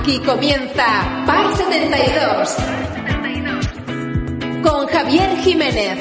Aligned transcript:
Aquí 0.00 0.18
comienza 0.20 1.24
Par 1.26 1.54
72 1.58 2.56
con 4.62 4.86
Javier 4.86 5.36
Jiménez. 5.42 5.98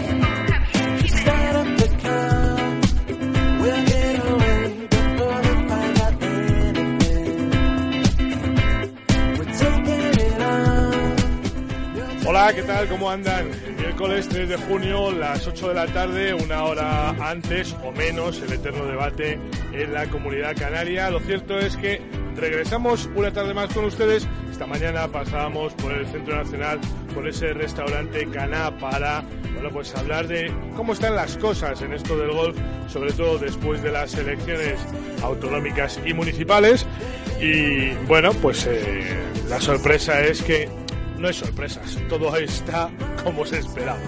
Hola, 12.26 12.54
¿qué 12.54 12.62
tal? 12.62 12.88
¿Cómo 12.88 13.10
andan? 13.10 13.50
Miércoles 13.78 14.30
3 14.30 14.48
de 14.48 14.56
junio, 14.56 15.12
las 15.12 15.46
8 15.46 15.68
de 15.68 15.74
la 15.74 15.88
tarde, 15.88 16.34
una 16.34 16.64
hora 16.64 17.10
antes 17.20 17.76
o 17.84 17.92
menos, 17.92 18.42
el 18.42 18.54
eterno 18.54 18.86
debate 18.86 19.38
en 19.74 19.94
la 19.94 20.06
comunidad 20.06 20.56
canaria. 20.56 21.10
Lo 21.10 21.20
cierto 21.20 21.60
es 21.60 21.76
que 21.76 22.02
regresamos 22.40 23.10
una 23.16 23.32
tarde 23.32 23.54
más 23.54 23.74
con 23.74 23.86
ustedes. 23.86 24.28
Esta 24.52 24.66
mañana 24.66 25.08
pasábamos 25.08 25.74
por 25.74 25.92
el 25.92 26.08
Centro 26.08 26.36
Nacional, 26.36 26.80
por 27.14 27.28
ese 27.28 27.54
restaurante 27.54 28.28
Caná 28.32 28.78
para, 28.78 29.24
bueno, 29.54 29.70
pues 29.72 29.96
hablar 29.96 30.28
de 30.28 30.52
cómo 30.76 30.94
están 30.94 31.16
las 31.16 31.38
cosas 31.38 31.82
en 31.82 31.94
esto 31.94 32.18
del 32.18 32.32
golf, 32.32 32.58
sobre 32.88 33.12
todo 33.14 33.38
después 33.38 33.82
de 33.84 33.92
las 33.92 34.14
elecciones 34.16 34.80
autonómicas 35.22 36.00
y 36.06 36.14
municipales. 36.14 36.86
Y 37.42 37.92
bueno, 38.08 38.34
pues 38.34 38.68
eh, 38.68 39.18
la 39.48 39.62
sorpresa 39.62 40.22
es 40.22 40.42
que 40.42 40.70
no 41.18 41.28
hay 41.28 41.34
sorpresas, 41.34 41.98
todo 42.10 42.36
está 42.38 42.90
como 43.24 43.46
se 43.46 43.60
esperaba. 43.60 44.00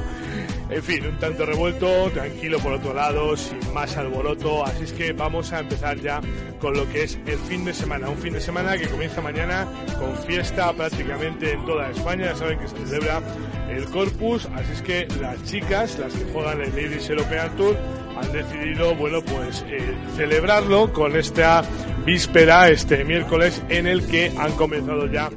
En 0.71 0.81
fin, 0.81 1.05
un 1.05 1.19
tanto 1.19 1.45
revuelto, 1.45 2.09
tranquilo 2.11 2.57
por 2.59 2.71
otro 2.71 2.93
lado, 2.93 3.35
sin 3.35 3.59
más 3.73 3.97
alboroto, 3.97 4.65
así 4.65 4.85
es 4.85 4.93
que 4.93 5.11
vamos 5.11 5.51
a 5.51 5.59
empezar 5.59 5.99
ya 5.99 6.21
con 6.61 6.73
lo 6.73 6.89
que 6.89 7.03
es 7.03 7.19
el 7.25 7.37
fin 7.39 7.65
de 7.65 7.73
semana, 7.73 8.09
un 8.09 8.17
fin 8.17 8.31
de 8.31 8.39
semana 8.39 8.77
que 8.77 8.87
comienza 8.87 9.19
mañana 9.19 9.67
con 9.99 10.15
fiesta 10.25 10.71
prácticamente 10.71 11.51
en 11.51 11.65
toda 11.65 11.89
España, 11.89 12.27
ya 12.27 12.35
saben 12.37 12.57
que 12.57 12.69
se 12.69 12.77
celebra 12.85 13.21
el 13.69 13.83
Corpus, 13.85 14.47
así 14.55 14.71
es 14.71 14.81
que 14.81 15.07
las 15.19 15.43
chicas, 15.43 15.99
las 15.99 16.13
que 16.13 16.23
juegan 16.31 16.61
el 16.61 16.69
Ladies 16.69 17.09
European 17.09 17.53
Tour, 17.57 17.75
han 18.15 18.31
decidido, 18.31 18.95
bueno, 18.95 19.21
pues 19.23 19.65
eh, 19.67 19.93
celebrarlo 20.15 20.93
con 20.93 21.17
esta 21.17 21.63
víspera, 22.05 22.69
este 22.69 23.03
miércoles, 23.03 23.61
en 23.67 23.87
el 23.87 24.07
que 24.07 24.31
han 24.37 24.53
comenzado 24.53 25.05
ya 25.07 25.29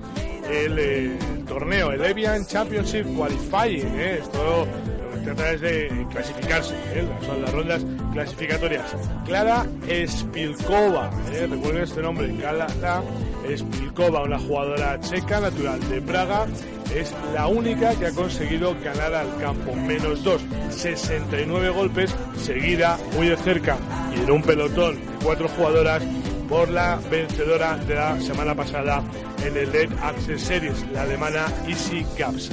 el 0.48 0.78
eh, 0.78 1.18
torneo, 1.48 1.90
el 1.90 2.04
Evian 2.04 2.46
Championship 2.46 3.04
Qualifying. 3.16 3.98
¿eh? 3.98 4.20
Trata 5.24 5.52
es 5.52 5.60
de 5.60 6.06
clasificarse, 6.10 6.74
¿eh? 6.92 7.08
son 7.26 7.42
las 7.42 7.52
rondas 7.52 7.84
clasificatorias. 8.12 8.94
Clara 9.24 9.66
Spilkova, 10.06 11.10
¿eh? 11.32 11.46
recuerden 11.50 11.82
este 11.82 12.02
nombre, 12.02 12.34
Clara 12.36 12.66
Spilkova, 13.56 14.22
una 14.22 14.38
jugadora 14.38 15.00
checa 15.00 15.40
natural 15.40 15.80
de 15.88 16.02
Praga, 16.02 16.46
es 16.94 17.14
la 17.32 17.46
única 17.46 17.94
que 17.98 18.06
ha 18.06 18.12
conseguido 18.12 18.76
ganar 18.82 19.14
al 19.14 19.36
campo. 19.38 19.74
Menos 19.74 20.22
dos, 20.22 20.42
69 20.70 21.70
golpes, 21.70 22.14
seguida 22.36 22.98
muy 23.14 23.28
de 23.28 23.36
cerca 23.36 23.76
y 24.14 24.20
en 24.20 24.30
un 24.30 24.42
pelotón 24.42 24.94
de 24.96 25.24
cuatro 25.24 25.48
jugadoras 25.48 26.02
por 26.48 26.68
la 26.68 27.00
vencedora 27.10 27.76
de 27.78 27.94
la 27.94 28.20
semana 28.20 28.54
pasada 28.54 29.02
en 29.44 29.56
el 29.56 29.72
LED 29.72 29.90
Access 30.02 30.42
Series, 30.42 30.86
la 30.92 31.02
alemana 31.02 31.46
Isi 31.66 32.04
Gaps. 32.18 32.50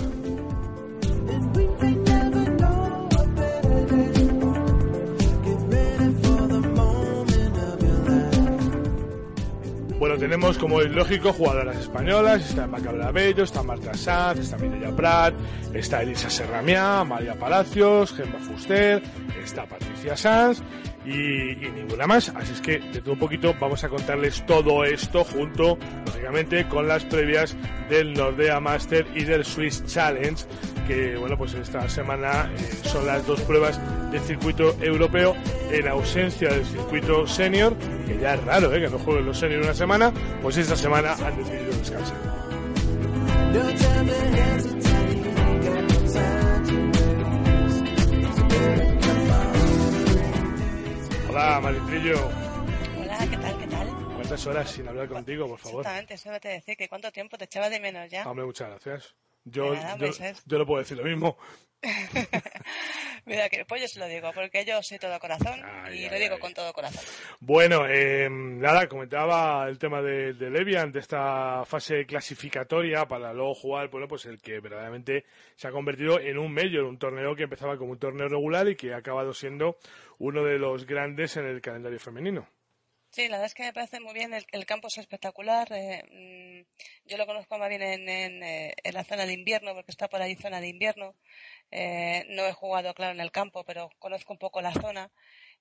Bueno, 10.12 10.26
tenemos 10.26 10.58
como 10.58 10.82
es 10.82 10.92
lógico 10.92 11.32
jugadoras 11.32 11.78
españolas, 11.78 12.46
está 12.50 12.68
Macabra 12.68 13.12
Bello, 13.12 13.46
está 13.46 13.64
Marta 13.64 13.94
Sanz, 13.94 14.40
está 14.40 14.58
Mireia 14.58 14.94
Prat, 14.94 15.34
está 15.74 16.02
Elisa 16.02 16.30
Serramiá, 16.30 17.06
María 17.06 17.36
Palacios, 17.36 18.12
Gemma 18.12 18.38
Fuster, 18.40 19.02
está 19.42 19.66
Patricia 19.66 20.18
Sanz 20.18 20.62
y, 21.06 21.56
ninguna 21.69 22.07
más. 22.07 22.29
Así 22.29 22.53
es 22.53 22.62
que 22.62 22.79
de 22.79 23.01
todo 23.01 23.13
un 23.13 23.19
poquito 23.19 23.56
vamos 23.59 23.84
a 23.84 23.89
contarles 23.89 24.45
todo 24.45 24.84
esto 24.84 25.23
junto, 25.23 25.78
lógicamente, 26.06 26.67
con 26.67 26.88
las 26.88 27.03
previas 27.06 27.56
del 27.89 28.13
Nordea 28.13 28.59
Master 28.59 29.07
y 29.16 29.23
del 29.23 29.45
Swiss 29.45 29.84
Challenge, 29.85 30.44
que 30.88 31.17
bueno, 31.17 31.38
pues 31.38 31.53
esta 31.53 31.88
semana 31.89 32.51
eh, 32.56 32.59
son 32.84 33.06
las 33.06 33.25
dos 33.25 33.41
pruebas 33.41 33.79
del 34.12 34.22
circuito 34.22 34.75
europeo 34.81 35.35
en 35.72 35.88
ausencia 35.88 36.50
del 36.50 36.66
circuito 36.66 37.25
senior, 37.28 37.75
que 38.06 38.18
ya 38.19 38.35
es 38.35 38.44
raro 38.44 38.73
¿eh? 38.73 38.81
que 38.81 38.89
no 38.89 39.00
jueguen 39.00 39.25
los 39.25 39.39
senior 39.39 39.62
una 39.62 39.73
semana, 39.73 40.12
pues 40.41 40.57
esta 40.57 40.75
semana 40.75 41.13
han 41.13 41.38
decidido 41.38 41.72
descansar. 41.78 42.31
Hola, 51.31 51.62
Maritrillo. 51.62 52.28
Hola, 53.00 53.18
¿qué 53.30 53.38
tal? 53.38 53.58
¿Qué 53.58 53.68
tal? 53.68 53.88
¿Cuántas 54.16 54.47
horas 54.47 54.69
sin 54.69 54.86
hablar 54.90 55.08
contigo, 55.08 55.47
por 55.47 55.59
favor? 55.59 55.80
Exactamente, 55.80 56.14
eso 56.16 56.30
te 56.42 56.50
decir 56.50 56.75
que 56.75 56.90
cuánto 56.90 57.09
tiempo 57.09 57.38
te 57.38 57.46
echaba 57.46 57.69
de 57.69 57.80
menos 57.80 58.09
ya. 58.09 58.30
Hombre, 58.30 58.46
muchas 58.46 58.69
gracias. 58.69 59.16
Yo, 59.46 59.74
nada, 59.74 59.96
yo, 59.96 60.12
yo 60.46 60.58
no 60.58 60.66
puedo 60.66 60.80
decir 60.81 60.97
lo 60.97 61.06
mismo. 61.06 61.38
Mira, 63.25 63.50
que 63.50 63.66
pues 63.66 63.81
yo 63.81 63.88
se 63.88 64.00
lo 64.00 64.08
digo, 64.08 64.31
porque 64.34 64.66
yo 64.66 64.81
soy 64.84 65.00
todo 65.00 65.19
corazón 65.19 65.64
Ay, 65.64 66.03
y 66.03 66.06
ay, 66.06 66.09
lo 66.09 66.19
digo 66.19 66.36
ay. 66.36 66.40
con 66.40 66.53
todo 66.53 66.74
corazón. 66.74 67.06
Bueno, 67.40 67.86
eh, 67.88 68.28
nada, 68.30 68.88
comentaba 68.88 69.68
el 69.68 69.78
tema 69.80 70.02
de, 70.02 70.34
de 70.34 70.50
Levian, 70.50 70.92
de 70.92 71.00
esta 71.00 71.64
fase 71.66 72.06
clasificatoria 72.06 73.06
para 73.08 73.34
luego 73.34 73.53
jugar, 73.56 73.90
bueno, 73.90 74.08
pues 74.08 74.25
el 74.25 74.42
que 74.42 74.59
verdaderamente 74.59 75.25
se 75.56 75.68
ha 75.68 75.72
convertido 75.72 76.19
en 76.19 76.38
un 76.38 76.53
mayor, 76.53 76.84
un 76.86 76.97
torneo 77.00 77.36
que 77.36 77.44
empezaba 77.44 77.78
como 77.78 77.92
un 77.94 78.00
torneo 78.00 78.28
regular 78.28 78.68
y 78.68 78.75
que 78.75 78.94
ha 78.94 78.98
acabado 78.98 79.34
siendo 79.34 79.78
uno 80.19 80.44
de 80.44 80.59
los 80.59 80.86
grandes 80.86 81.38
en 81.38 81.46
el 81.46 81.62
calendario 81.62 82.00
femenino. 82.00 82.48
Sí, 83.09 83.24
la 83.28 83.31
verdad 83.38 83.48
es 83.48 83.53
que 83.56 83.63
me 83.63 83.74
parece 83.74 84.00
muy 84.00 84.13
bien, 84.13 84.34
el, 84.34 84.46
el 84.53 84.66
campo 84.66 84.88
es 84.88 84.98
espectacular. 84.98 85.68
eh, 85.74 86.02
mm, 86.66 87.09
yo 87.09 87.18
lo 87.18 87.25
conozco 87.25 87.58
más 87.58 87.68
bien 87.68 87.81
en, 87.81 88.08
en, 88.08 88.44
eh, 88.44 88.74
en 88.81 88.94
la 88.94 89.03
zona 89.03 89.25
de 89.25 89.34
invierno, 89.34 89.74
porque 89.74 89.92
está 89.92 90.08
por 90.08 90.22
ahí 90.22 90.36
zona 90.36 90.62
de 90.62 90.69
invierno. 90.69 91.16
Eh, 91.72 92.26
no 92.30 92.46
he 92.46 92.54
jugado, 92.54 92.94
claro, 92.94 93.14
en 93.14 93.22
el 93.22 93.32
campo, 93.32 93.64
pero 93.64 93.90
conozco 94.00 94.34
un 94.34 94.40
poco 94.40 94.62
la 94.62 94.74
zona. 94.74 95.12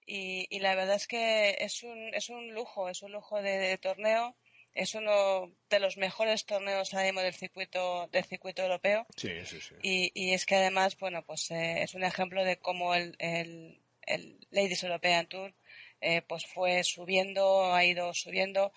Y, 0.06 0.46
y 0.50 0.60
la 0.60 0.74
verdad 0.74 0.96
es 0.96 1.06
que 1.06 1.56
es 1.60 1.82
un, 1.82 2.12
es 2.14 2.28
un 2.28 2.52
lujo, 2.52 2.88
es 2.88 3.02
un 3.02 3.12
lujo 3.12 3.40
de, 3.40 3.58
de 3.58 3.78
torneo. 3.78 4.36
Es 4.72 4.94
uno 4.94 5.52
de 5.68 5.80
los 5.80 5.96
mejores 5.96 6.46
torneos 6.46 6.94
mismo 6.94 7.20
del 7.22 7.34
circuito, 7.34 8.08
del 8.12 8.24
circuito 8.24 8.62
europeo. 8.62 9.04
Sí, 9.16 9.44
sí, 9.44 9.60
sí. 9.60 9.74
Y, 9.82 10.12
y 10.14 10.32
es 10.32 10.46
que 10.46 10.54
además, 10.54 10.96
bueno, 10.96 11.24
pues 11.24 11.50
eh, 11.50 11.82
es 11.82 11.94
un 11.94 12.04
ejemplo 12.04 12.44
de 12.44 12.56
cómo 12.56 12.94
el, 12.94 13.16
el, 13.18 13.82
el 14.02 14.38
Ladies 14.50 14.84
European 14.84 15.26
Tour 15.26 15.52
eh, 16.00 16.22
pues 16.22 16.46
fue 16.46 16.84
subiendo, 16.84 17.74
ha 17.74 17.84
ido 17.84 18.14
subiendo 18.14 18.72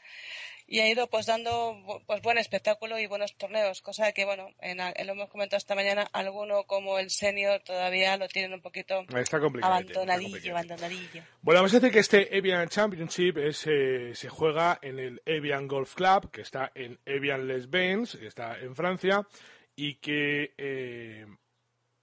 y 0.68 0.80
ha 0.80 0.90
ido 0.90 1.08
pues 1.08 1.26
dando 1.26 1.78
pues 2.08 2.22
buen 2.22 2.38
espectáculo 2.38 3.00
y 3.00 3.06
buenos 3.08 3.36
torneos, 3.36 3.82
cosa 3.82 4.12
que 4.14 4.26
bueno, 4.26 4.50
en, 4.62 4.80
a- 4.82 4.94
lo 5.06 5.12
hemos 5.14 5.30
comentado 5.30 5.58
esta 5.58 5.76
mañana, 5.76 6.10
alguno 6.14 6.64
como 6.64 7.00
el 7.00 7.10
senior 7.10 7.62
todavía 7.66 8.18
lo 8.18 8.28
tienen 8.28 8.54
un 8.54 8.62
poquito 8.62 9.04
Está 9.16 9.38
abandonadillo, 9.38 10.52
abandonadillo. 10.52 11.24
Bueno, 11.42 11.60
vamos 11.60 11.74
a 11.74 11.80
decir 11.80 11.92
que 11.92 12.00
este 12.00 12.38
Evian 12.38 12.70
Championship 12.70 13.38
es, 13.38 13.66
eh, 13.68 14.12
se 14.16 14.30
juega 14.30 14.80
en 14.82 15.00
el 15.00 15.22
Evian 15.26 15.68
Golf 15.68 15.96
Club, 15.96 16.32
que 16.32 16.42
está 16.42 16.72
en 16.76 17.00
Evian 17.06 17.48
Les 17.48 17.70
Bains, 17.70 18.16
que 18.16 18.28
está 18.28 18.58
en 18.60 18.76
Francia, 18.76 19.28
y 19.76 19.96
que, 19.96 20.54
eh, 20.58 21.26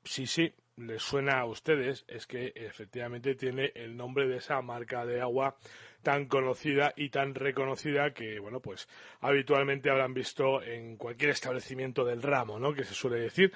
sí, 0.04 0.26
sí, 0.26 0.52
les 0.80 1.02
suena 1.02 1.40
a 1.40 1.46
ustedes 1.46 2.04
es 2.08 2.26
que 2.26 2.52
efectivamente 2.54 3.34
tiene 3.34 3.72
el 3.74 3.96
nombre 3.96 4.26
de 4.26 4.38
esa 4.38 4.60
marca 4.62 5.04
de 5.04 5.20
agua 5.20 5.56
tan 6.02 6.26
conocida 6.26 6.92
y 6.96 7.10
tan 7.10 7.34
reconocida 7.34 8.12
que, 8.12 8.38
bueno, 8.38 8.60
pues 8.60 8.88
habitualmente 9.20 9.90
habrán 9.90 10.14
visto 10.14 10.62
en 10.62 10.96
cualquier 10.96 11.30
establecimiento 11.30 12.04
del 12.04 12.22
ramo, 12.22 12.58
¿no? 12.58 12.72
Que 12.72 12.84
se 12.84 12.94
suele 12.94 13.20
decir. 13.20 13.52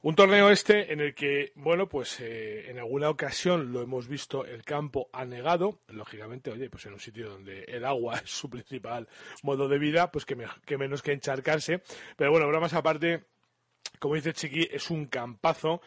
Un 0.00 0.14
torneo 0.14 0.48
este 0.50 0.92
en 0.92 1.00
el 1.00 1.12
que, 1.12 1.52
bueno, 1.56 1.88
pues 1.88 2.20
eh, 2.20 2.70
en 2.70 2.78
alguna 2.78 3.10
ocasión 3.10 3.72
lo 3.72 3.82
hemos 3.82 4.06
visto, 4.06 4.44
el 4.44 4.62
campo 4.62 5.08
anegado, 5.12 5.80
lógicamente, 5.88 6.52
oye, 6.52 6.70
pues 6.70 6.86
en 6.86 6.92
un 6.92 7.00
sitio 7.00 7.28
donde 7.28 7.64
el 7.64 7.84
agua 7.84 8.18
es 8.24 8.30
su 8.30 8.48
principal 8.48 9.08
modo 9.42 9.68
de 9.68 9.78
vida, 9.78 10.10
pues 10.12 10.24
que, 10.24 10.36
que 10.64 10.78
menos 10.78 11.02
que 11.02 11.12
encharcarse. 11.12 11.82
Pero 12.16 12.30
bueno, 12.30 12.46
bromas 12.46 12.74
aparte, 12.74 13.24
como 13.98 14.14
dice 14.14 14.32
Chiqui, 14.32 14.68
es 14.70 14.88
un 14.90 15.06
campazo 15.06 15.80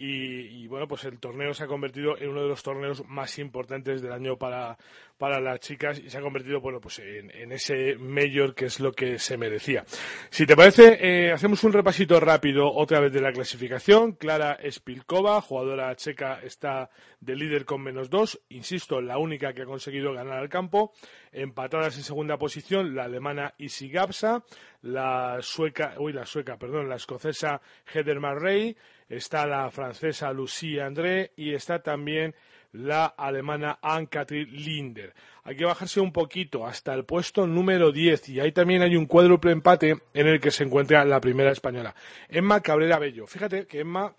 y, 0.00 0.68
bueno, 0.68 0.86
pues 0.86 1.02
el 1.06 1.18
torneo 1.18 1.52
se 1.52 1.64
ha 1.64 1.66
convertido 1.66 2.16
en 2.16 2.28
uno 2.28 2.42
de 2.42 2.48
los 2.48 2.62
torneos 2.62 3.04
más 3.08 3.36
importantes 3.40 4.00
del 4.00 4.12
año 4.12 4.36
para, 4.36 4.78
para 5.18 5.40
las 5.40 5.58
chicas 5.58 5.98
y 5.98 6.08
se 6.08 6.16
ha 6.16 6.20
convertido, 6.20 6.60
bueno, 6.60 6.80
pues 6.80 7.00
en, 7.00 7.50
ese 7.50 7.96
mayor 7.96 8.54
que 8.54 8.66
es 8.66 8.78
lo 8.78 8.92
que 8.92 9.18
se 9.18 9.36
merecía. 9.36 9.84
Si 10.30 10.46
te 10.46 10.54
parece, 10.54 10.98
eh, 11.00 11.32
hacemos 11.32 11.64
un 11.64 11.72
repasito 11.72 12.20
rápido 12.20 12.72
otra 12.72 13.00
vez 13.00 13.12
de 13.12 13.20
la 13.20 13.32
clasificación. 13.32 14.12
Clara 14.12 14.60
Spilkova, 14.70 15.40
jugadora 15.40 15.96
checa, 15.96 16.42
está 16.44 16.90
de 17.18 17.34
líder 17.34 17.64
con 17.64 17.82
menos 17.82 18.08
dos. 18.08 18.40
Insisto, 18.50 19.00
la 19.00 19.18
única 19.18 19.52
que 19.52 19.62
ha 19.62 19.66
conseguido 19.66 20.12
ganar 20.12 20.38
al 20.38 20.48
campo. 20.48 20.92
Empatadas 21.32 21.96
en 21.96 22.04
segunda 22.04 22.38
posición, 22.38 22.94
la 22.94 23.04
alemana 23.04 23.52
Isi 23.58 23.90
Gapsa, 23.90 24.44
la 24.82 25.38
sueca, 25.40 25.94
uy, 25.98 26.12
la 26.12 26.24
sueca, 26.24 26.56
perdón, 26.56 26.88
la 26.88 26.94
escocesa 26.94 27.60
Heather 27.92 28.20
Marray 28.20 28.76
está 29.08 29.46
la 29.46 29.70
francesa 29.70 30.32
Lucie 30.32 30.82
André 30.82 31.32
y 31.36 31.54
está 31.54 31.82
también 31.82 32.34
la 32.72 33.06
alemana 33.06 33.78
Ann-Kathrin 33.80 34.50
Linder. 34.52 35.14
Hay 35.44 35.56
que 35.56 35.64
bajarse 35.64 36.00
un 36.00 36.12
poquito 36.12 36.66
hasta 36.66 36.92
el 36.94 37.04
puesto 37.04 37.46
número 37.46 37.92
10 37.92 38.28
y 38.28 38.40
ahí 38.40 38.52
también 38.52 38.82
hay 38.82 38.96
un 38.96 39.06
cuádruple 39.06 39.52
empate 39.52 39.96
en 40.12 40.26
el 40.26 40.40
que 40.40 40.50
se 40.50 40.64
encuentra 40.64 41.04
la 41.04 41.20
primera 41.20 41.50
española, 41.50 41.94
Emma 42.28 42.60
Cabrera 42.60 42.98
Bello. 42.98 43.26
Fíjate 43.26 43.66
que 43.66 43.80
Emma 43.80 44.14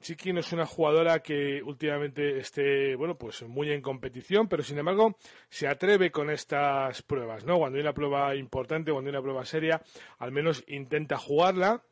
Chiqui 0.00 0.32
no 0.32 0.40
es 0.40 0.50
una 0.52 0.64
jugadora 0.64 1.20
que 1.20 1.62
últimamente 1.62 2.38
esté, 2.38 2.96
bueno, 2.96 3.18
pues 3.18 3.42
muy 3.42 3.70
en 3.70 3.82
competición, 3.82 4.48
pero 4.48 4.62
sin 4.62 4.78
embargo 4.78 5.18
se 5.50 5.68
atreve 5.68 6.10
con 6.10 6.30
estas 6.30 7.02
pruebas, 7.02 7.44
¿no? 7.44 7.58
Cuando 7.58 7.76
hay 7.76 7.82
una 7.82 7.92
prueba 7.92 8.34
importante, 8.34 8.92
cuando 8.92 9.10
hay 9.10 9.14
una 9.14 9.22
prueba 9.22 9.44
seria, 9.44 9.82
al 10.18 10.32
menos 10.32 10.64
intenta 10.68 11.18
jugarla 11.18 11.82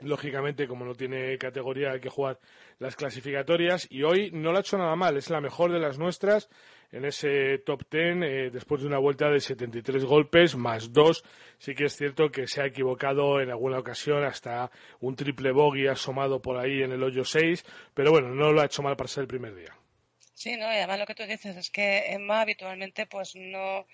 Lógicamente, 0.00 0.68
como 0.68 0.84
no 0.84 0.94
tiene 0.94 1.38
categoría, 1.38 1.92
hay 1.92 2.00
que 2.00 2.10
jugar 2.10 2.38
las 2.78 2.96
clasificatorias. 2.96 3.86
Y 3.90 4.02
hoy 4.02 4.30
no 4.30 4.52
lo 4.52 4.58
ha 4.58 4.60
hecho 4.60 4.76
nada 4.76 4.94
mal, 4.96 5.16
es 5.16 5.30
la 5.30 5.40
mejor 5.40 5.72
de 5.72 5.78
las 5.78 5.98
nuestras 5.98 6.48
en 6.92 7.04
ese 7.04 7.58
top 7.58 7.84
ten, 7.88 8.22
eh, 8.22 8.50
después 8.50 8.80
de 8.80 8.86
una 8.86 8.98
vuelta 8.98 9.28
de 9.30 9.40
73 9.40 10.04
golpes 10.04 10.56
más 10.56 10.92
dos. 10.92 11.24
Sí 11.58 11.74
que 11.74 11.86
es 11.86 11.96
cierto 11.96 12.30
que 12.30 12.46
se 12.46 12.62
ha 12.62 12.66
equivocado 12.66 13.40
en 13.40 13.50
alguna 13.50 13.78
ocasión, 13.78 14.24
hasta 14.24 14.70
un 15.00 15.16
triple 15.16 15.52
bogey 15.52 15.86
asomado 15.86 16.40
por 16.40 16.58
ahí 16.58 16.82
en 16.82 16.92
el 16.92 17.02
hoyo 17.02 17.24
6. 17.24 17.64
Pero 17.94 18.12
bueno, 18.12 18.28
no 18.28 18.52
lo 18.52 18.60
ha 18.60 18.66
hecho 18.66 18.82
mal 18.82 18.96
para 18.96 19.08
ser 19.08 19.22
el 19.22 19.28
primer 19.28 19.54
día. 19.54 19.74
Sí, 20.34 20.56
no, 20.56 20.66
y 20.66 20.76
además 20.76 20.98
lo 20.98 21.06
que 21.06 21.14
tú 21.14 21.24
dices 21.24 21.56
es 21.56 21.70
que 21.70 22.12
Emma 22.12 22.42
habitualmente 22.42 23.06
pues 23.06 23.34
no 23.34 23.86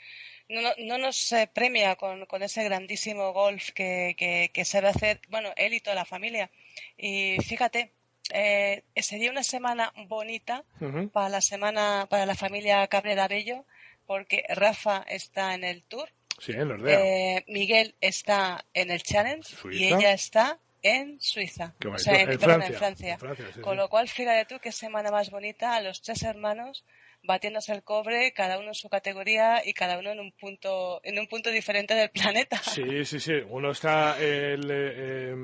no, 0.48 0.98
nos 0.98 1.34
premia 1.52 1.96
con, 1.96 2.26
ese 2.42 2.64
grandísimo 2.64 3.32
golf 3.32 3.70
que, 3.70 4.50
que, 4.52 4.64
sabe 4.64 4.88
hacer, 4.88 5.20
bueno, 5.28 5.50
él 5.56 5.74
y 5.74 5.80
toda 5.80 5.96
la 5.96 6.04
familia. 6.04 6.50
Y 6.96 7.36
fíjate, 7.46 7.92
eh, 8.30 8.82
sería 8.96 9.30
una 9.30 9.42
semana 9.42 9.92
bonita 10.06 10.64
para 11.12 11.28
la 11.28 11.40
semana, 11.40 12.06
para 12.08 12.26
la 12.26 12.34
familia 12.34 12.86
Cabrera 12.86 13.28
Bello, 13.28 13.64
porque 14.06 14.44
Rafa 14.48 15.04
está 15.08 15.54
en 15.54 15.64
el 15.64 15.82
Tour. 15.84 16.08
Eh, 16.46 17.44
Miguel 17.48 17.94
está 18.00 18.64
en 18.74 18.90
el 18.90 19.02
Challenge 19.02 19.48
y 19.70 19.84
ella 19.84 20.12
está 20.12 20.58
en 20.82 21.20
Suiza, 21.20 21.74
o 21.88 21.98
sea, 21.98 22.22
en, 22.22 22.38
Francia. 22.38 23.16
Con 23.60 23.76
lo 23.76 23.88
cual, 23.88 24.08
fíjate 24.08 24.52
tú 24.52 24.60
qué 24.60 24.72
semana 24.72 25.10
más 25.10 25.30
bonita 25.30 25.76
a 25.76 25.80
los 25.80 26.02
tres 26.02 26.22
hermanos 26.24 26.84
batiéndose 27.22 27.72
el 27.72 27.82
cobre, 27.82 28.32
cada 28.32 28.58
uno 28.58 28.68
en 28.68 28.74
su 28.74 28.88
categoría 28.88 29.62
y 29.64 29.72
cada 29.72 29.98
uno 29.98 30.10
en 30.10 30.20
un 30.20 30.32
punto, 30.32 31.00
en 31.04 31.18
un 31.18 31.26
punto 31.26 31.50
diferente 31.50 31.94
del 31.94 32.10
planeta. 32.10 32.58
Sí, 32.58 33.04
sí, 33.04 33.20
sí. 33.20 33.34
Uno 33.48 33.70
está, 33.70 34.18
el, 34.20 34.68
eh, 34.70 35.34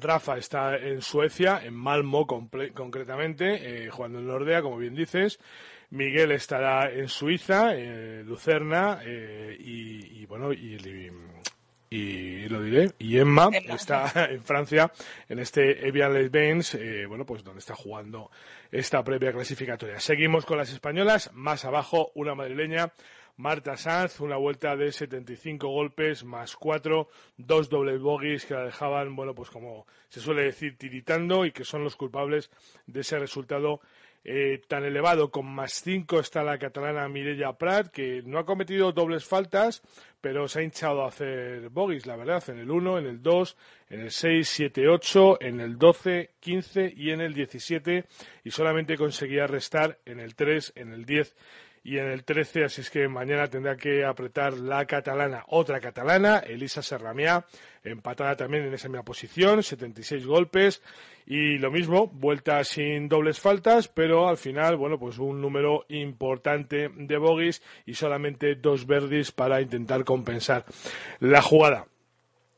Rafa 0.00 0.38
está 0.38 0.76
en 0.76 1.02
Suecia, 1.02 1.60
en 1.64 1.74
Malmo 1.74 2.26
concretamente, 2.26 3.86
eh, 3.86 3.90
jugando 3.90 4.18
en 4.18 4.26
Nordea, 4.26 4.62
como 4.62 4.78
bien 4.78 4.94
dices. 4.94 5.38
Miguel 5.90 6.32
estará 6.32 6.90
en 6.90 7.08
Suiza, 7.08 7.76
en 7.76 8.26
Lucerna, 8.26 9.00
eh, 9.04 9.56
y, 9.58 10.26
bueno, 10.26 10.52
y, 10.52 10.76
y 11.94 12.48
lo 12.48 12.60
diré. 12.60 12.90
Y 12.98 13.18
Emma, 13.18 13.50
está 13.52 14.10
en 14.30 14.42
Francia, 14.42 14.90
en 15.28 15.38
este 15.38 15.86
Evian 15.86 16.12
Les 16.12 16.30
Bains, 16.30 16.74
eh, 16.74 17.06
bueno, 17.06 17.24
pues 17.24 17.44
donde 17.44 17.60
está 17.60 17.74
jugando 17.76 18.30
esta 18.74 19.04
previa 19.04 19.32
clasificatoria. 19.32 20.00
Seguimos 20.00 20.44
con 20.44 20.58
las 20.58 20.72
españolas, 20.72 21.30
más 21.32 21.64
abajo 21.64 22.10
una 22.16 22.34
madrileña, 22.34 22.92
Marta 23.36 23.76
Sanz, 23.76 24.18
una 24.18 24.36
vuelta 24.36 24.74
de 24.74 24.90
75 24.90 25.68
golpes 25.68 26.24
más 26.24 26.56
cuatro, 26.56 27.08
dos 27.36 27.68
dobles 27.68 28.00
bogies 28.00 28.44
que 28.44 28.54
la 28.54 28.64
dejaban, 28.64 29.14
bueno, 29.14 29.32
pues 29.32 29.48
como 29.48 29.86
se 30.08 30.18
suele 30.18 30.42
decir, 30.42 30.76
tiritando 30.76 31.46
y 31.46 31.52
que 31.52 31.64
son 31.64 31.84
los 31.84 31.94
culpables 31.94 32.50
de 32.88 33.02
ese 33.02 33.16
resultado 33.16 33.80
eh, 34.24 34.62
tan 34.66 34.84
elevado. 34.84 35.30
Con 35.30 35.46
más 35.46 35.82
cinco 35.82 36.18
está 36.18 36.42
la 36.42 36.58
catalana 36.58 37.08
Mireia 37.08 37.52
Prat, 37.52 37.88
que 37.88 38.22
no 38.24 38.38
ha 38.38 38.46
cometido 38.46 38.92
dobles 38.92 39.24
faltas, 39.24 39.82
pero 40.20 40.48
se 40.48 40.60
ha 40.60 40.62
hinchado 40.62 41.04
a 41.04 41.08
hacer 41.08 41.68
bogies, 41.68 42.06
la 42.06 42.16
verdad, 42.16 42.42
en 42.48 42.58
el 42.58 42.70
1, 42.70 42.98
en 42.98 43.06
el 43.06 43.22
2, 43.22 43.56
en 43.90 44.00
el 44.00 44.10
6, 44.10 44.48
7, 44.48 44.88
8, 44.88 45.38
en 45.42 45.60
el 45.60 45.76
12, 45.76 46.30
15 46.40 46.94
y 46.96 47.10
en 47.10 47.20
el 47.20 47.34
17, 47.34 48.06
y 48.42 48.50
solamente 48.50 48.96
conseguía 48.96 49.46
restar 49.46 49.98
en 50.06 50.20
el 50.20 50.34
3, 50.34 50.72
en 50.76 50.92
el 50.94 51.04
10 51.04 51.36
y 51.84 51.98
en 51.98 52.06
el 52.06 52.24
13, 52.24 52.64
así 52.64 52.80
es 52.80 52.90
que 52.90 53.06
mañana 53.08 53.46
tendrá 53.48 53.76
que 53.76 54.06
apretar 54.06 54.54
la 54.54 54.86
catalana, 54.86 55.44
otra 55.48 55.80
catalana, 55.80 56.38
Elisa 56.38 56.82
Serramiá, 56.82 57.44
empatada 57.84 58.36
también 58.36 58.64
en 58.64 58.72
esa 58.72 58.88
misma 58.88 59.04
posición, 59.04 59.62
76 59.62 60.26
golpes 60.26 60.82
y 61.26 61.58
lo 61.58 61.70
mismo, 61.70 62.06
vuelta 62.06 62.64
sin 62.64 63.10
dobles 63.10 63.38
faltas, 63.38 63.88
pero 63.88 64.28
al 64.28 64.38
final, 64.38 64.76
bueno, 64.76 64.98
pues 64.98 65.18
un 65.18 65.42
número 65.42 65.84
importante 65.90 66.88
de 66.88 67.18
bogies 67.18 67.62
y 67.84 67.94
solamente 67.94 68.54
dos 68.54 68.86
verdis 68.86 69.30
para 69.30 69.60
intentar 69.60 70.04
compensar 70.04 70.64
la 71.20 71.42
jugada. 71.42 71.86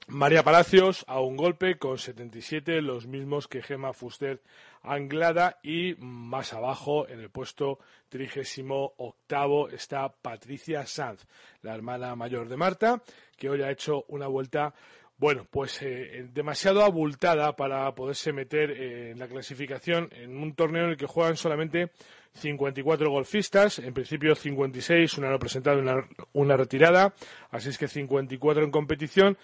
María 0.08 0.44
Palacios 0.44 1.04
a 1.08 1.18
un 1.18 1.36
golpe 1.36 1.78
con 1.78 1.98
77, 1.98 2.80
los 2.80 3.08
mismos 3.08 3.48
que 3.48 3.60
Gema 3.60 3.92
Fuster 3.92 4.40
Anglada 4.86 5.58
y 5.62 5.94
más 5.98 6.52
abajo 6.52 7.08
en 7.08 7.20
el 7.20 7.30
puesto 7.30 7.78
trigésimo 8.08 8.94
octavo 8.96 9.68
está 9.68 10.08
Patricia 10.08 10.86
Sanz, 10.86 11.26
la 11.62 11.74
hermana 11.74 12.14
mayor 12.14 12.48
de 12.48 12.56
Marta, 12.56 13.02
que 13.36 13.50
hoy 13.50 13.62
ha 13.62 13.70
hecho 13.70 14.04
una 14.08 14.26
vuelta 14.26 14.74
bueno, 15.18 15.46
pues 15.50 15.80
eh, 15.80 16.28
demasiado 16.32 16.84
abultada 16.84 17.56
para 17.56 17.94
poderse 17.94 18.34
meter 18.34 18.70
eh, 18.70 19.10
en 19.12 19.18
la 19.18 19.28
clasificación 19.28 20.10
en 20.12 20.36
un 20.36 20.54
torneo 20.54 20.84
en 20.84 20.90
el 20.90 20.96
que 20.98 21.06
juegan 21.06 21.38
solamente 21.38 21.90
54 22.34 23.10
golfistas, 23.10 23.78
en 23.78 23.94
principio 23.94 24.34
56, 24.34 25.16
una 25.16 25.30
representada 25.30 25.78
una, 25.78 26.06
una 26.34 26.56
retirada, 26.58 27.14
así 27.50 27.70
es 27.70 27.78
que 27.78 27.88
54 27.88 28.62
en 28.62 28.70
competición, 28.70 29.38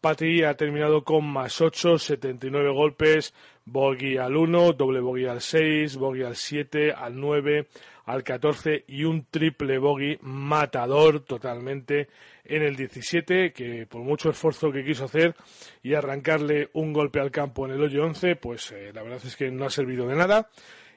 Patri 0.00 0.44
ha 0.44 0.54
terminado 0.54 1.04
con 1.04 1.24
más 1.24 1.60
8, 1.60 1.98
79 1.98 2.70
golpes, 2.70 3.34
bogey 3.64 4.16
al 4.16 4.36
1, 4.36 4.72
doble 4.74 5.00
bogey 5.00 5.26
al 5.26 5.40
6, 5.40 5.96
bogey 5.96 6.22
al 6.22 6.36
7, 6.36 6.92
al 6.92 7.18
9, 7.18 7.66
al 8.04 8.22
14 8.22 8.84
y 8.86 9.04
un 9.04 9.26
triple 9.30 9.78
bogey 9.78 10.18
matador 10.22 11.20
totalmente 11.20 12.08
en 12.44 12.62
el 12.62 12.76
17, 12.76 13.52
que 13.52 13.86
por 13.86 14.02
mucho 14.02 14.30
esfuerzo 14.30 14.70
que 14.70 14.84
quiso 14.84 15.04
hacer 15.04 15.34
y 15.82 15.94
arrancarle 15.94 16.70
un 16.72 16.92
golpe 16.92 17.20
al 17.20 17.32
campo 17.32 17.66
en 17.66 17.72
el 17.72 17.82
hoyo 17.82 18.04
11, 18.04 18.36
pues 18.36 18.70
eh, 18.70 18.92
la 18.94 19.02
verdad 19.02 19.20
es 19.24 19.34
que 19.34 19.50
no 19.50 19.64
ha 19.64 19.70
servido 19.70 20.06
de 20.06 20.14
nada 20.14 20.48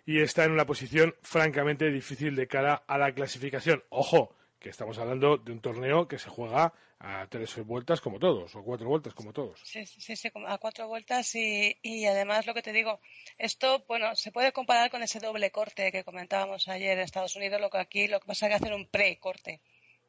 y 0.05 0.21
está 0.21 0.45
en 0.45 0.51
una 0.51 0.65
posición 0.65 1.15
francamente 1.21 1.89
difícil 1.91 2.35
de 2.35 2.47
cara 2.47 2.83
a 2.87 2.97
la 2.97 3.11
clasificación. 3.11 3.83
Ojo, 3.89 4.35
que 4.59 4.69
estamos 4.69 4.97
hablando 4.97 5.37
de 5.37 5.51
un 5.51 5.61
torneo 5.61 6.07
que 6.07 6.19
se 6.19 6.29
juega 6.29 6.73
a 6.99 7.27
tres 7.29 7.55
vueltas 7.65 8.01
como 8.01 8.19
todos, 8.19 8.53
o 8.55 8.63
cuatro 8.63 8.89
vueltas 8.89 9.13
como 9.13 9.31
todos. 9.31 9.59
Sí, 9.63 9.85
sí, 9.85 10.15
sí, 10.15 10.29
a 10.47 10.57
cuatro 10.57 10.87
vueltas 10.87 11.33
y, 11.35 11.77
y 11.81 12.05
además 12.05 12.45
lo 12.45 12.53
que 12.53 12.61
te 12.61 12.73
digo, 12.73 12.99
esto, 13.37 13.85
bueno, 13.87 14.15
se 14.15 14.31
puede 14.31 14.51
comparar 14.51 14.91
con 14.91 15.01
ese 15.01 15.19
doble 15.19 15.49
corte 15.51 15.91
que 15.91 16.03
comentábamos 16.03 16.67
ayer 16.67 16.97
en 16.97 16.99
Estados 16.99 17.37
Unidos, 17.37 17.61
lo 17.61 17.69
que 17.69 17.77
aquí 17.77 18.07
lo 18.07 18.19
que 18.19 18.27
pasa 18.27 18.47
es 18.47 18.49
que 18.49 18.55
hacer 18.55 18.73
un 18.73 18.85
pre-corte. 18.87 19.61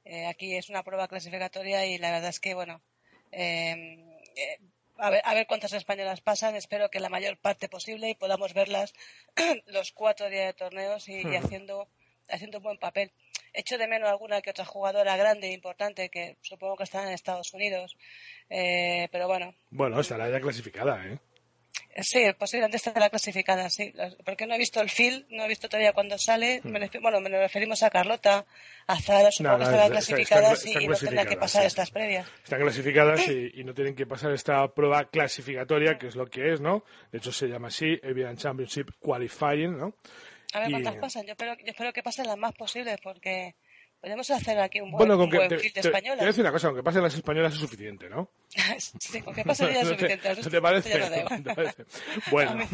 Eh, 0.05 0.27
aquí 0.27 0.57
es 0.57 0.69
una 0.69 0.83
prueba 0.83 1.07
clasificatoria 1.07 1.87
y 1.87 1.99
la 1.99 2.11
verdad 2.11 2.31
es 2.31 2.41
que, 2.41 2.55
bueno, 2.55 2.83
eh, 3.31 4.05
eh, 4.35 4.59
a 4.97 5.11
ver, 5.11 5.23
a 5.25 5.35
ver 5.35 5.47
cuántas 5.47 5.73
españolas 5.73 6.21
pasan. 6.21 6.57
Espero 6.57 6.91
que 6.91 7.01
la 7.01 7.09
mayor 7.09 7.39
parte 7.39 7.69
posible 7.69 8.11
y 8.11 8.15
podamos 8.15 8.55
verlas 8.55 8.93
los 9.67 9.93
cuatro 9.93 10.29
días 10.29 10.47
de 10.47 10.55
torneos 10.55 11.09
y, 11.09 11.21
y 11.21 11.37
haciendo, 11.37 11.89
haciendo 12.29 12.59
un 12.59 12.65
buen 12.65 12.79
papel. 12.79 13.13
Echo 13.53 13.79
de 13.79 13.89
menos 13.89 14.09
alguna 14.09 14.41
que 14.43 14.51
otra 14.51 14.65
jugadora 14.65 15.17
grande 15.17 15.49
e 15.49 15.53
importante 15.53 16.09
que 16.09 16.37
supongo 16.43 16.77
que 16.77 16.85
están 16.85 17.09
en 17.09 17.15
Estados 17.15 17.53
Unidos. 17.55 17.97
Eh, 18.49 19.09
pero 19.13 19.27
bueno. 19.29 19.55
Bueno, 19.71 20.01
estará 20.01 20.29
ya 20.31 20.41
clasificada, 20.41 21.05
¿eh? 21.07 21.19
Sí, 22.03 22.25
posiblemente 22.39 22.77
estará 22.77 23.11
clasificada, 23.11 23.69
sí. 23.69 23.93
Porque 24.25 24.47
no 24.47 24.55
he 24.55 24.59
visto 24.59 24.81
el 24.81 24.91
fil, 24.91 25.27
no 25.31 25.45
he 25.45 25.49
visto 25.49 25.69
todavía 25.69 25.93
cuando 25.93 26.19
sale. 26.19 26.61
Me 26.63 26.79
refi- 26.81 27.01
bueno, 27.03 27.21
me 27.21 27.29
referimos 27.31 27.83
a 27.83 27.91
Carlota, 27.91 28.47
a 28.87 29.01
Zara, 29.01 29.31
supongo 29.33 29.59
No, 29.59 29.59
que 29.59 29.65
no, 29.65 29.71
estarán 29.71 29.93
está- 29.97 30.15
clasificadas 30.15 30.65
están- 30.65 30.83
y- 30.83 30.87
no 30.87 30.97
tendrán 30.97 31.27
que 31.27 31.37
pasar 31.37 31.63
sí. 31.63 31.67
estas 31.67 31.91
previas. 31.91 32.29
Están 32.45 32.61
clasificadas 32.61 33.29
y, 33.29 33.51
y 33.55 33.65
no 33.65 33.75
tienen 33.75 33.95
que 33.97 34.07
pasar 34.07 34.31
esta 34.33 34.67
prueba 34.73 35.09
clasificatoria, 35.11 35.99
que 35.99 36.07
es 36.09 36.15
lo 36.17 36.27
que 36.27 36.53
es, 36.53 36.61
¿no? 36.61 36.85
De 37.11 37.19
hecho, 37.19 37.33
se 37.33 37.49
llama 37.49 37.69
así, 37.69 37.99
Evian 38.03 38.37
Championship 38.37 38.91
Qualifying, 39.01 39.77
¿no? 39.77 39.95
A 40.53 40.61
ver 40.61 40.69
Y- 40.69 40.73
cuántas 40.73 40.97
pasan. 40.97 41.27
Yo 41.27 41.33
espero, 41.33 41.55
yo 41.59 41.67
espero 41.71 41.93
que 41.93 42.03
pasen 42.03 42.27
las 42.27 42.37
más 42.37 42.53
posibles 42.55 42.99
porque 43.03 43.55
podemos 44.01 44.31
hacer 44.31 44.59
aquí 44.59 44.81
un 44.81 44.91
buen, 44.91 44.99
Bueno, 45.07 45.15
con 45.17 45.25
un 45.27 45.31
que 45.31 45.37
buen 45.37 45.49
te, 45.51 45.57
de 45.57 45.61
te- 45.63 45.69
voy 45.69 45.77
a 45.77 45.81
españolas. 45.99 46.25
decir 46.27 46.41
una 46.41 46.53
cosa, 46.53 46.67
aunque 46.69 46.83
pasen 46.83 47.03
las 47.03 47.15
españolas 47.15 47.53
es 47.53 47.61
suficiente, 47.61 48.09
¿no? 48.09 48.31
sí, 48.79 49.21
con 49.21 49.35
que 49.35 49.45
pasen 49.45 49.69
ya 49.69 49.81
es 49.83 49.85
¿No 49.85 49.91
te- 49.91 49.97
suficiente. 49.99 50.29
el 50.29 50.33
¿no 50.33 50.37
resto 50.37 50.51
te 50.51 50.61
parece? 50.63 50.89
ya 50.89 50.99
no 50.99 51.11
da 51.11 51.23
¿No 51.39 51.43
te 51.45 51.55
parece? 51.55 51.85
Bueno, 52.31 52.67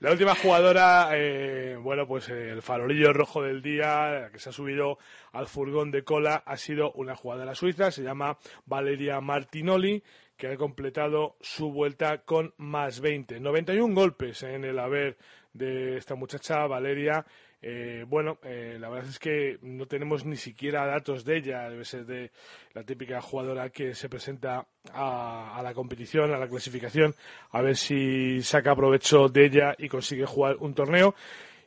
la 0.00 0.10
última 0.12 0.34
jugadora, 0.34 1.08
eh, 1.14 1.76
bueno, 1.80 2.06
pues 2.06 2.28
eh, 2.28 2.50
el 2.50 2.60
farolillo 2.62 3.12
rojo 3.14 3.42
del 3.42 3.62
día, 3.62 4.28
que 4.32 4.38
se 4.38 4.50
ha 4.50 4.52
subido 4.52 4.98
al 5.32 5.46
furgón 5.46 5.90
de 5.90 6.04
cola, 6.04 6.42
ha 6.44 6.56
sido 6.58 6.92
una 6.92 7.16
jugadora 7.16 7.54
suiza, 7.54 7.90
se 7.90 8.02
llama 8.02 8.38
Valeria 8.66 9.20
Martinoli, 9.22 10.02
que 10.36 10.48
ha 10.48 10.56
completado 10.56 11.36
su 11.40 11.72
vuelta 11.72 12.18
con 12.24 12.52
más 12.58 13.00
20. 13.00 13.40
91 13.40 13.94
golpes 13.94 14.42
en 14.42 14.64
el 14.64 14.78
haber 14.78 15.16
de 15.52 15.96
esta 15.96 16.14
muchacha, 16.14 16.66
Valeria. 16.66 17.24
Eh, 17.60 18.04
bueno, 18.08 18.38
eh, 18.42 18.76
la 18.80 18.88
verdad 18.88 19.08
es 19.08 19.18
que 19.20 19.58
no 19.62 19.86
tenemos 19.86 20.24
ni 20.24 20.36
siquiera 20.36 20.84
datos 20.84 21.24
de 21.24 21.36
ella, 21.36 21.70
debe 21.70 21.84
ser 21.84 22.04
de 22.06 22.32
la 22.74 22.82
típica 22.82 23.20
jugadora 23.20 23.70
que 23.70 23.94
se 23.94 24.08
presenta 24.08 24.66
a, 24.92 25.56
a 25.56 25.62
la 25.62 25.72
competición, 25.72 26.32
a 26.32 26.38
la 26.38 26.48
clasificación, 26.48 27.14
a 27.52 27.60
ver 27.62 27.76
si 27.76 28.42
saca 28.42 28.74
provecho 28.74 29.28
de 29.28 29.44
ella 29.44 29.74
y 29.78 29.88
consigue 29.88 30.26
jugar 30.26 30.56
un 30.58 30.74
torneo. 30.74 31.14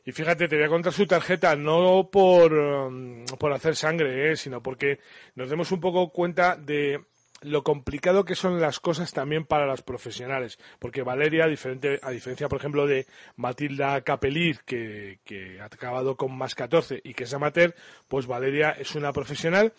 Y 0.08 0.12
fíjate, 0.12 0.46
te 0.46 0.54
voy 0.54 0.64
a 0.66 0.68
contar 0.68 0.92
su 0.92 1.04
tarjeta, 1.04 1.56
no 1.56 2.08
por, 2.12 2.52
um, 2.52 3.24
por 3.24 3.52
hacer 3.52 3.74
sangre, 3.74 4.30
eh, 4.30 4.36
sino 4.36 4.62
porque 4.62 5.00
nos 5.34 5.50
demos 5.50 5.72
un 5.72 5.80
poco 5.80 6.10
cuenta 6.10 6.54
de 6.54 7.00
lo 7.42 7.62
complicado 7.62 8.24
que 8.24 8.34
son 8.34 8.60
las 8.60 8.80
cosas 8.80 9.12
también 9.12 9.44
para 9.44 9.66
las 9.66 9.82
profesionales. 9.82 10.58
Porque 10.78 11.02
Valeria, 11.02 11.46
diferente, 11.46 12.00
a 12.02 12.10
diferencia, 12.10 12.48
por 12.48 12.58
ejemplo, 12.58 12.86
de 12.86 13.06
Matilda 13.36 14.00
Capelir, 14.00 14.60
que, 14.64 15.18
que 15.24 15.60
ha 15.60 15.66
acabado 15.66 16.16
con 16.16 16.36
más 16.36 16.54
14 16.54 17.00
y 17.04 17.14
que 17.14 17.24
es 17.24 17.34
amateur, 17.34 17.74
pues 18.08 18.26
Valeria 18.26 18.70
es 18.70 18.94
una 18.94 19.12
profesional. 19.12 19.72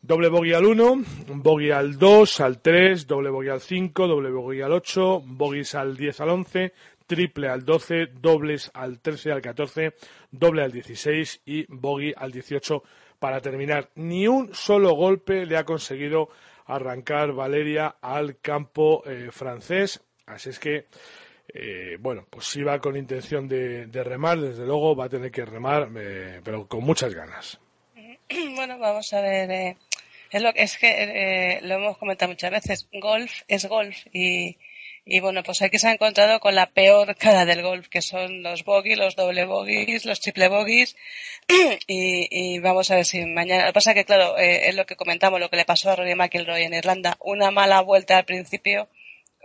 Doble 0.00 0.28
bogey 0.28 0.52
al 0.52 0.64
1, 0.64 1.02
bogey 1.34 1.72
al 1.72 1.98
2, 1.98 2.40
al 2.40 2.62
3, 2.62 3.06
doble 3.06 3.30
bogey 3.30 3.50
al 3.50 3.60
5, 3.60 4.06
doble 4.06 4.30
bogey 4.30 4.60
al 4.60 4.72
8, 4.72 5.22
bogeys 5.24 5.74
al 5.74 5.96
10 5.96 6.20
al 6.20 6.28
11, 6.28 6.72
triple 7.08 7.48
al 7.48 7.64
12, 7.64 8.06
dobles 8.20 8.70
al 8.74 9.00
13 9.00 9.32
al 9.32 9.42
14, 9.42 9.94
doble 10.30 10.62
al 10.62 10.70
16 10.70 11.42
y 11.46 11.66
bogey 11.68 12.14
al 12.16 12.30
18 12.30 12.82
para 13.18 13.40
terminar. 13.40 13.90
Ni 13.96 14.28
un 14.28 14.54
solo 14.54 14.92
golpe 14.92 15.46
le 15.46 15.56
ha 15.56 15.64
conseguido 15.64 16.28
arrancar 16.68 17.32
Valeria 17.32 17.96
al 18.00 18.38
campo 18.38 19.02
eh, 19.06 19.30
francés. 19.32 20.00
Así 20.26 20.50
es 20.50 20.58
que, 20.58 20.86
eh, 21.52 21.96
bueno, 21.98 22.26
pues 22.30 22.46
si 22.46 22.62
va 22.62 22.78
con 22.80 22.96
intención 22.96 23.48
de, 23.48 23.88
remar, 24.04 24.38
desde 24.38 24.66
luego 24.66 24.94
va 24.94 25.06
a 25.06 25.08
tener 25.08 25.30
que 25.30 25.44
remar, 25.44 25.90
eh, 25.96 26.40
pero 26.44 26.68
con 26.68 26.84
muchas 26.84 27.14
ganas. 27.14 27.58
Bueno, 28.54 28.78
vamos 28.78 29.12
a 29.14 29.22
ver. 29.22 29.50
eh, 29.50 29.76
es, 30.30 30.42
lo, 30.42 30.50
es 30.50 30.76
que 30.76 30.88
eh, 30.88 31.60
lo 31.62 31.76
hemos 31.76 31.98
comentado 31.98 32.30
muchas 32.30 32.50
veces. 32.50 32.88
Golf 32.92 33.32
es 33.48 33.66
golf 33.66 33.96
y, 34.12 34.58
y 35.10 35.20
bueno, 35.20 35.42
pues 35.42 35.62
aquí 35.62 35.78
se 35.78 35.88
ha 35.88 35.92
encontrado 35.92 36.38
con 36.38 36.54
la 36.54 36.68
peor 36.68 37.16
cara 37.16 37.46
del 37.46 37.62
golf, 37.62 37.88
que 37.88 38.02
son 38.02 38.42
los 38.42 38.62
bogies, 38.62 38.98
los 38.98 39.16
doble 39.16 39.46
bogies, 39.46 40.04
los 40.04 40.20
triple 40.20 40.48
bogies. 40.48 40.96
y, 41.86 42.28
y 42.30 42.58
vamos 42.58 42.90
a 42.90 42.96
ver 42.96 43.06
si 43.06 43.24
mañana. 43.24 43.62
Lo 43.62 43.68
que 43.68 43.72
pasa 43.72 43.92
es 43.92 43.94
que, 43.94 44.04
claro, 44.04 44.36
eh, 44.36 44.68
es 44.68 44.76
lo 44.76 44.84
que 44.84 44.96
comentamos, 44.96 45.40
lo 45.40 45.48
que 45.48 45.56
le 45.56 45.64
pasó 45.64 45.90
a 45.90 45.96
Rory 45.96 46.14
McIlroy 46.14 46.64
en 46.64 46.74
Irlanda. 46.74 47.16
Una 47.20 47.50
mala 47.50 47.80
vuelta 47.80 48.18
al 48.18 48.26
principio, 48.26 48.90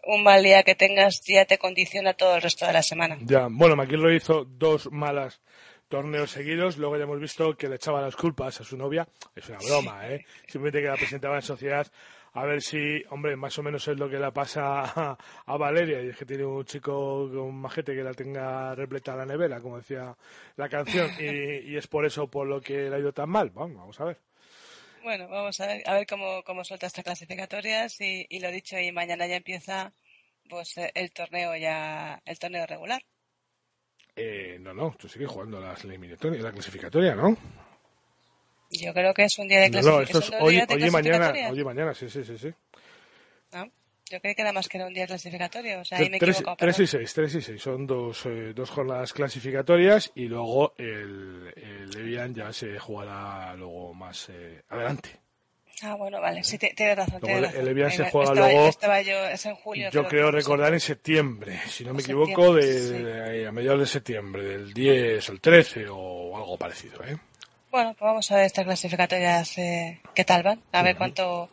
un 0.06 0.24
mal 0.24 0.44
día 0.44 0.64
que 0.64 0.76
tengas 0.76 1.22
ya 1.22 1.46
te 1.46 1.58
condiciona 1.58 2.14
todo 2.14 2.36
el 2.36 2.42
resto 2.42 2.68
de 2.68 2.74
la 2.74 2.84
semana. 2.84 3.18
Ya, 3.22 3.48
bueno, 3.50 3.78
McIlroy 3.78 4.18
hizo 4.18 4.44
dos 4.44 4.92
malas 4.92 5.40
torneos 5.88 6.32
seguidos, 6.32 6.78
luego 6.78 6.98
ya 6.98 7.04
hemos 7.04 7.22
visto 7.22 7.56
que 7.56 7.70
le 7.70 7.76
echaba 7.76 8.02
las 8.02 8.18
culpas 8.18 8.60
a 8.60 8.66
su 8.66 8.76
novia, 8.76 9.08
es 9.34 9.48
una 9.48 9.60
broma, 9.60 10.10
¿eh? 10.10 10.26
Simplemente 10.46 10.82
que 10.82 10.88
la 10.88 10.96
presentaba 10.96 11.36
en 11.38 11.42
sociedad 11.42 11.88
a 12.34 12.46
ver 12.46 12.62
si, 12.62 13.04
hombre, 13.10 13.36
más 13.36 13.58
o 13.60 13.64
menos 13.64 13.88
es 13.88 13.98
lo 13.98 14.10
que 14.10 14.20
le 14.20 14.32
pasa 14.32 14.82
a, 14.82 15.18
a 15.46 15.58
Valeria, 15.58 16.02
y 16.02 16.10
es 16.10 16.18
que 16.18 16.26
tiene 16.26 16.46
un 16.46 16.66
chico 16.66 17.30
con 17.32 17.56
majete 17.56 17.96
que 17.96 18.04
la 18.04 18.14
tenga 18.14 18.76
repleta 18.76 19.16
la 19.16 19.26
nevera, 19.26 19.62
como 19.62 19.78
decía 19.78 20.16
la 20.56 20.70
canción, 20.70 21.12
y, 21.20 21.72
y 21.72 21.78
es 21.78 21.88
por 21.88 22.06
eso 22.06 22.28
por 22.28 22.48
lo 22.48 22.60
que 22.60 22.90
le 22.90 22.96
ha 22.96 23.00
ido 23.00 23.14
tan 23.14 23.30
mal. 23.30 23.50
Vamos, 23.52 23.78
vamos 23.78 24.00
a 24.02 24.06
ver. 24.06 24.18
Bueno, 25.04 25.28
vamos 25.28 25.60
a 25.60 25.68
ver, 25.68 25.84
a 25.86 25.94
ver 25.96 26.08
cómo, 26.08 26.44
cómo 26.44 26.64
suelta 26.64 26.88
estas 26.88 27.04
clasificatorias 27.04 28.00
y, 28.00 28.26
y 28.30 28.40
lo 28.40 28.50
dicho, 28.52 28.80
y 28.80 28.92
mañana 28.92 29.28
ya 29.28 29.36
empieza 29.36 29.94
pues 30.50 30.78
eh, 30.78 30.92
el 30.96 31.12
torneo 31.12 31.56
ya, 31.56 32.22
el 32.26 32.40
torneo 32.40 32.66
regular. 32.66 33.04
Eh, 34.16 34.58
no, 34.60 34.74
no, 34.74 34.96
tú 34.98 35.10
sigues 35.10 35.30
jugando 35.30 35.60
las 35.60 35.84
eliminatorias, 35.84 36.44
la 36.44 36.52
clasificatoria, 36.52 37.16
¿no? 37.16 37.36
Yo 38.82 38.94
creo 38.94 39.14
que 39.14 39.24
es 39.26 39.38
un 39.38 39.48
día 39.48 39.60
de 39.62 39.70
No, 39.70 39.82
no, 39.82 39.82
clasificación. 39.98 40.24
esto 40.24 40.36
es 40.38 40.42
hoy, 40.42 40.58
hoy 40.82 40.88
y 40.88 40.92
mañana, 40.92 41.34
hoy 41.52 41.60
y 41.60 41.64
mañana, 41.64 41.94
sí, 41.94 42.10
sí, 42.10 42.24
sí, 42.24 42.38
sí. 42.38 42.54
¿no? 43.54 43.70
Yo 44.10 44.20
creí 44.20 44.36
que 44.36 44.42
era 44.42 44.52
más 44.54 44.68
que 44.68 44.78
era 44.78 44.86
un 44.88 44.94
día 44.94 45.08
clasificatorio, 45.08 45.80
o 45.82 45.86
sea, 45.86 45.98
ahí 45.98 46.10
me 46.10 46.18
he 46.18 46.20
Tres, 46.20 46.36
equivocado. 46.38 46.58
tres 46.58 46.76
perdón. 46.76 46.84
y 46.84 46.88
seis, 46.88 47.14
tres 47.14 47.36
y 47.36 47.42
seis. 47.42 47.62
Son 47.62 47.88
dos, 47.88 48.26
eh, 48.26 48.52
dos 48.54 48.70
jornadas 48.70 49.14
clasificatorias 49.14 50.12
y 50.16 50.26
luego 50.28 50.74
el, 50.78 51.54
el 51.56 51.98
Evian 51.98 52.36
ya 52.36 52.52
se 52.54 52.78
jugará 52.80 53.56
luego 53.56 53.94
más 53.94 54.30
eh, 54.30 54.62
adelante. 54.70 55.10
Ah, 55.82 55.96
bueno, 55.96 56.22
vale, 56.22 56.44
sí, 56.44 56.58
te- 56.58 56.74
tienes 56.76 56.96
razón. 56.98 57.20
El- 57.28 57.44
razón. 57.44 57.62
el 57.62 57.68
Evian 57.70 57.92
se 57.92 58.10
juega 58.12 58.32
estaba, 58.34 58.48
luego- 58.52 58.68
Estaba 58.68 59.02
yo, 59.02 59.28
es 59.28 59.46
en 59.46 59.56
julio. 59.56 59.90
Yo 59.90 60.02
creo 60.06 60.10
creo 60.10 60.32
recordar 60.32 60.74
en 60.74 60.80
septiembre, 60.80 61.60
si 61.68 61.84
no 61.84 61.94
me 61.94 62.02
equivoco, 62.02 62.54
de, 62.54 62.62
sí. 62.80 62.94
de- 62.94 63.48
a 63.48 63.52
mediados 63.52 63.80
de 63.80 63.88
septiembre, 63.88 64.44
del 64.44 64.74
10 64.74 65.28
o 65.30 65.32
el 65.32 65.42
13 65.42 65.86
o 65.90 66.38
algo 66.38 66.58
parecido. 66.58 67.04
¿eh? 67.06 67.18
Bueno, 67.74 67.96
pues 67.98 68.02
vamos 68.08 68.30
a 68.32 68.36
ver 68.36 68.46
estas 68.46 68.66
clasificatorias 68.66 69.58
eh, 69.58 70.00
qué 70.14 70.24
tal 70.24 70.44
van, 70.44 70.62
a 70.72 70.84
ver 70.84 70.96
cuánto 70.96 71.50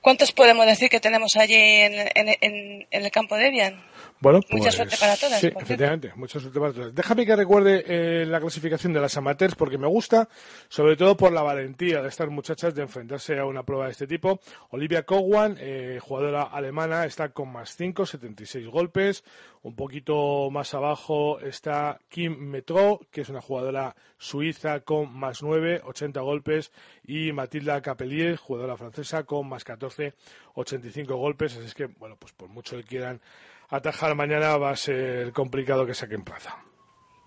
cuántos 0.00 0.32
podemos 0.32 0.66
decir 0.66 0.88
que 0.88 0.98
tenemos 0.98 1.36
allí 1.36 1.54
en, 1.54 1.92
en, 2.16 2.28
en- 2.40 2.86
en 2.90 3.04
el 3.04 3.10
campo 3.12 3.36
de 3.36 3.46
Evian. 3.46 3.80
Bueno, 4.20 4.40
Mucha 4.50 4.64
pues, 4.64 4.74
suerte 4.74 4.96
para 4.98 5.16
todas, 5.16 5.40
Sí, 5.40 5.48
efectivamente, 5.48 6.12
mucha 6.16 6.40
suerte 6.40 6.58
para 6.58 6.72
todas. 6.72 6.94
Déjame 6.94 7.26
que 7.26 7.36
recuerde 7.36 7.84
eh, 7.86 8.24
la 8.26 8.40
clasificación 8.40 8.92
de 8.92 9.00
las 9.00 9.16
amateurs 9.16 9.54
porque 9.54 9.76
me 9.76 9.86
gusta, 9.86 10.28
sobre 10.68 10.96
todo 10.96 11.16
por 11.16 11.32
la 11.32 11.42
valentía 11.42 12.00
de 12.00 12.08
estas 12.08 12.28
muchachas 12.30 12.74
de 12.74 12.82
enfrentarse 12.82 13.38
a 13.38 13.44
una 13.44 13.64
prueba 13.64 13.86
de 13.86 13.92
este 13.92 14.06
tipo. 14.06 14.40
Olivia 14.70 15.02
Cowan, 15.02 15.56
eh, 15.60 15.98
jugadora 16.00 16.44
alemana, 16.44 17.04
está 17.04 17.30
con 17.30 17.52
más 17.52 17.76
5, 17.76 18.06
76 18.06 18.66
golpes. 18.68 19.24
Un 19.62 19.74
poquito 19.76 20.50
más 20.50 20.74
abajo 20.74 21.40
está 21.40 21.98
Kim 22.08 22.36
Metro, 22.38 23.00
que 23.10 23.22
es 23.22 23.28
una 23.28 23.40
jugadora 23.40 23.96
suiza 24.18 24.80
con 24.80 25.12
más 25.12 25.42
9, 25.42 25.82
80 25.84 26.20
golpes. 26.20 26.70
Y 27.06 27.32
Matilda 27.32 27.80
Capelier, 27.82 28.36
jugadora 28.36 28.76
francesa, 28.76 29.24
con 29.24 29.48
más 29.48 29.64
14, 29.64 30.14
85 30.54 31.16
golpes. 31.16 31.56
Así 31.56 31.66
es 31.66 31.74
que, 31.74 31.86
bueno, 31.86 32.16
pues 32.18 32.32
por 32.32 32.48
mucho 32.48 32.76
que 32.76 32.84
quieran 32.84 33.20
atajar 33.68 34.14
mañana 34.14 34.56
va 34.56 34.70
a 34.70 34.76
ser 34.76 35.32
complicado 35.32 35.86
que 35.86 35.94
saquen 35.94 36.24
plaza. 36.24 36.56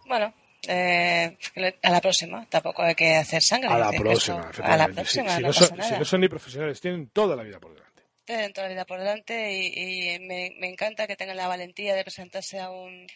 Bueno, 0.06 0.34
eh, 0.68 1.38
a 1.84 1.90
la 1.90 2.02
próxima, 2.02 2.46
tampoco 2.50 2.82
hay 2.84 2.96
que 2.96 3.16
hacer 3.16 3.42
sangre. 3.42 3.70
A 3.70 3.78
la 3.78 3.92
próxima, 3.92 4.50
a 4.64 4.78
la 4.78 4.88
próxima, 4.88 5.36
si, 5.36 5.42
no, 5.44 5.54
son, 5.54 5.78
nada. 5.78 5.90
si 5.94 6.00
no 6.00 6.06
son 6.06 6.22
ni 6.22 6.28
profesionales, 6.30 6.80
tienen 6.82 7.10
toda 7.10 7.36
la 7.36 7.44
vida 7.44 7.60
por 7.60 7.74
delante. 7.74 8.04
Tienen 8.26 8.52
toda 8.54 8.68
la 8.68 8.74
vida 8.74 8.86
por 8.86 9.00
delante 9.00 9.52
y, 9.54 10.16
y 10.16 10.20
me, 10.20 10.54
me 10.60 10.68
encanta 10.68 11.08
que 11.08 11.16
tengan 11.16 11.38
la 11.38 11.48
valentía 11.48 11.96
de 11.96 12.04
presentarse 12.04 12.60
a 12.60 12.70
un, 12.70 13.08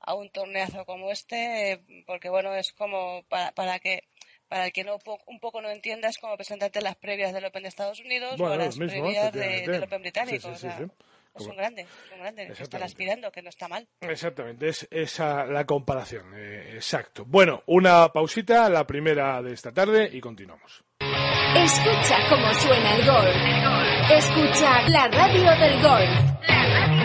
a 0.00 0.14
un 0.14 0.30
torneazo 0.30 0.84
como 0.84 1.10
este, 1.10 1.80
porque 2.06 2.28
bueno, 2.28 2.54
es 2.54 2.72
como 2.72 3.22
para, 3.28 3.52
para 3.52 3.78
que 3.78 4.04
para 4.48 4.64
el 4.66 4.72
que 4.72 4.82
no 4.82 4.98
un 5.26 5.40
poco 5.40 5.60
no 5.60 5.68
entienda, 5.68 6.08
es 6.08 6.16
como 6.16 6.34
presentarte 6.36 6.78
en 6.78 6.84
las 6.84 6.96
previas 6.96 7.34
del 7.34 7.44
Open 7.44 7.62
de 7.64 7.68
Estados 7.68 8.00
Unidos 8.00 8.38
Bueno, 8.38 8.54
o 8.54 8.56
las 8.56 8.78
mismo, 8.78 9.02
previas 9.02 9.30
de- 9.32 9.66
del 9.66 9.82
Open 9.82 10.00
británico. 10.00 10.38
Sí, 10.54 10.60
sí, 10.60 10.66
o 10.66 10.70
sea, 10.70 10.88
sí, 11.38 11.44
sí. 11.44 11.44
Es 11.44 11.46
Como- 11.46 11.50
un 11.50 11.56
grande, 11.56 11.82
es 11.82 12.12
un 12.12 12.20
grande, 12.20 12.46
que 12.54 12.62
están 12.62 12.82
aspirando, 12.82 13.30
que 13.32 13.42
no 13.42 13.48
está 13.48 13.68
mal. 13.68 13.86
Exactamente, 14.00 14.68
es 14.68 14.88
esa 14.90 15.44
la 15.46 15.64
comparación. 15.64 16.32
eh, 16.36 16.72
exacto. 16.74 17.24
Bueno, 17.26 17.62
una 17.66 18.08
pausita, 18.12 18.68
la 18.68 18.86
primera 18.86 19.40
de 19.42 19.52
esta 19.54 19.72
tarde 19.72 20.08
y 20.12 20.20
continuamos. 20.20 20.84
Escucha 21.00 22.16
cómo 22.28 22.52
suena 22.54 22.96
el 22.96 23.06
golf. 23.06 24.12
Escucha 24.12 24.88
la 24.88 25.08
radio 25.08 25.50
del 25.58 25.82
golf. 25.82 26.97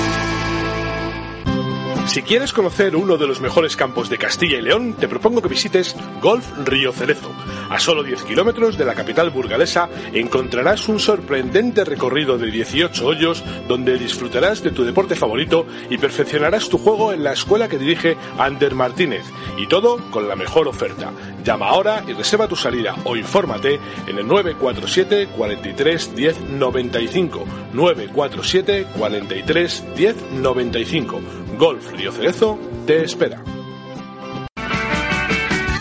Si 2.11 2.23
quieres 2.23 2.51
conocer 2.51 2.97
uno 2.97 3.15
de 3.15 3.25
los 3.25 3.39
mejores 3.39 3.77
campos 3.77 4.09
de 4.09 4.17
Castilla 4.17 4.57
y 4.57 4.61
León, 4.61 4.95
te 4.99 5.07
propongo 5.07 5.41
que 5.41 5.47
visites 5.47 5.95
Golf 6.21 6.45
Río 6.65 6.91
Cerezo. 6.91 7.31
A 7.69 7.79
solo 7.79 8.03
10 8.03 8.23
kilómetros 8.23 8.77
de 8.77 8.83
la 8.83 8.95
capital 8.95 9.29
burgalesa 9.29 9.87
encontrarás 10.11 10.89
un 10.89 10.99
sorprendente 10.99 11.85
recorrido 11.85 12.37
de 12.37 12.51
18 12.51 13.07
hoyos 13.07 13.45
donde 13.69 13.97
disfrutarás 13.97 14.61
de 14.61 14.71
tu 14.71 14.83
deporte 14.83 15.15
favorito 15.15 15.65
y 15.89 15.99
perfeccionarás 15.99 16.67
tu 16.67 16.77
juego 16.77 17.13
en 17.13 17.23
la 17.23 17.31
escuela 17.31 17.69
que 17.69 17.77
dirige 17.77 18.17
Ander 18.37 18.75
Martínez. 18.75 19.23
Y 19.57 19.67
todo 19.67 19.95
con 20.11 20.27
la 20.27 20.35
mejor 20.35 20.67
oferta. 20.67 21.13
Llama 21.45 21.69
ahora 21.69 22.03
y 22.05 22.11
reserva 22.11 22.49
tu 22.49 22.57
salida 22.57 22.93
o 23.05 23.15
infórmate 23.15 23.79
en 24.05 24.17
el 24.17 24.27
947 24.27 25.29
43 25.37 26.13
10 26.13 26.41
95. 26.41 27.45
947 27.71 28.87
43 28.97 29.83
10 29.95 30.15
95. 30.33 31.21
Golf 31.57 31.91
Río 31.91 32.11
Cerezo 32.11 32.57
te 32.85 33.03
espera. 33.03 33.43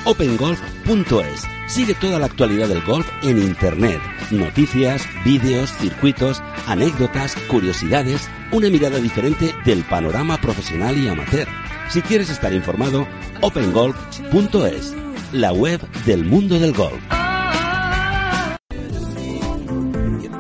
OpenGolf.es. 0.05 1.47
Sigue 1.69 1.95
toda 1.95 2.19
la 2.19 2.27
actualidad 2.27 2.69
del 2.69 2.83
golf 2.83 3.09
en 3.23 3.39
Internet. 3.39 4.01
Noticias, 4.31 5.03
vídeos, 5.25 5.71
circuitos, 5.75 6.43
anécdotas, 6.67 7.37
curiosidades, 7.49 8.29
una 8.51 8.69
mirada 8.71 8.99
diferente 8.99 9.55
del 9.65 9.85
panorama 9.85 10.41
profesional 10.41 10.97
y 10.99 11.09
amateur. 11.09 11.47
Si 11.91 12.03
quieres 12.03 12.31
estar 12.31 12.53
informado, 12.53 13.07
OpenGolf.es, 13.41 14.95
la 15.33 15.53
web 15.53 15.81
del 16.07 16.25
mundo 16.25 16.59
del 16.59 16.73
golf. 16.73 17.01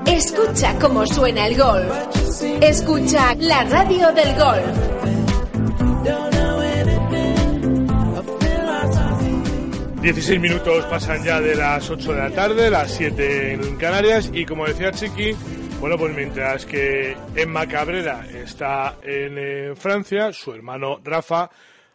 Escucha 0.06 0.78
cómo 0.80 1.06
suena 1.06 1.46
el 1.46 1.56
golf. 1.56 1.92
Escucha 2.60 3.34
la 3.36 3.64
radio 3.64 4.12
del 4.12 4.34
golf. 4.36 5.19
16 10.02 10.40
minutos 10.40 10.86
pasan 10.86 11.22
ya 11.22 11.40
de 11.40 11.54
las 11.54 11.90
8 11.90 12.12
de 12.12 12.18
la 12.18 12.30
tarde, 12.30 12.70
las 12.70 12.90
7 12.92 13.52
en 13.52 13.76
Canarias 13.76 14.30
y 14.32 14.46
como 14.46 14.66
decía 14.66 14.92
Chiqui, 14.92 15.36
bueno 15.78 15.98
pues 15.98 16.16
mientras 16.16 16.64
que 16.64 17.16
Emma 17.36 17.66
Cabrera 17.66 18.26
está 18.34 18.96
en 19.02 19.36
eh, 19.38 19.74
Francia, 19.76 20.32
su 20.32 20.54
hermano 20.54 21.00
Rafa 21.04 21.50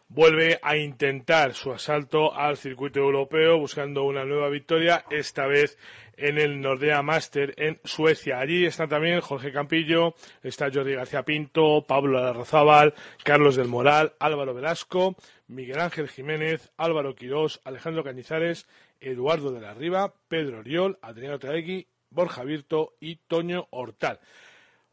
vuelve 0.08 0.60
a 0.62 0.78
intentar 0.78 1.54
su 1.54 1.72
asalto 1.72 2.34
al 2.34 2.58
circuito 2.58 3.00
europeo 3.00 3.58
buscando 3.58 4.04
una 4.04 4.26
nueva 4.26 4.50
victoria, 4.50 5.06
esta 5.10 5.48
vez 5.48 5.78
en 6.18 6.38
el 6.38 6.62
Nordea 6.62 7.02
Master 7.02 7.54
en 7.58 7.80
Suecia. 7.84 8.40
Allí 8.40 8.66
está 8.66 8.88
también 8.88 9.22
Jorge 9.22 9.52
Campillo, 9.52 10.16
está 10.44 10.72
Jordi 10.72 10.96
García 10.96 11.24
Pinto, 11.24 11.86
Pablo 11.88 12.20
Larrazábal, 12.22 12.94
Carlos 13.24 13.56
del 13.56 13.68
Moral, 13.68 14.14
Álvaro 14.20 14.54
Velasco, 14.54 15.16
Miguel 15.48 15.80
Ángel 15.80 16.08
Jiménez, 16.08 16.72
Álvaro 16.78 17.16
Quirós, 17.16 17.62
Alejandro 17.64 18.04
Cañizares, 18.04 18.68
Eduardo 19.00 19.52
de 19.52 19.62
la 19.62 19.74
Riva, 19.74 20.14
Pedro 20.28 20.60
Oriol, 20.60 20.98
Adriano 21.02 21.40
Traegui, 21.40 21.88
Borja 22.10 22.44
Virto 22.44 22.94
y 23.00 23.18
Toño 23.18 23.68
Hortal. 23.72 24.20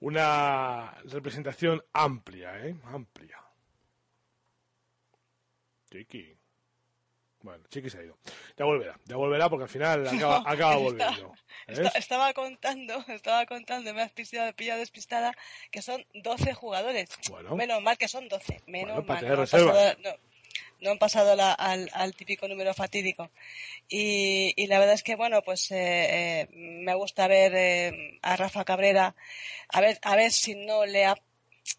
Una 0.01 0.96
representación 1.05 1.83
amplia, 1.92 2.66
¿eh? 2.66 2.75
Amplia. 2.85 3.41
Chiqui. 5.92 6.35
Bueno, 7.42 7.64
Chiqui 7.68 7.90
se 7.90 7.98
ha 7.98 8.02
ido. 8.02 8.16
Ya 8.57 8.64
volverá, 8.64 8.98
ya 9.05 9.16
volverá 9.16 9.50
porque 9.50 9.64
al 9.64 9.68
final 9.68 10.07
acaba, 10.07 10.42
acaba 10.46 10.76
volviendo. 10.76 11.35
estaba 11.94 12.33
contando, 12.33 13.05
estaba 13.09 13.44
contando, 13.46 13.92
me 13.92 14.02
has 14.02 14.12
pillado, 14.12 14.55
pillado 14.55 14.81
despistada, 14.81 15.37
que 15.70 15.83
son 15.83 16.07
12 16.14 16.55
jugadores. 16.55 17.11
Menos 17.55 17.83
mal 17.83 17.98
que 17.98 18.09
son 18.09 18.28
12. 18.28 18.62
Menos 18.66 19.05
mal. 19.05 19.22
no, 20.02 20.11
no 20.81 20.90
han 20.92 20.98
pasado 20.98 21.37
al, 21.59 22.14
típico 22.14 22.48
número 22.48 22.72
fatídico. 22.74 23.31
Y, 23.88 24.66
la 24.66 24.78
verdad 24.78 24.94
es 24.94 25.02
que, 25.02 25.16
bueno, 25.16 25.42
pues 25.42 25.70
eh, 25.72 26.40
eh, 26.40 26.48
me 26.52 26.94
gusta 26.94 27.28
ver 27.28 27.52
eh, 27.55 28.18
a 28.22 28.37
Rafa 28.37 28.64
Cabrera, 28.64 29.14
a 29.68 29.81
ver, 29.81 29.98
a 30.02 30.16
ver 30.16 30.31
si 30.33 30.55
no 30.55 30.87
le 30.87 31.05
ha, 31.05 31.16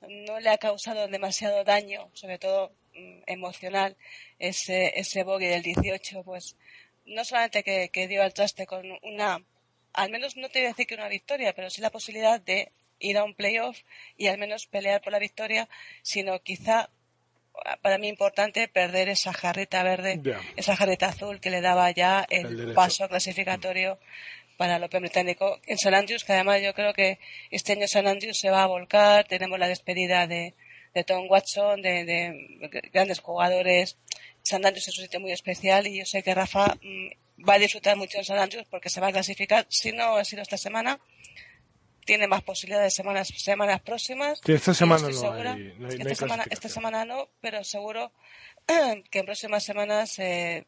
no 0.08 0.39
le 0.39 0.49
ha 0.49 0.58
causado 0.58 1.08
demasiado 1.08 1.63
daño, 1.63 2.10
sobre 2.13 2.38
todo 2.38 2.71
emocional, 3.26 3.96
ese, 4.40 5.00
ese 5.00 5.24
bogey 5.24 5.48
del 5.48 5.64
18, 5.64 6.24
pues 6.24 6.56
no 7.06 7.26
solamente 7.26 7.64
que, 7.64 7.90
que 7.90 8.08
dio 8.08 8.24
al 8.24 8.34
traste 8.34 8.66
con 8.66 8.86
una, 9.04 9.44
al 9.94 10.10
menos 10.10 10.38
no 10.38 10.50
te 10.50 10.60
voy 10.60 10.66
a 10.68 10.70
decir 10.70 10.88
que 10.88 10.96
una 10.96 11.10
victoria, 11.10 11.54
pero 11.54 11.70
sí 11.70 11.82
la 11.82 11.90
posibilidad 11.90 12.40
de 12.40 12.72
ir 13.00 13.18
a 13.18 13.24
un 13.24 13.36
playoff 13.36 13.78
y 14.18 14.28
al 14.28 14.38
menos 14.38 14.68
pelear 14.68 15.02
por 15.02 15.12
la 15.12 15.20
victoria, 15.20 15.68
sino 16.02 16.40
quizá 16.42 16.90
para 17.82 17.98
mí 17.98 18.08
importante 18.08 18.68
perder 18.68 19.10
esa 19.10 19.32
jarreta 19.32 19.84
verde, 19.84 20.20
esa 20.56 20.76
jarreta 20.76 21.08
azul 21.10 21.40
que 21.40 21.52
le 21.52 21.62
daba 21.62 21.92
ya 21.92 22.26
el, 22.30 22.74
paso 22.74 23.08
clasificatorio 23.08 24.00
para 24.58 24.78
el 24.78 24.84
Open 24.84 25.02
británico 25.02 25.60
en 25.68 25.78
San 25.78 25.94
Andrews, 25.94 26.24
que 26.24 26.34
además 26.34 26.62
yo 26.62 26.74
creo 26.74 26.94
que 26.94 27.20
este 27.52 27.74
año 27.74 27.88
San 27.88 28.08
Andrews 28.08 28.40
se 28.40 28.50
va 28.50 28.64
a 28.64 28.68
volcar, 28.68 29.28
tenemos 29.28 29.60
la 29.60 29.68
despedida 29.68 30.26
de, 30.28 30.54
Tom 31.04 31.26
Watson, 31.28 31.82
de, 31.82 32.70
grandes 32.94 33.20
jugadores. 33.20 33.98
San 34.44 34.66
Andrews 34.66 34.88
es 34.88 34.98
un 35.00 35.06
sitio 35.06 35.20
muy 35.20 35.32
especial 35.32 35.88
y 35.88 35.98
yo 35.98 36.06
sé 36.06 36.22
que 36.22 36.36
Rafa 36.36 36.76
mm, 36.82 37.48
va 37.50 37.56
a 37.56 37.60
disfrutar 37.60 37.98
mucho 37.98 38.20
en 38.20 38.26
San 38.26 38.38
Andrews 38.38 38.68
porque 38.70 38.90
se 38.90 39.02
va 39.02 39.08
a 39.08 39.12
clasificar, 39.12 39.66
si 39.70 39.92
no 39.92 40.18
ha 40.18 40.26
sido 40.26 40.42
esta 40.44 40.58
semana, 40.58 41.00
tiene 42.06 42.28
más 42.28 42.44
posibilidades 42.44 42.94
semanas 42.94 43.30
semanas 43.36 43.82
próximas. 43.82 44.42
esta 44.54 44.74
semana 44.74 45.10
no, 45.10 45.90
esta, 45.90 46.16
semana, 46.16 46.46
esta 46.50 46.70
semana 46.70 47.06
no, 47.06 47.30
pero 47.42 47.64
seguro 47.64 48.12
que 49.10 49.20
en 49.20 49.26
próximas 49.26 49.64
semanas 49.64 50.20
eh, 50.20 50.64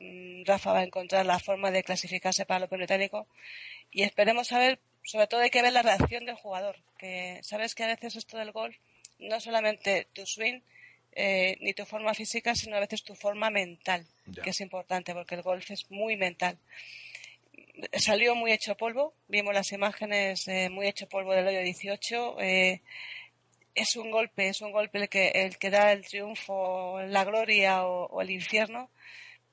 Rafa 0.45 0.73
va 0.73 0.79
a 0.79 0.83
encontrar 0.83 1.25
la 1.25 1.39
forma 1.39 1.71
de 1.71 1.83
clasificarse 1.83 2.45
para 2.45 2.59
el 2.59 2.63
Open 2.63 2.79
Británico 2.79 3.27
y 3.91 4.03
esperemos 4.03 4.47
saber, 4.47 4.79
sobre 5.03 5.27
todo 5.27 5.41
hay 5.41 5.49
que 5.49 5.61
ver 5.61 5.73
la 5.73 5.81
reacción 5.81 6.25
del 6.25 6.35
jugador, 6.35 6.77
que 6.97 7.39
sabes 7.43 7.75
que 7.75 7.83
a 7.83 7.87
veces 7.87 8.15
esto 8.15 8.37
del 8.37 8.51
golf 8.51 8.75
no 9.19 9.39
solamente 9.39 10.07
tu 10.13 10.25
swing 10.25 10.61
eh, 11.11 11.57
ni 11.61 11.73
tu 11.73 11.85
forma 11.85 12.13
física, 12.13 12.55
sino 12.55 12.75
a 12.75 12.81
veces 12.81 13.03
tu 13.03 13.15
forma 13.15 13.49
mental, 13.49 14.05
que 14.43 14.49
es 14.49 14.61
importante 14.61 15.13
porque 15.13 15.35
el 15.35 15.41
golf 15.41 15.71
es 15.71 15.89
muy 15.89 16.17
mental 16.17 16.57
salió 17.93 18.35
muy 18.35 18.51
hecho 18.51 18.75
polvo, 18.75 19.13
vimos 19.27 19.53
las 19.53 19.71
imágenes 19.71 20.47
eh, 20.47 20.69
muy 20.69 20.87
hecho 20.87 21.07
polvo 21.07 21.33
del 21.33 21.47
hoyo 21.47 21.61
18. 21.61 22.41
Eh, 22.41 22.81
es 23.73 23.95
un 23.97 24.11
golpe, 24.11 24.47
es 24.47 24.61
un 24.61 24.71
golpe 24.71 24.99
el 24.99 25.09
que, 25.09 25.27
el 25.29 25.57
que 25.57 25.69
da 25.69 25.91
el 25.91 26.05
triunfo, 26.05 27.01
la 27.01 27.25
gloria 27.25 27.85
o, 27.85 28.21
el 28.21 28.31
infierno, 28.31 28.89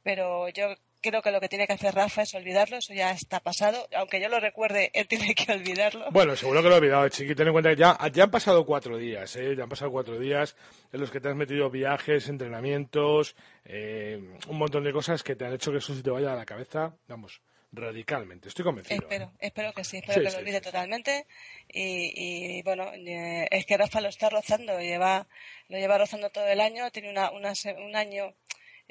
pero 0.03 0.49
yo 0.51 0.75
creo 1.03 1.21
que 1.21 1.31
lo 1.31 1.41
que 1.41 1.49
tiene 1.49 1.67
que 1.67 1.75
hacer 1.75 1.95
Rafa 1.95 2.23
es 2.23 2.35
olvidarlo, 2.35 2.79
eso 2.79 2.95
ya 2.95 3.11
está 3.11 3.41
pasado, 3.41 3.87
aunque 3.95 4.21
yo 4.21 4.29
lo 4.29 4.41
recuerde, 4.41 4.91
él 4.95 5.07
tiene 5.09 5.35
que 5.35 5.53
olvidarlo. 5.53 6.11
Bueno, 6.11 6.37
seguro 6.37 6.63
que 6.63 6.69
lo 6.69 6.77
he 6.77 6.79
olvidado, 6.79 7.09
Chiqui, 7.09 7.35
ten 7.35 7.49
en 7.49 7.53
cuenta 7.53 7.71
que 7.71 7.77
ya, 7.77 7.99
ya 8.13 8.25
han 8.25 8.31
pasado 8.31 8.65
cuatro 8.65 8.97
días, 8.97 9.37
¿eh? 9.37 9.55
ya 9.57 9.65
han 9.65 9.69
pasado 9.69 9.91
cuatro 9.91 10.19
días 10.19 10.57
en 10.93 11.01
los 11.01 11.11
que 11.11 11.21
te 11.21 11.29
has 11.29 11.37
metido 11.37 11.69
viajes, 11.69 12.29
entrenamientos, 12.29 13.37
eh, 13.65 14.21
un 14.49 14.59
montón 14.59 14.85
de 14.85 14.93
cosas 14.93 15.23
que 15.23 15.37
te 15.37 15.45
han 15.45 15.53
hecho 15.53 15.73
que 15.73 15.79
eso 15.79 15.95
se 15.95 16.03
te 16.03 16.11
vaya 16.11 16.33
a 16.33 16.37
la 16.37 16.47
cabeza, 16.47 16.95
vamos, 17.09 17.43
radicalmente. 17.73 18.49
Estoy 18.49 18.65
convencido. 18.65 19.03
Espero, 19.03 19.25
¿eh? 19.25 19.47
espero 19.47 19.73
que 19.73 19.85
sí, 19.85 19.99
espero 19.99 20.23
que 20.23 20.31
lo 20.31 20.39
olvide 20.39 20.61
totalmente. 20.61 21.27
Y, 21.69 22.63
bueno, 22.63 22.93
eh, 22.95 23.49
es 23.51 23.67
que 23.67 23.77
Rafa 23.77 24.01
lo 24.01 24.09
está 24.09 24.29
rozando, 24.29 24.79
lleva, 24.79 25.27
lo 25.69 25.79
lleva 25.79 25.99
rozando 25.99 26.31
todo 26.31 26.47
el 26.47 26.61
año, 26.61 26.91
tiene 26.91 27.11
una, 27.11 27.31
un 27.31 27.97
año 27.97 28.35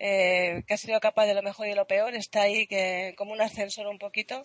eh, 0.04 0.64
que 0.66 0.74
ha 0.74 0.78
sido 0.78 1.00
capaz 1.00 1.28
de 1.28 1.36
lo 1.36 1.44
mejor 1.44 1.68
y 1.68 1.76
lo 1.76 1.86
peor, 1.86 2.16
está 2.16 2.42
ahí 2.42 2.66
que, 2.66 3.14
como 3.16 3.34
un 3.34 3.42
ascensor 3.42 3.86
un 3.86 4.00
poquito. 4.00 4.42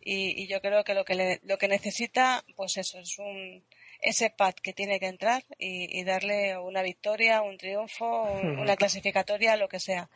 Y, 0.00 0.46
yo 0.46 0.62
creo 0.62 0.84
que 0.84 0.94
lo 0.94 1.04
que, 1.04 1.38
lo 1.42 1.58
que 1.58 1.68
necesita, 1.68 2.42
pues 2.54 2.78
eso, 2.78 2.98
es 3.00 3.18
un, 3.18 3.62
ese 4.00 4.30
pad 4.30 4.54
que 4.54 4.72
tiene 4.72 4.98
que 4.98 5.08
entrar 5.08 5.44
y, 5.58 6.02
darle 6.04 6.56
una 6.56 6.80
victoria, 6.80 7.42
un 7.42 7.58
triunfo, 7.58 8.22
una 8.58 8.76
clasificatoria, 8.76 9.56
lo 9.56 9.68
que 9.68 9.80
sea. 9.80 10.08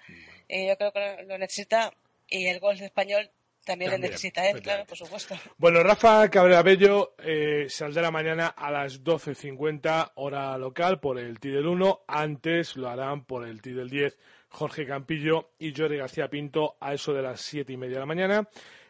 Y 0.48 0.68
yo 0.68 0.78
creo 0.78 0.92
que 0.92 1.24
lo 1.24 1.36
necesita 1.36 1.92
y 2.26 2.46
el 2.46 2.58
gol 2.58 2.80
español 2.80 3.30
también, 3.66 3.90
lo 3.90 3.98
necesita 3.98 4.48
él, 4.48 4.62
claro, 4.62 4.86
por 4.86 4.96
supuesto. 4.96 5.36
Bueno, 5.58 5.82
Rafa 5.82 6.30
Cabrera 6.30 6.62
Bello 6.62 7.14
eh, 7.18 7.66
saldrá 7.68 8.10
mañana 8.10 8.46
a 8.46 8.70
las 8.70 9.04
12.50 9.04 10.12
hora 10.14 10.56
local 10.56 11.00
por 11.00 11.18
el 11.18 11.38
T 11.38 11.50
del 11.50 11.66
1. 11.66 12.04
Antes 12.08 12.76
lo 12.76 12.88
harán 12.88 13.26
por 13.26 13.46
el 13.46 13.60
T 13.60 13.74
del 13.74 13.90
10 13.90 14.16
Jorge 14.50 14.86
Campillo 14.86 15.52
y 15.58 15.74
Jorge 15.74 15.96
García 15.96 16.28
Pinto 16.28 16.76
a 16.80 16.92
eso 16.92 17.14
de 17.14 17.22
las 17.22 17.40
siete 17.40 17.72
y 17.72 17.76
media 17.76 17.94
de 17.94 18.00
la 18.00 18.06
mañana. 18.06 18.48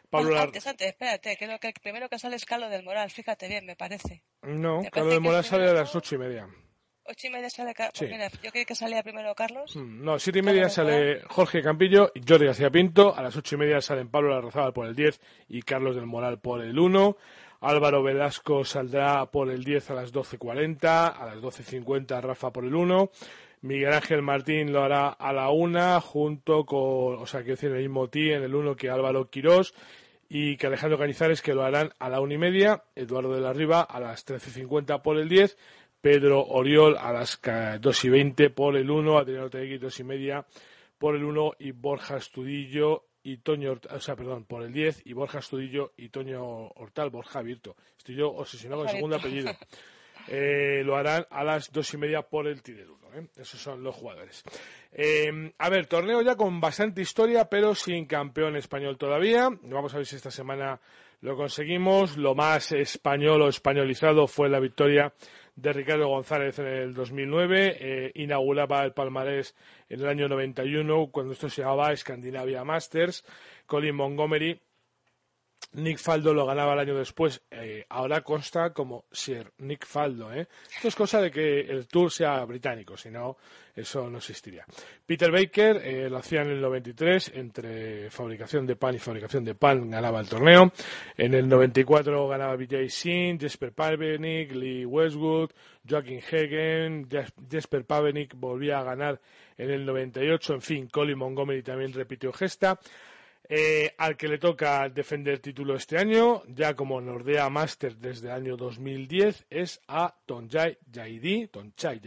Pablo 0.09 0.37
antes, 0.37 0.67
antes, 0.67 0.87
espérate, 0.87 1.37
creo 1.37 1.57
que 1.57 1.71
primero 1.81 2.09
que 2.09 2.19
sale 2.19 2.35
es 2.35 2.43
Carlos 2.43 2.69
del 2.69 2.83
Moral, 2.83 3.09
fíjate 3.09 3.47
bien, 3.47 3.65
me 3.65 3.77
parece. 3.77 4.23
No, 4.41 4.81
Carlos 4.91 5.13
del 5.13 5.21
Moral 5.21 5.43
sale 5.45 5.69
a 5.69 5.73
las 5.73 5.95
ocho 5.95 6.15
y 6.15 6.17
media. 6.17 6.49
Ocho 7.05 7.27
y 7.27 7.29
media 7.29 7.49
sale 7.49 7.73
Carlos. 7.73 7.93
Pues 7.97 8.41
yo 8.43 8.51
creo 8.51 8.65
que 8.65 8.75
salía 8.75 9.01
primero 9.03 9.33
Carlos. 9.33 9.75
Mm, 9.75 10.03
no, 10.03 10.19
siete 10.19 10.39
y 10.39 10.41
media 10.41 10.69
sale 10.69 11.21
Jorge 11.29 11.61
Campillo 11.61 12.11
y 12.13 12.21
Jordi 12.27 12.45
García 12.45 12.69
Pinto. 12.69 13.15
A 13.15 13.23
las 13.23 13.35
ocho 13.37 13.55
y 13.55 13.59
media 13.59 13.81
salen 13.81 14.09
Pablo 14.09 14.29
Larrazábal 14.29 14.73
por 14.73 14.85
el 14.85 14.95
10 14.95 15.19
y 15.47 15.61
Carlos 15.61 15.95
del 15.95 16.05
Moral 16.05 16.39
por 16.39 16.61
el 16.61 16.77
1. 16.77 17.17
Álvaro 17.61 18.03
Velasco 18.03 18.65
saldrá 18.65 19.25
por 19.27 19.49
el 19.49 19.63
10 19.63 19.91
a 19.91 19.93
las 19.93 20.13
12.40. 20.13 21.13
A 21.17 21.25
las 21.25 21.37
12.50 21.37 22.21
Rafa 22.21 22.51
por 22.51 22.65
el 22.65 22.75
1. 22.75 23.11
Miguel 23.61 23.93
Ángel 23.93 24.21
Martín 24.21 24.73
lo 24.73 24.83
hará 24.83 25.09
a 25.09 25.31
la 25.33 25.49
una, 25.51 26.01
junto 26.01 26.65
con, 26.65 27.21
o 27.21 27.25
sea, 27.27 27.41
quiero 27.41 27.55
decir, 27.55 27.71
el 27.71 27.81
mismo 27.81 28.09
ti 28.09 28.31
en 28.31 28.43
el 28.43 28.55
uno 28.55 28.75
que 28.75 28.89
Álvaro 28.89 29.29
Quirós 29.29 29.73
y 30.27 30.57
que 30.57 30.67
Alejandro 30.67 30.97
Cañizares 30.97 31.41
que 31.41 31.53
lo 31.53 31.63
harán 31.63 31.91
a 31.99 32.09
la 32.09 32.21
una 32.21 32.33
y 32.33 32.37
media, 32.37 32.83
Eduardo 32.95 33.35
de 33.35 33.41
la 33.41 33.53
Riva 33.53 33.81
a 33.81 33.99
las 33.99 34.25
13.50 34.25 35.01
por 35.01 35.17
el 35.17 35.29
10, 35.29 35.57
Pedro 36.01 36.43
Oriol 36.43 36.97
a 36.97 37.13
las 37.13 37.39
dos 37.79 38.03
y 38.03 38.09
veinte 38.09 38.49
por 38.49 38.75
el 38.75 38.89
1, 38.89 39.17
Adriano 39.19 39.49
Tegui 39.49 39.77
dos 39.77 39.99
y 39.99 40.03
media 40.03 40.45
por 40.97 41.15
el 41.15 41.23
1 41.23 41.53
y 41.59 41.71
Borja 41.71 42.17
Estudillo 42.17 43.05
y 43.23 43.37
Toño, 43.37 43.79
o 43.89 43.99
sea, 43.99 44.15
perdón, 44.15 44.45
por 44.45 44.63
el 44.63 44.73
10 44.73 45.03
y 45.05 45.13
Borja 45.13 45.39
Estudillo 45.39 45.93
y 45.97 46.09
Toño 46.09 46.69
Hortal, 46.69 47.11
Borja 47.11 47.41
Virto. 47.41 47.75
Estoy 47.97 48.15
yo 48.15 48.29
obsesionado 48.29 48.81
con 48.81 48.89
el 48.89 48.95
segundo 48.95 49.15
apellido. 49.17 49.51
Eh, 50.27 50.81
lo 50.83 50.95
harán 50.95 51.25
a 51.29 51.43
las 51.43 51.71
dos 51.71 51.93
y 51.93 51.97
media 51.97 52.21
por 52.21 52.47
el 52.47 52.61
Tidel 52.61 52.89
1. 52.89 53.07
¿eh? 53.15 53.27
Esos 53.37 53.61
son 53.61 53.83
los 53.83 53.95
jugadores. 53.95 54.43
Eh, 54.91 55.51
a 55.57 55.69
ver, 55.69 55.87
torneo 55.87 56.21
ya 56.21 56.35
con 56.35 56.59
bastante 56.59 57.01
historia, 57.01 57.45
pero 57.45 57.75
sin 57.75 58.05
campeón 58.05 58.55
español 58.55 58.97
todavía. 58.97 59.49
Vamos 59.63 59.93
a 59.93 59.97
ver 59.97 60.05
si 60.05 60.15
esta 60.15 60.31
semana 60.31 60.79
lo 61.21 61.35
conseguimos. 61.35 62.17
Lo 62.17 62.35
más 62.35 62.71
español 62.71 63.41
o 63.41 63.49
españolizado 63.49 64.27
fue 64.27 64.49
la 64.49 64.59
victoria 64.59 65.13
de 65.55 65.73
Ricardo 65.73 66.07
González 66.07 66.57
en 66.59 66.67
el 66.67 66.93
2009. 66.93 68.11
inauguraba 68.15 68.83
el 68.83 68.93
palmarés 68.93 69.55
en 69.89 69.99
el 69.99 70.07
año 70.07 70.29
91, 70.29 71.09
cuando 71.11 71.33
esto 71.33 71.49
se 71.49 71.61
llamaba 71.61 71.95
Scandinavia 71.95 72.63
Masters. 72.63 73.25
Colin 73.65 73.95
Montgomery 73.95 74.59
Nick 75.73 75.99
Faldo 75.99 76.33
lo 76.33 76.45
ganaba 76.45 76.73
el 76.73 76.79
año 76.79 76.95
después. 76.95 77.41
Eh, 77.49 77.85
ahora 77.89 78.21
consta 78.21 78.73
como 78.73 79.05
Sir 79.11 79.51
Nick 79.59 79.85
Faldo. 79.85 80.33
¿eh? 80.33 80.47
Esto 80.75 80.87
es 80.89 80.95
cosa 80.95 81.21
de 81.21 81.31
que 81.31 81.61
el 81.61 81.87
Tour 81.87 82.11
sea 82.11 82.43
británico, 82.43 82.97
si 82.97 83.09
no, 83.09 83.37
eso 83.73 84.09
no 84.09 84.17
existiría. 84.17 84.65
Peter 85.05 85.31
Baker 85.31 85.77
eh, 85.77 86.09
lo 86.09 86.17
hacía 86.17 86.41
en 86.41 86.49
el 86.49 86.61
93, 86.61 87.31
entre 87.35 88.09
fabricación 88.09 88.65
de 88.65 88.75
pan 88.75 88.95
y 88.95 88.99
fabricación 88.99 89.45
de 89.45 89.55
pan 89.55 89.89
ganaba 89.89 90.19
el 90.19 90.27
torneo. 90.27 90.73
En 91.15 91.33
el 91.33 91.47
94 91.47 92.27
ganaba 92.27 92.55
Vijay 92.57 92.89
Singh, 92.89 93.39
Jesper 93.39 93.71
Pavenik, 93.71 94.51
Lee 94.51 94.85
Westwood, 94.85 95.51
Joaquin 95.89 96.19
Hagen, 96.19 97.07
Jesper 97.49 97.85
Pavenik 97.85 98.33
volvía 98.35 98.79
a 98.79 98.83
ganar 98.83 99.21
en 99.57 99.69
el 99.69 99.85
98. 99.85 100.55
En 100.55 100.61
fin, 100.61 100.87
Colin 100.87 101.17
Montgomery 101.17 101.63
también 101.63 101.93
repitió 101.93 102.33
gesta. 102.33 102.79
Eh, 103.53 103.93
al 103.97 104.15
que 104.15 104.29
le 104.29 104.37
toca 104.37 104.87
defender 104.87 105.39
título 105.39 105.75
este 105.75 105.97
año, 105.97 106.41
ya 106.47 106.73
como 106.73 107.01
Nordea 107.01 107.49
Master 107.49 107.97
desde 107.97 108.27
el 108.27 108.33
año 108.33 108.55
2010, 108.55 109.47
es 109.49 109.81
a 109.89 110.15
Tonchai 110.25 110.77
Jaidi, 110.89 111.47
Tonchai 111.47 111.99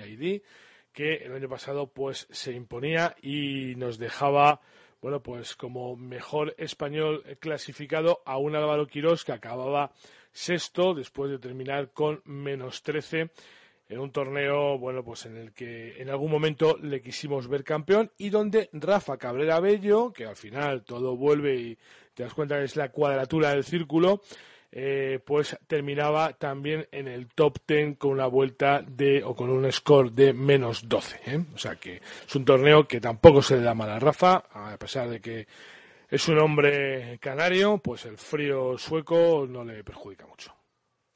que 0.90 1.16
el 1.16 1.34
año 1.34 1.46
pasado 1.46 1.86
pues 1.88 2.26
se 2.30 2.52
imponía 2.52 3.14
y 3.20 3.74
nos 3.76 3.98
dejaba 3.98 4.62
bueno, 5.02 5.22
pues 5.22 5.54
como 5.54 5.96
mejor 5.96 6.54
español 6.56 7.22
clasificado 7.40 8.22
a 8.24 8.38
un 8.38 8.56
Álvaro 8.56 8.86
Quirós 8.86 9.22
que 9.22 9.32
acababa 9.32 9.92
sexto 10.32 10.94
después 10.94 11.30
de 11.30 11.38
terminar 11.38 11.90
con 11.90 12.22
menos 12.24 12.82
13 12.82 13.28
en 13.94 14.00
un 14.00 14.10
torneo, 14.10 14.76
bueno, 14.76 15.04
pues 15.04 15.24
en 15.26 15.36
el 15.36 15.52
que 15.52 16.02
en 16.02 16.10
algún 16.10 16.30
momento 16.30 16.76
le 16.82 17.00
quisimos 17.00 17.46
ver 17.46 17.62
campeón 17.62 18.10
y 18.18 18.28
donde 18.28 18.68
Rafa 18.72 19.16
Cabrera 19.16 19.60
Bello, 19.60 20.12
que 20.12 20.26
al 20.26 20.34
final 20.34 20.82
todo 20.82 21.16
vuelve 21.16 21.54
y 21.54 21.78
te 22.12 22.24
das 22.24 22.34
cuenta 22.34 22.58
que 22.58 22.64
es 22.64 22.74
la 22.74 22.90
cuadratura 22.90 23.50
del 23.50 23.62
círculo, 23.62 24.20
eh, 24.72 25.20
pues 25.24 25.56
terminaba 25.68 26.32
también 26.32 26.88
en 26.90 27.06
el 27.06 27.28
top 27.28 27.58
10 27.68 27.96
con 27.96 28.10
una 28.10 28.26
vuelta 28.26 28.82
de 28.82 29.22
o 29.22 29.36
con 29.36 29.48
un 29.48 29.70
score 29.70 30.10
de 30.10 30.32
menos 30.32 30.88
12. 30.88 31.20
¿eh? 31.26 31.44
O 31.54 31.58
sea 31.58 31.76
que 31.76 32.00
es 32.26 32.34
un 32.34 32.44
torneo 32.44 32.88
que 32.88 33.00
tampoco 33.00 33.42
se 33.42 33.56
le 33.56 33.62
da 33.62 33.74
mal 33.74 33.90
a 33.90 34.00
Rafa, 34.00 34.42
a 34.52 34.76
pesar 34.76 35.08
de 35.08 35.20
que 35.20 35.46
es 36.10 36.28
un 36.28 36.38
hombre 36.40 37.16
canario, 37.20 37.78
pues 37.78 38.06
el 38.06 38.18
frío 38.18 38.76
sueco 38.76 39.46
no 39.48 39.64
le 39.64 39.84
perjudica 39.84 40.26
mucho. 40.26 40.52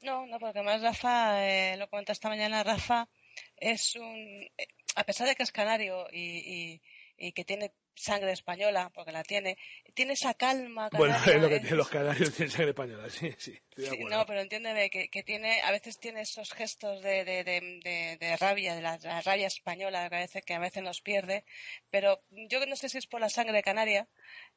No, 0.01 0.25
no, 0.27 0.39
porque 0.39 0.61
más 0.61 0.81
Rafa, 0.81 1.45
eh, 1.45 1.77
lo 1.77 1.89
cuenta 1.89 2.13
esta 2.13 2.29
mañana, 2.29 2.63
Rafa 2.63 3.09
es 3.57 3.95
un, 3.95 4.49
eh, 4.57 4.67
a 4.95 5.03
pesar 5.03 5.27
de 5.27 5.35
que 5.35 5.43
es 5.43 5.51
canario 5.51 6.07
y, 6.11 6.79
y, 7.17 7.31
que 7.33 7.43
tiene 7.43 7.73
sangre 7.95 8.31
española, 8.31 8.91
porque 8.95 9.11
la 9.11 9.23
tiene, 9.23 9.57
tiene 9.93 10.13
esa 10.13 10.33
calma. 10.33 10.89
bueno, 10.93 11.17
es 11.17 11.41
lo 11.41 11.49
que 11.49 11.59
tienen 11.59 11.77
los 11.77 11.89
canarios, 11.89 12.33
tienen 12.33 12.49
sangre 12.49 12.69
española, 12.69 13.09
sí, 13.09 13.35
sí. 13.37 13.59
no, 14.09 14.25
pero 14.25 14.39
entiéndeme 14.39 14.89
que, 14.89 15.09
que, 15.09 15.21
tiene, 15.23 15.61
a 15.61 15.71
veces 15.71 15.99
tiene 15.99 16.21
esos 16.21 16.53
gestos 16.53 17.01
de, 17.03 17.25
de, 17.25 17.43
de, 17.43 18.17
de 18.17 18.37
rabia, 18.37 18.73
de 18.75 18.81
la, 18.81 18.97
rabia 19.21 19.47
española, 19.47 20.07
que 20.09 20.15
a 20.15 20.19
veces, 20.19 20.45
que 20.45 20.53
a 20.53 20.59
veces 20.59 20.81
nos 20.81 21.01
pierde, 21.01 21.43
pero 21.89 22.23
yo 22.29 22.65
no 22.65 22.77
sé 22.77 22.87
si 22.87 22.97
es 22.97 23.07
por 23.07 23.19
la 23.19 23.29
sangre 23.29 23.61
canaria, 23.63 24.07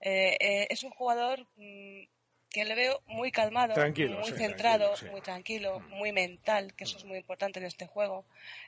eh, 0.01 0.37
eh 0.39 0.67
es 0.71 0.85
un 0.85 0.91
jugador 0.91 1.49
mm, 1.57 2.05
que 2.53 2.65
le 2.65 2.75
veo 2.75 3.03
muy 3.07 3.33
calmado, 3.33 3.75
muy 3.77 4.33
centrado, 4.33 4.93
muy 5.11 5.21
tranquilo, 5.23 5.81
mm. 5.81 5.88
muy 5.95 6.12
mental, 6.12 6.75
que 6.75 6.85
eso 6.85 6.99
es 6.99 7.05
muy 7.05 7.17
importante 7.17 7.59
en 7.59 7.67
este 7.67 7.87
juego. 7.87 8.27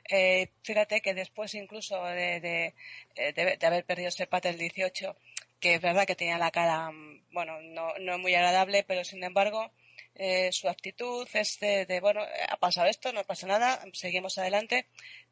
Eh, 0.09 0.49
fíjate 0.63 1.01
que 1.01 1.13
después 1.13 1.53
incluso 1.53 2.03
de, 2.05 2.73
de, 3.15 3.65
haber 3.65 3.85
perdido 3.85 4.09
ese 4.09 4.25
pate 4.25 4.49
el 4.49 4.57
18, 4.57 5.15
que 5.59 5.75
es 5.75 5.81
verdad 5.81 6.05
que 6.05 6.15
tenía 6.15 6.37
la 6.37 6.51
cara, 6.51 6.91
mm, 6.91 7.25
bueno, 7.31 7.61
no, 7.61 7.93
no 7.99 8.17
muy 8.17 8.33
agradable, 8.33 8.83
pero 8.83 9.03
sin 9.03 9.23
embargo, 9.23 9.71
eh, 10.15 10.51
su 10.51 10.67
actitud 10.67 11.27
es 11.33 11.59
de, 11.59 11.99
bueno, 12.01 12.21
ha 12.49 12.57
pasado 12.57 12.87
esto, 12.87 13.13
no 13.13 13.23
pasa 13.23 13.45
nada, 13.45 13.85
seguimos 13.93 14.37
adelante. 14.37 14.87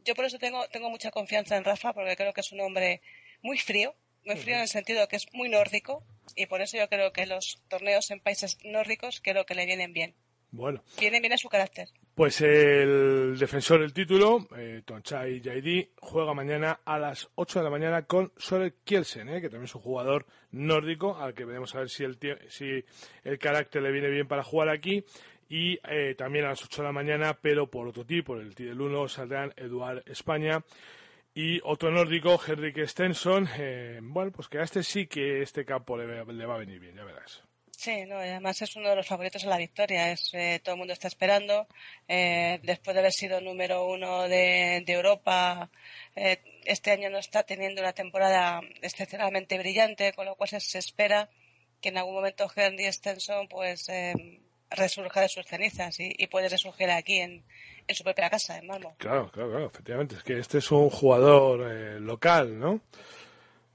Yo 0.06 0.14
por 0.14 0.26
eso 0.26 0.38
tengo, 0.38 0.68
tengo 0.68 0.90
mucha 0.90 1.10
confianza 1.10 1.58
en 1.58 1.64
Rafa, 1.64 1.94
porque 1.94 2.16
creo 2.16 2.34
que 2.34 2.42
es 2.42 2.52
un 2.52 2.62
hombre 2.62 3.02
muy 3.42 3.58
frío, 3.58 3.96
muy 4.26 4.38
frío 4.38 4.56
en 4.56 4.62
el 4.62 4.68
sentido 4.68 5.08
que 5.08 5.16
es 5.16 5.34
muy 5.34 5.50
nórdico 5.50 6.04
y 6.36 6.46
por 6.46 6.62
eso 6.62 6.78
yo 6.78 6.88
creo 6.90 7.12
que 7.12 7.26
los 7.26 7.62
torneos 7.68 8.12
en 8.12 8.20
países 8.20 8.58
nórdicos 8.64 9.22
creo 9.24 9.46
que 9.46 9.56
le 9.56 9.66
vienen 9.66 9.94
bien. 9.94 10.16
Bueno. 10.52 10.84
Vienen 11.00 11.22
bien 11.22 11.34
a 11.34 11.38
su 11.38 11.50
carácter. 11.50 11.90
Pues 12.14 12.40
el 12.42 13.36
defensor 13.40 13.82
del 13.82 13.92
título, 13.92 14.48
eh, 14.56 14.84
Tonchai 14.86 15.42
Jaidi, 15.42 15.90
juega 16.00 16.36
mañana 16.36 16.82
a 16.86 17.00
las 17.00 17.28
8 17.34 17.60
de 17.60 17.64
la 17.64 17.72
mañana 17.72 18.04
con 18.04 18.32
Sore 18.38 18.76
Kielsen, 18.84 19.30
eh, 19.30 19.42
que 19.42 19.50
también 19.50 19.64
es 19.64 19.74
un 19.74 19.82
jugador 19.82 20.28
nórdico, 20.52 21.18
al 21.18 21.34
que 21.34 21.44
veremos 21.44 21.74
a 21.74 21.80
ver 21.80 21.90
si 21.90 22.04
el, 22.04 22.20
si 22.50 22.86
el 23.24 23.40
carácter 23.40 23.82
le 23.82 23.92
viene 23.92 24.10
bien 24.10 24.28
para 24.28 24.44
jugar 24.44 24.70
aquí. 24.70 25.04
Y 25.50 25.80
eh, 25.90 26.14
también 26.16 26.46
a 26.46 26.50
las 26.50 26.64
8 26.64 26.84
de 26.84 26.88
la 26.88 26.94
mañana, 26.94 27.40
pero 27.42 27.72
por 27.72 27.88
otro 27.88 28.06
tipo, 28.06 28.36
el 28.36 28.54
T 28.54 28.64
del 28.64 28.80
1, 28.80 29.08
saldrán 29.08 29.54
Eduard 29.58 30.04
España 30.06 30.64
y 31.36 31.60
otro 31.64 31.92
nórdico, 31.92 32.40
Henrik 32.46 32.86
Stenson, 32.86 33.50
eh, 33.58 34.00
bueno, 34.02 34.32
pues 34.32 34.48
que 34.48 34.62
este 34.62 34.84
sí 34.84 35.08
que 35.08 35.42
este 35.42 35.66
campo 35.66 35.98
le, 35.98 36.46
va 36.46 36.56
a 36.56 36.58
venir 36.58 36.80
bien, 36.80 36.96
ya 36.96 37.04
verás. 37.04 37.42
Sí, 37.76 38.06
no, 38.06 38.18
además 38.18 38.62
es 38.62 38.76
uno 38.76 38.90
de 38.90 38.96
los 38.96 39.08
favoritos 39.08 39.44
a 39.44 39.50
la 39.50 39.58
victoria. 39.58 40.12
Es, 40.12 40.34
eh, 40.34 40.62
todo 40.64 40.76
el 40.76 40.80
mundo 40.80 40.94
está 40.94 41.08
esperando. 41.08 41.68
Eh, 42.08 42.60
después 42.64 42.94
de 42.94 43.00
haber 43.00 43.12
sido 43.12 43.42
número 43.42 43.86
uno 43.86 44.30
de, 44.30 44.84
Europa, 44.88 45.70
este 46.16 46.92
año 46.92 47.10
no 47.10 47.18
está 47.18 47.44
teniendo 47.44 47.82
una 47.82 47.94
temporada 47.94 48.62
excepcionalmente 48.82 49.58
brillante, 49.58 50.14
con 50.14 50.26
lo 50.26 50.36
cual 50.36 50.50
se, 50.50 50.78
espera 50.78 51.30
que 51.82 51.90
en 51.90 51.98
algún 51.98 52.16
momento 52.16 52.50
Henry 52.56 52.92
Stenson 52.92 53.48
pues 53.50 53.90
eh, 53.90 54.14
resurja 54.72 55.22
de 55.22 55.30
sus 55.30 55.46
cenizas 55.46 56.00
y, 56.00 56.28
puede 56.28 56.50
resurgir 56.50 56.90
aquí 56.90 57.20
en, 57.20 57.44
en, 57.88 57.96
su 57.96 58.04
propia 58.04 58.30
casa, 58.30 58.58
en. 58.58 58.68
Claro, 58.68 58.96
claro, 58.98 59.30
claro, 59.32 59.66
efectivamente. 59.68 60.16
Es 60.16 60.24
que 60.24 60.40
este 60.40 60.60
es 60.60 60.72
un 60.72 60.90
jugador 60.90 61.72
eh, 61.72 62.00
local, 62.00 62.60
¿no? 62.60 62.82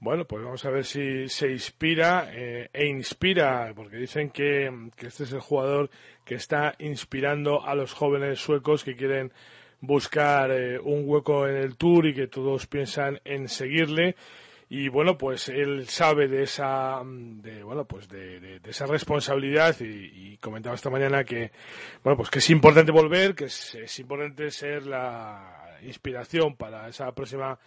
Bueno, 0.01 0.23
pues 0.25 0.41
vamos 0.43 0.63
a 0.63 0.69
ver 0.69 0.85
si 0.85 1.27
se 1.27 1.51
inspira 1.51 2.29
eh, 2.31 2.69
e 2.71 2.85
inspira, 2.85 3.73
porque 3.75 3.97
dicen 3.97 4.29
que, 4.29 4.71
este 4.97 5.25
es 5.25 5.33
el 5.33 5.41
jugador 5.41 5.89
que 6.23 6.35
está 6.35 6.73
inspirando 6.79 7.65
a 7.65 7.75
los 7.75 7.91
jóvenes 7.91 8.39
suecos 8.39 8.85
que 8.85 8.95
quieren 8.95 9.33
buscar 9.81 10.51
eh, 10.51 10.79
un 10.79 11.03
hueco 11.05 11.49
en 11.49 11.57
el 11.57 11.75
tour 11.75 12.05
y 12.05 12.15
que 12.15 12.27
todos 12.27 12.65
piensan 12.65 13.19
en 13.25 13.49
seguirle 13.49 14.15
y 14.69 14.87
bueno 14.87 15.17
pues 15.17 15.49
él 15.49 15.89
sabe 15.89 16.27
de 16.27 16.43
esa 16.43 17.01
de 17.03 17.63
bueno 17.63 17.85
pues 17.85 18.07
de, 18.07 18.61
esa 18.63 18.85
responsabilidad 18.85 19.75
y, 19.79 20.37
comentaba 20.37 20.75
esta 20.75 20.89
mañana 20.89 21.25
que 21.25 21.51
bueno 22.01 22.15
pues 22.15 22.29
que 22.29 22.39
es 22.39 22.49
importante 22.49 22.93
volver 22.93 23.35
que 23.35 23.45
es 23.45 23.99
importante 23.99 24.51
ser 24.51 24.85
la 24.85 25.77
inspiración 25.81 26.55
para 26.55 26.87
esa 26.87 27.11
próxima 27.13 27.59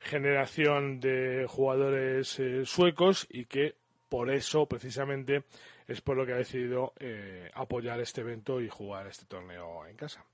generación 0.00 1.00
de 1.00 1.46
jugadores 1.48 2.38
eh, 2.38 2.64
suecos 2.64 3.26
y 3.30 3.46
que 3.46 3.76
por 4.08 4.30
eso 4.30 4.66
precisamente 4.66 5.44
es 5.86 6.00
por 6.00 6.16
lo 6.16 6.26
que 6.26 6.32
ha 6.32 6.36
decidido 6.36 6.92
eh, 6.98 7.50
apoyar 7.54 8.00
este 8.00 8.20
evento 8.20 8.60
y 8.60 8.68
jugar 8.68 9.06
este 9.06 9.24
torneo 9.26 9.86
en 9.86 9.96
casa. 9.96 10.24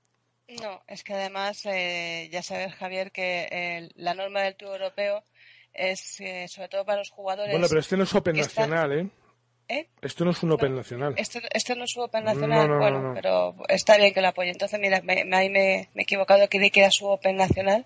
No, 0.61 0.83
es 0.87 1.03
que 1.03 1.13
además 1.13 1.65
eh, 1.65 2.29
ya 2.31 2.43
sabes 2.43 2.73
Javier 2.75 3.11
que 3.11 3.89
la 3.95 4.13
norma 4.13 4.41
del 4.41 4.55
Tour 4.55 4.73
Europeo 4.73 5.23
es 5.73 6.21
sobre 6.47 6.69
todo 6.69 6.85
para 6.85 6.99
los 6.99 7.09
jugadores. 7.09 7.51
Bueno, 7.51 7.67
pero 7.67 7.79
este 7.79 7.97
no 7.97 8.03
es 8.03 8.15
Open 8.15 8.37
Nacional, 8.37 8.91
¿eh? 8.91 9.09
Esto 10.01 10.25
no 10.25 10.31
es 10.31 10.43
un 10.43 10.51
Open 10.51 10.75
Nacional. 10.75 11.15
Esto, 11.17 11.39
no 11.75 11.85
es 11.85 11.95
un 11.95 12.03
Open 12.03 12.23
Nacional, 12.25 12.67
bueno, 12.77 13.11
pero 13.15 13.55
está 13.69 13.97
bien 13.97 14.13
que 14.13 14.21
lo 14.21 14.27
apoye. 14.27 14.51
Entonces, 14.51 14.79
mira, 14.79 15.01
me, 15.01 15.23
me, 15.25 15.49
me, 15.49 15.89
he 15.95 16.01
equivocado, 16.01 16.47
creí 16.49 16.69
que 16.69 16.81
era 16.81 16.91
su 16.91 17.07
Open 17.07 17.37
Nacional 17.37 17.85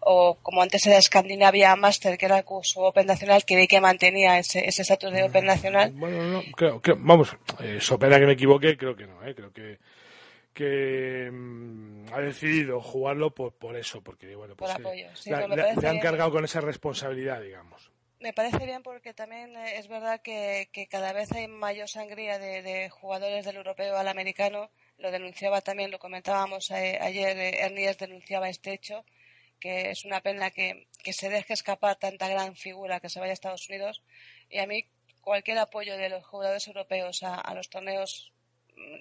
o 0.00 0.38
como 0.42 0.62
antes 0.62 0.86
era 0.86 1.00
Scandinavia 1.00 1.74
Master, 1.74 2.16
que 2.18 2.26
era 2.26 2.44
su 2.62 2.80
Open 2.80 3.06
Nacional, 3.06 3.44
que 3.44 3.66
que 3.66 3.80
mantenía 3.80 4.38
ese 4.38 4.66
estatus 4.66 5.12
de 5.12 5.24
Open 5.24 5.46
Nacional. 5.46 5.92
Bueno, 5.92 6.22
no, 6.22 6.42
creo, 6.54 6.80
que 6.80 6.92
vamos, 6.96 7.36
eh, 7.60 7.78
pena 7.98 8.18
que 8.18 8.26
me 8.26 8.32
equivoque, 8.32 8.76
creo 8.76 8.94
que 8.94 9.06
no, 9.06 9.24
eh, 9.26 9.34
creo 9.34 9.52
que 9.52 9.78
que 10.56 11.30
mm, 11.30 12.12
ha 12.12 12.20
decidido 12.20 12.80
jugarlo 12.80 13.34
por, 13.34 13.52
por 13.52 13.76
eso, 13.76 14.02
porque 14.02 14.34
bueno, 14.34 14.56
pues, 14.56 14.72
por 14.72 14.80
apoyo. 14.80 15.06
le, 15.26 15.88
han 15.88 16.00
cargado 16.00 16.32
con 16.32 16.44
esa 16.44 16.60
responsabilidad, 16.60 17.42
digamos. 17.42 17.92
Me 18.20 18.32
parece 18.32 18.64
bien 18.64 18.82
porque 18.82 19.12
también 19.12 19.54
eh, 19.56 19.76
es 19.76 19.88
verdad 19.88 20.22
que, 20.22 20.70
que 20.72 20.88
cada 20.88 21.12
vez 21.12 21.30
hay 21.32 21.46
mayor 21.46 21.88
sangría 21.88 22.38
de, 22.38 22.62
de, 22.62 22.88
jugadores 22.88 23.44
del 23.44 23.56
europeo 23.56 23.96
al 23.96 24.08
americano. 24.08 24.70
Lo 24.96 25.10
denunciaba 25.10 25.60
también, 25.60 25.90
lo 25.90 25.98
comentábamos 25.98 26.70
eh, 26.70 26.98
ayer, 27.00 27.36
Ernies 27.36 27.98
denunciaba 27.98 28.48
este 28.48 28.72
hecho 28.72 29.04
que 29.60 29.90
es 29.90 30.04
una 30.04 30.20
pena 30.20 30.50
que, 30.50 30.86
se 31.12 31.28
deje 31.28 31.54
escapar 31.54 31.96
tanta 31.96 32.28
gran 32.28 32.56
figura 32.56 33.00
que 33.00 33.08
se 33.08 33.20
vaya 33.20 33.30
a 33.30 33.34
Estados 33.34 33.68
Unidos. 33.68 34.02
Y 34.50 34.58
a 34.58 34.66
mí 34.66 34.86
cualquier 35.20 35.58
apoyo 35.58 35.96
de 35.96 36.08
los 36.08 36.24
jugadores 36.24 36.66
europeos 36.66 37.22
a, 37.22 37.54
los 37.54 37.68
torneos 37.68 38.32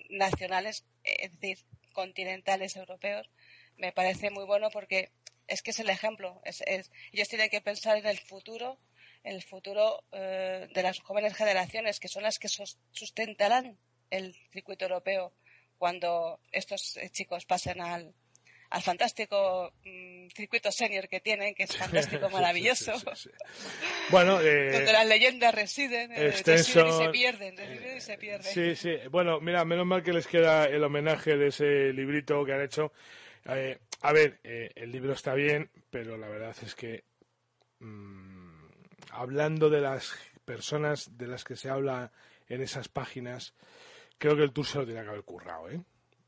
nacionales, 0.10 0.86
es 1.06 1.32
decir, 1.40 1.60
continentales 1.94 2.76
europeos, 2.76 3.30
me 3.78 3.92
parece 3.92 4.30
muy 4.30 4.46
bueno 4.46 4.70
porque 4.70 5.12
es 5.48 5.62
que 5.62 5.72
es 5.72 5.80
el 5.80 5.90
ejemplo. 5.90 6.42
Es, 6.44 6.64
ellos 7.12 7.28
tienen 7.28 7.50
que 7.50 7.62
pensar 7.62 7.98
en 7.98 8.06
el 8.06 8.20
futuro, 8.20 8.80
en 9.24 9.36
el 9.36 9.44
futuro 9.44 10.04
eh, 10.12 10.68
de 10.74 10.84
las 10.84 11.00
jóvenes 11.00 11.36
generaciones, 11.36 12.00
que 12.00 12.08
son 12.08 12.24
las 12.24 12.40
que 12.40 12.48
sustentarán 12.92 13.78
el 14.10 14.36
circuito 14.52 14.86
europeo 14.86 15.34
cuando 15.78 16.40
estos 16.52 16.98
eh, 16.98 17.10
chicos 17.10 17.46
pasen 17.46 17.82
al, 17.82 18.14
al 18.76 18.82
fantástico 18.82 19.72
mm, 19.86 20.28
circuito 20.36 20.70
senior 20.70 21.08
que 21.08 21.22
tienen, 21.22 21.56
que 21.56 21.64
es 21.64 21.78
fantástico, 21.78 22.30
maravilloso. 22.32 22.92
bueno, 24.10 24.42
eh, 24.42 24.70
donde 24.74 24.92
las 24.92 25.08
leyendas 25.08 25.56
residen, 25.56 26.12
eh, 26.12 26.34
y 26.36 26.58
se 26.58 27.10
pierden, 27.10 27.56
y 27.96 28.02
se 28.02 28.18
pierden. 28.18 28.54
Sí, 28.54 28.76
sí. 28.76 28.98
Bueno, 29.10 29.40
mira, 29.40 29.64
menos 29.64 29.86
mal 29.86 30.04
que 30.04 30.12
les 30.12 30.28
queda 30.28 30.66
el 30.66 30.84
homenaje 30.84 31.38
de 31.38 31.48
ese 31.48 31.94
librito 31.94 32.44
que 32.44 32.52
han 32.52 32.64
hecho. 32.64 32.92
Eh, 33.46 33.80
a 34.02 34.12
ver, 34.12 34.42
el 34.44 34.92
libro 34.92 35.14
está 35.14 35.34
bien, 35.36 35.72
pero 35.90 36.18
la 36.18 36.28
verdad 36.28 36.54
es 36.62 36.76
que 36.76 37.06
mm, 37.80 38.66
hablando 39.12 39.70
de 39.70 39.80
las 39.80 40.14
personas 40.44 41.18
de 41.18 41.28
las 41.28 41.46
que 41.46 41.56
se 41.56 41.70
habla 41.70 42.12
en 42.50 42.62
esas 42.62 42.90
páginas, 42.90 43.54
creo 44.18 44.36
que 44.36 44.44
el 44.44 44.52
tour 44.52 44.66
se 44.66 44.80
lo 44.80 44.86
tiene 44.86 45.02
que 45.02 45.10
haber 45.10 45.24
currado, 45.24 45.70
¿eh? 45.70 45.80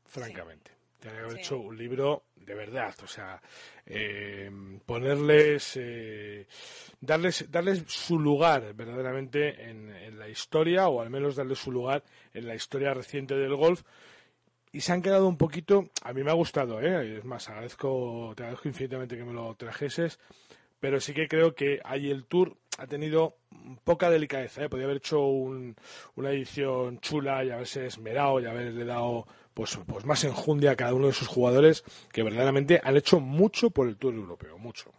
Francamente. 0.06 0.77
Tiene 1.00 1.16
que 1.16 1.24
haber 1.24 1.38
hecho 1.38 1.58
un 1.58 1.76
libro 1.76 2.24
de 2.34 2.54
verdad, 2.54 2.94
o 3.04 3.06
sea, 3.06 3.40
eh, 3.86 4.50
ponerles, 4.86 5.76
eh, 5.76 6.46
darles, 7.00 7.50
darles 7.50 7.84
su 7.86 8.18
lugar 8.18 8.74
verdaderamente 8.74 9.68
en, 9.68 10.18
la 10.18 10.28
historia, 10.28 10.88
o 10.88 11.00
al 11.00 11.10
menos 11.10 11.36
darles 11.36 11.58
su 11.58 11.70
lugar 11.70 12.02
en 12.34 12.48
la 12.48 12.54
historia 12.54 12.92
reciente 12.92 13.36
del 13.36 13.54
golf. 13.54 13.82
Y 14.72 14.80
se 14.80 14.92
han 14.92 15.02
quedado 15.02 15.28
un 15.28 15.36
poquito, 15.36 15.90
a 16.02 16.12
mí 16.12 16.24
me 16.24 16.30
ha 16.30 16.34
gustado, 16.34 16.80
¿eh? 16.80 17.18
es 17.18 17.24
más, 17.24 17.48
agradezco, 17.48 18.32
te 18.34 18.42
agradezco 18.42 18.68
infinitamente 18.68 19.16
que 19.16 19.24
me 19.24 19.32
lo 19.32 19.54
trajeses, 19.54 20.18
pero 20.80 21.00
sí 21.00 21.14
que 21.14 21.28
creo 21.28 21.54
que 21.54 21.80
ahí 21.84 22.10
el 22.10 22.24
Tour 22.24 22.56
ha 22.78 22.86
tenido 22.86 23.36
poca 23.84 24.08
delicadeza, 24.08 24.62
¿eh? 24.62 24.68
podría 24.68 24.86
haber 24.86 24.98
hecho 24.98 25.20
una 25.20 26.30
edición 26.30 27.00
chula 27.00 27.44
y 27.44 27.50
haberse 27.50 27.86
esmerado 27.86 28.40
y 28.40 28.46
haberle 28.46 28.84
dado 28.84 29.26
pues, 29.52 29.76
pues 29.86 30.04
más 30.04 30.22
enjundia 30.22 30.70
a 30.70 30.76
cada 30.76 30.94
uno 30.94 31.08
de 31.08 31.12
sus 31.12 31.26
jugadores 31.26 31.82
que 32.12 32.22
verdaderamente 32.22 32.80
han 32.82 32.96
hecho 32.96 33.18
mucho 33.18 33.70
por 33.70 33.88
el 33.88 33.96
Tour 33.96 34.14
Europeo, 34.14 34.58
mucho. 34.58 34.94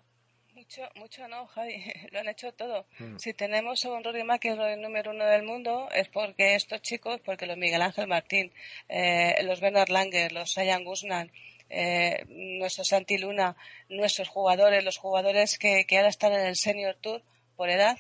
Mucho, 0.53 0.81
mucho 0.95 1.27
no, 1.29 1.47
Javi, 1.47 1.81
lo 2.11 2.19
han 2.19 2.27
hecho 2.27 2.51
todo. 2.51 2.85
Mm. 2.99 3.15
Si 3.17 3.33
tenemos 3.33 3.85
a 3.85 3.91
un 3.91 4.03
Rory 4.03 4.25
McIlroy 4.25 4.75
número 4.77 5.11
uno 5.11 5.25
del 5.25 5.43
mundo 5.43 5.87
es 5.95 6.09
porque 6.09 6.55
estos 6.55 6.81
chicos, 6.81 7.21
porque 7.21 7.45
los 7.45 7.57
Miguel 7.57 7.81
Ángel 7.81 8.07
Martín, 8.07 8.51
eh, 8.89 9.41
los 9.43 9.61
Bernard 9.61 9.89
Langer, 9.89 10.33
los 10.33 10.51
Sayan 10.51 10.83
Guzman, 10.83 11.31
eh, 11.69 12.25
nuestro 12.27 12.84
Santi 12.84 13.17
Luna, 13.17 13.55
nuestros 13.89 14.27
jugadores, 14.27 14.84
los 14.84 14.97
jugadores 14.97 15.58
que, 15.58 15.86
que 15.86 15.97
ahora 15.97 16.10
están 16.10 16.34
en 16.34 16.45
el 16.45 16.55
Senior 16.55 16.95
Tour 17.01 17.23
por 17.55 17.69
edad, 17.69 17.97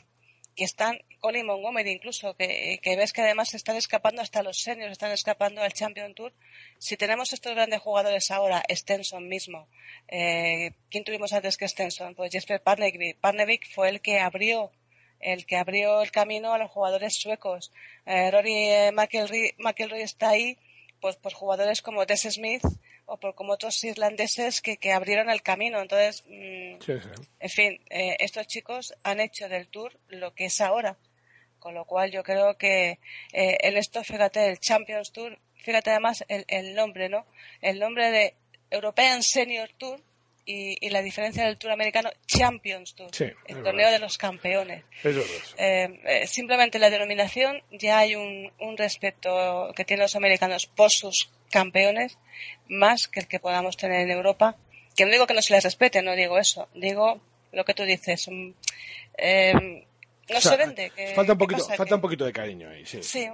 que 0.59 0.65
están, 0.65 0.99
Colin 1.21 1.45
Montgomery 1.45 1.89
incluso, 1.89 2.35
que, 2.35 2.79
ves 2.83 3.13
que 3.13 3.21
además 3.21 3.53
están 3.53 3.77
escapando 3.77 4.21
hasta 4.21 4.43
los 4.43 4.59
seniors, 4.59 4.91
están 4.91 5.11
escapando 5.11 5.61
al 5.61 5.71
Champion 5.71 6.13
Tour. 6.13 6.33
Si 6.77 6.97
tenemos 6.97 7.31
estos 7.31 7.53
grandes 7.53 7.79
jugadores 7.79 8.29
ahora, 8.29 8.61
Stenson 8.69 9.27
mismo, 9.27 9.69
eh, 10.09 10.71
¿quién 10.89 11.05
tuvimos 11.05 11.31
antes 11.31 11.55
que 11.55 11.67
Stenson? 11.67 12.13
Pues 12.13 12.31
Jesper 12.31 12.61
Parnevik. 12.61 13.17
Parnevik 13.19 13.69
fue 13.73 13.87
el 13.87 14.01
que 14.01 14.19
abrió 14.19 14.71
el 15.21 15.45
que 15.45 15.57
abrió 15.57 16.01
el 16.01 16.11
camino 16.11 16.53
a 16.53 16.57
los 16.57 16.71
jugadores 16.71 17.15
suecos. 17.15 17.71
Eh, 18.05 18.31
Rory 18.31 18.53
eh, 18.53 18.91
McIlroy, 18.91 20.01
está 20.01 20.29
ahí, 20.29 20.57
pues, 21.01 21.17
pues 21.17 21.33
jugadores 21.33 21.81
como 21.81 22.05
Des 22.05 22.21
Smith, 22.21 22.63
o 23.09 23.17
por 23.17 23.33
como 23.33 23.53
otros 23.53 23.83
irlandeses 23.83 24.61
que, 24.61 24.77
que 24.77 24.93
abrieron 24.93 25.29
el 25.29 25.41
camino. 25.41 25.81
Entonces, 25.81 26.23
mm, 26.27 26.77
en 27.39 27.49
fin, 27.49 27.79
eh, 27.89 28.15
estos 28.19 28.47
chicos 28.47 28.93
han 29.03 29.19
hecho 29.19 29.49
del 29.49 29.67
Tour 29.67 29.99
lo 30.09 30.33
que 30.33 30.45
es 30.45 30.61
ahora. 30.61 30.97
Con 31.57 31.73
lo 31.73 31.85
cual 31.85 32.11
yo 32.11 32.23
creo 32.23 32.57
que 32.57 32.99
eh, 33.33 33.57
en 33.61 33.75
esto, 33.77 34.03
fíjate, 34.03 34.47
el 34.47 34.59
Champions 34.59 35.11
Tour, 35.11 35.37
fíjate 35.55 35.89
además 35.89 36.23
el, 36.29 36.45
el 36.47 36.73
nombre, 36.73 37.09
¿no? 37.09 37.25
El 37.61 37.79
nombre 37.79 38.11
de 38.11 38.35
European 38.69 39.23
Senior 39.23 39.69
Tour 39.77 39.99
y, 40.51 40.89
la 40.89 41.03
diferencia 41.03 41.45
del 41.45 41.57
Tour 41.57 41.71
americano 41.71 42.09
Champions 42.25 42.95
Tour, 42.95 43.11
el 43.45 43.63
torneo 43.63 43.91
de 43.91 43.99
los 43.99 44.17
campeones. 44.17 44.83
Eh, 45.57 46.25
simplemente 46.25 46.79
la 46.79 46.89
denominación 46.89 47.61
ya 47.71 47.99
hay 47.99 48.15
un, 48.15 48.51
un 48.59 48.77
respeto 48.77 49.71
que 49.75 49.85
tienen 49.85 50.03
los 50.03 50.15
americanos 50.15 50.65
por 50.65 50.89
sus 50.89 51.29
campeones 51.51 52.17
más 52.67 53.07
que 53.07 53.19
el 53.19 53.27
que 53.27 53.39
podamos 53.39 53.77
tener 53.77 54.01
en 54.01 54.11
Europa. 54.11 54.57
Que 54.95 55.05
no 55.05 55.11
digo 55.11 55.27
que 55.27 55.35
no 55.35 55.41
se 55.41 55.53
les 55.53 55.63
respete, 55.63 56.01
no 56.01 56.15
digo 56.15 56.39
eso. 56.39 56.67
Digo 56.73 57.21
lo 57.51 57.63
que 57.63 57.75
tú 57.75 57.83
dices. 57.83 58.27
Mm, 58.27 58.49
eh, 59.17 59.85
no 60.29 60.41
se 60.41 60.57
vende. 60.57 60.91
falta 61.15 61.33
un 61.33 61.37
poquito, 61.37 61.63
falta 61.65 61.95
un 61.95 62.01
poquito 62.01 62.25
de 62.25 62.33
cariño 62.33 62.69
ahí, 62.69 62.85
sí. 62.85 63.01
Sí, 63.03 63.27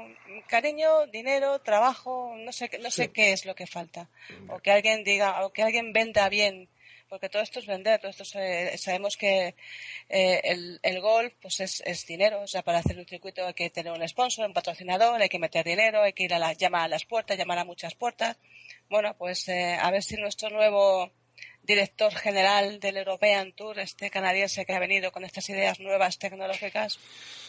cariño, 0.48 1.08
dinero, 1.08 1.60
trabajo, 1.60 2.34
no 2.38 2.52
sé, 2.52 2.70
no 2.82 2.92
sé 2.92 3.10
qué 3.12 3.32
es 3.32 3.46
lo 3.46 3.56
que 3.56 3.68
falta. 3.68 4.10
O 4.50 4.60
que 4.60 4.72
alguien 4.72 5.04
diga, 5.04 5.46
o 5.46 5.52
que 5.52 5.64
alguien 5.64 5.94
venda 5.94 6.30
bien 6.30 6.70
porque 7.10 7.30
todo 7.30 7.42
esto 7.42 7.60
es 7.60 7.68
vender, 7.68 8.00
todo 8.00 8.12
esto 8.12 8.26
sabemos 8.26 9.18
que 9.18 9.56
eh, 10.10 10.42
el, 10.44 10.80
el, 10.84 11.02
golf 11.02 11.34
pues 11.42 11.60
es, 11.60 11.82
es, 11.86 12.06
dinero, 12.06 12.42
o 12.42 12.48
sea, 12.48 12.64
para 12.64 12.80
hacer 12.80 12.98
un 12.98 13.06
circuito 13.06 13.46
hay 13.46 13.54
que 13.54 13.70
tener 13.70 13.94
un 13.94 14.08
sponsor, 14.08 14.48
un 14.48 14.54
patrocinador, 14.54 15.22
hay 15.22 15.30
que 15.30 15.40
meter 15.40 15.66
dinero, 15.66 16.02
hay 16.02 16.14
que 16.14 16.24
ir 16.24 16.34
a 16.34 16.40
la, 16.40 16.54
llamar 16.54 16.84
a 16.84 16.88
las 16.88 17.06
puertas, 17.06 17.38
llamar 17.38 17.60
a 17.60 17.66
muchas 17.66 17.96
puertas. 17.96 18.38
Bueno, 18.90 19.16
pues 19.18 19.48
eh, 19.50 19.78
a 19.82 19.92
ver 19.92 20.04
si 20.04 20.16
nuestro 20.18 20.50
nuevo 20.50 21.12
director 21.66 22.14
general 22.14 22.80
del 22.80 22.98
European 22.98 23.52
Tour, 23.54 23.80
este 23.80 24.10
canadiense 24.10 24.66
que 24.66 24.74
ha 24.74 24.80
venido 24.80 25.12
con 25.12 25.24
estas 25.24 25.50
ideas 25.50 25.80
nuevas 25.80 26.20
tecnológicas, 26.20 27.00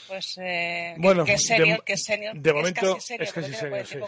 pues 0.08 0.38
eh, 0.40 0.94
bueno, 0.98 1.24
que 1.24 1.34
es 1.34 1.46
senior, 1.46 1.84
que 1.84 1.94
es 1.94 2.04
senior, 2.04 2.36
de 2.36 2.52
momento, 2.52 2.96
es 2.96 3.04
casi 3.04 3.06
senior, 3.06 3.22
es 3.22 3.32
casi 3.32 3.54
senior 3.54 3.86
sí, 3.86 3.98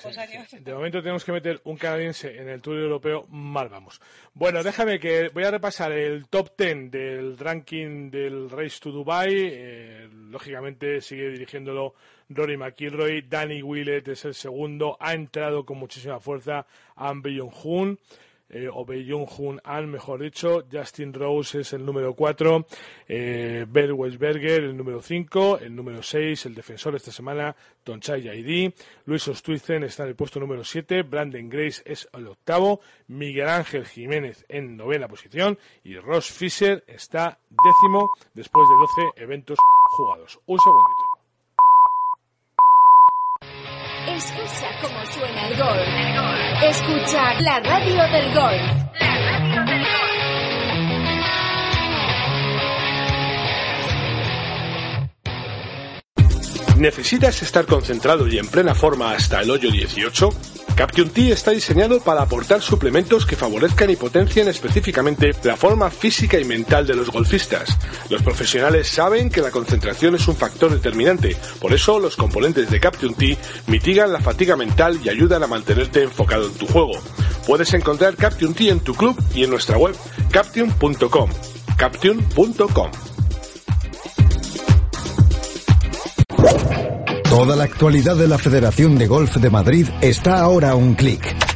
sí, 0.49 0.59
De 0.61 0.75
momento 0.75 1.01
tenemos 1.01 1.25
que 1.25 1.33
meter 1.33 1.61
un 1.65 1.77
canadiense 1.77 2.37
en 2.37 2.49
el 2.49 2.61
Tour 2.61 2.79
Europeo, 2.79 3.27
mal 3.29 3.69
vamos. 3.69 4.01
Bueno, 4.35 4.63
déjame 4.63 4.99
que 4.99 5.29
voy 5.29 5.45
a 5.45 5.51
repasar 5.51 5.93
el 5.93 6.29
top 6.29 6.57
10 6.57 6.91
del 6.91 7.39
ranking 7.39 8.11
del 8.11 8.51
Race 8.51 8.79
to 8.81 8.91
Dubai. 8.91 9.29
Eh, 9.31 10.09
lógicamente 10.31 11.01
sigue 11.01 11.31
dirigiéndolo 11.31 11.95
Rory 12.29 12.57
McIlroy, 12.57 13.23
Danny 13.23 13.63
Willett 13.63 14.09
es 14.09 14.25
el 14.25 14.35
segundo, 14.35 14.97
ha 15.01 15.15
entrado 15.15 15.65
con 15.65 15.79
muchísima 15.79 16.21
fuerza 16.21 16.67
Ambe 16.95 17.39
Jong-hoon 17.39 17.99
eh, 18.51 18.69
o 18.73 18.87
Jung 18.87 19.61
An, 19.65 19.91
mejor 19.91 20.23
dicho. 20.23 20.65
Justin 20.71 21.13
Rose 21.13 21.61
es 21.61 21.73
el 21.73 21.85
número 21.85 22.15
4. 22.15 22.67
Eh, 23.09 23.67
Bert 23.69 23.93
Weisberger, 23.93 24.65
el 24.65 24.77
número 24.77 25.03
5. 25.03 25.59
El 25.59 25.75
número 25.75 26.03
6, 26.03 26.47
el 26.47 26.55
defensor 26.55 26.95
esta 26.97 27.13
semana, 27.13 27.55
Tonchai 27.85 28.23
Yaidi. 28.23 28.73
Luis 29.05 29.27
Ostuizen 29.29 29.85
está 29.85 30.05
en 30.05 30.11
el 30.11 30.17
puesto 30.17 30.41
número 30.41 30.65
7. 30.65 31.03
Brandon 31.03 31.49
Grace 31.49 31.83
es 31.85 32.09
el 32.13 32.27
octavo. 32.27 32.81
Miguel 33.09 33.49
Ángel 33.49 33.87
Jiménez 33.87 34.45
en 34.49 34.77
novena 34.77 35.09
posición. 35.09 35.59
Y 35.85 35.97
Ross 35.99 36.31
Fisher 36.31 36.85
está 36.87 37.39
décimo 37.51 38.11
después 38.35 38.67
de 38.69 39.05
12 39.09 39.23
eventos 39.25 39.59
jugados. 39.97 40.39
Un 40.47 40.59
segundito. 40.59 41.08
Escucha 44.17 44.69
cómo 44.81 45.05
suena 45.13 45.49
el 45.49 45.57
gol. 45.59 45.79
Escucha 46.67 47.41
la 47.41 47.61
radio 47.61 48.03
del 48.09 48.35
gol. 48.35 48.57
La 48.99 49.19
radio 49.19 49.65
del 49.67 49.83
gol. 49.83 49.99
¿Necesitas 56.79 57.43
estar 57.43 57.67
concentrado 57.67 58.27
y 58.29 58.39
en 58.39 58.47
plena 58.47 58.75
forma 58.75 59.13
hasta 59.13 59.43
el 59.43 59.51
hoyo 59.51 59.71
18? 59.71 60.31
Caption 60.79 61.11
T 61.11 61.33
está 61.33 61.51
diseñado 61.51 61.99
para 61.99 62.23
aportar 62.23 62.63
suplementos 62.63 63.27
que 63.27 63.35
favorezcan 63.35 63.91
y 63.91 63.97
potencien 63.97 64.47
específicamente 64.47 65.33
la 65.43 65.57
forma 65.57 65.91
física 65.91 66.39
y 66.39 66.45
mental 66.45 66.87
de 66.87 66.95
los 66.95 67.11
golfistas. 67.11 67.77
Los 68.11 68.23
profesionales 68.23 68.87
saben 68.87 69.29
que 69.29 69.41
la 69.41 69.51
concentración 69.51 70.15
es 70.15 70.29
un 70.29 70.37
factor 70.37 70.71
determinante, 70.71 71.37
por 71.61 71.75
eso 71.75 71.99
los 71.99 72.15
componentes 72.15 72.71
de 72.71 72.79
Caption 72.79 73.15
T 73.15 73.37
mitigan 73.67 74.13
la 74.13 74.21
fatiga 74.21 74.55
mental 74.55 75.01
y 75.03 75.09
ayudan 75.09 75.43
a 75.43 75.49
mantenerte 75.49 76.05
enfocado 76.05 76.47
en 76.47 76.55
tu 76.55 76.69
juego. 76.69 76.93
Puedes 77.45 77.75
encontrar 77.75 78.15
Caption 78.15 78.55
T 78.55 78.69
en 78.69 78.79
tu 78.79 78.95
club 78.95 79.21
y 79.35 79.43
en 79.43 79.51
nuestra 79.51 79.79
web 79.79 79.97
caption.com. 80.31 81.31
caption.com. 81.77 83.08
Toda 87.31 87.57
la 87.57 87.65
actualidad 87.65 88.17
de 88.17 88.27
la 88.27 88.39
Federación 88.39 88.97
de 88.97 89.07
Golf 89.07 89.37
de 89.37 89.51
Madrid 89.51 89.87
está 90.01 90.41
ahora 90.41 90.71
a 90.71 90.75
un 90.77 90.95
clic. 90.95 91.48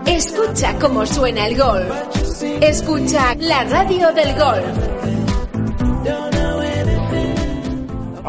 Escucha 0.06 0.76
cómo 0.80 1.06
suena 1.06 1.46
el 1.46 1.56
golf. 1.56 1.94
Escucha 2.60 3.36
la 3.36 3.62
radio 3.64 4.12
del 4.12 4.34
golf. 4.34 5.27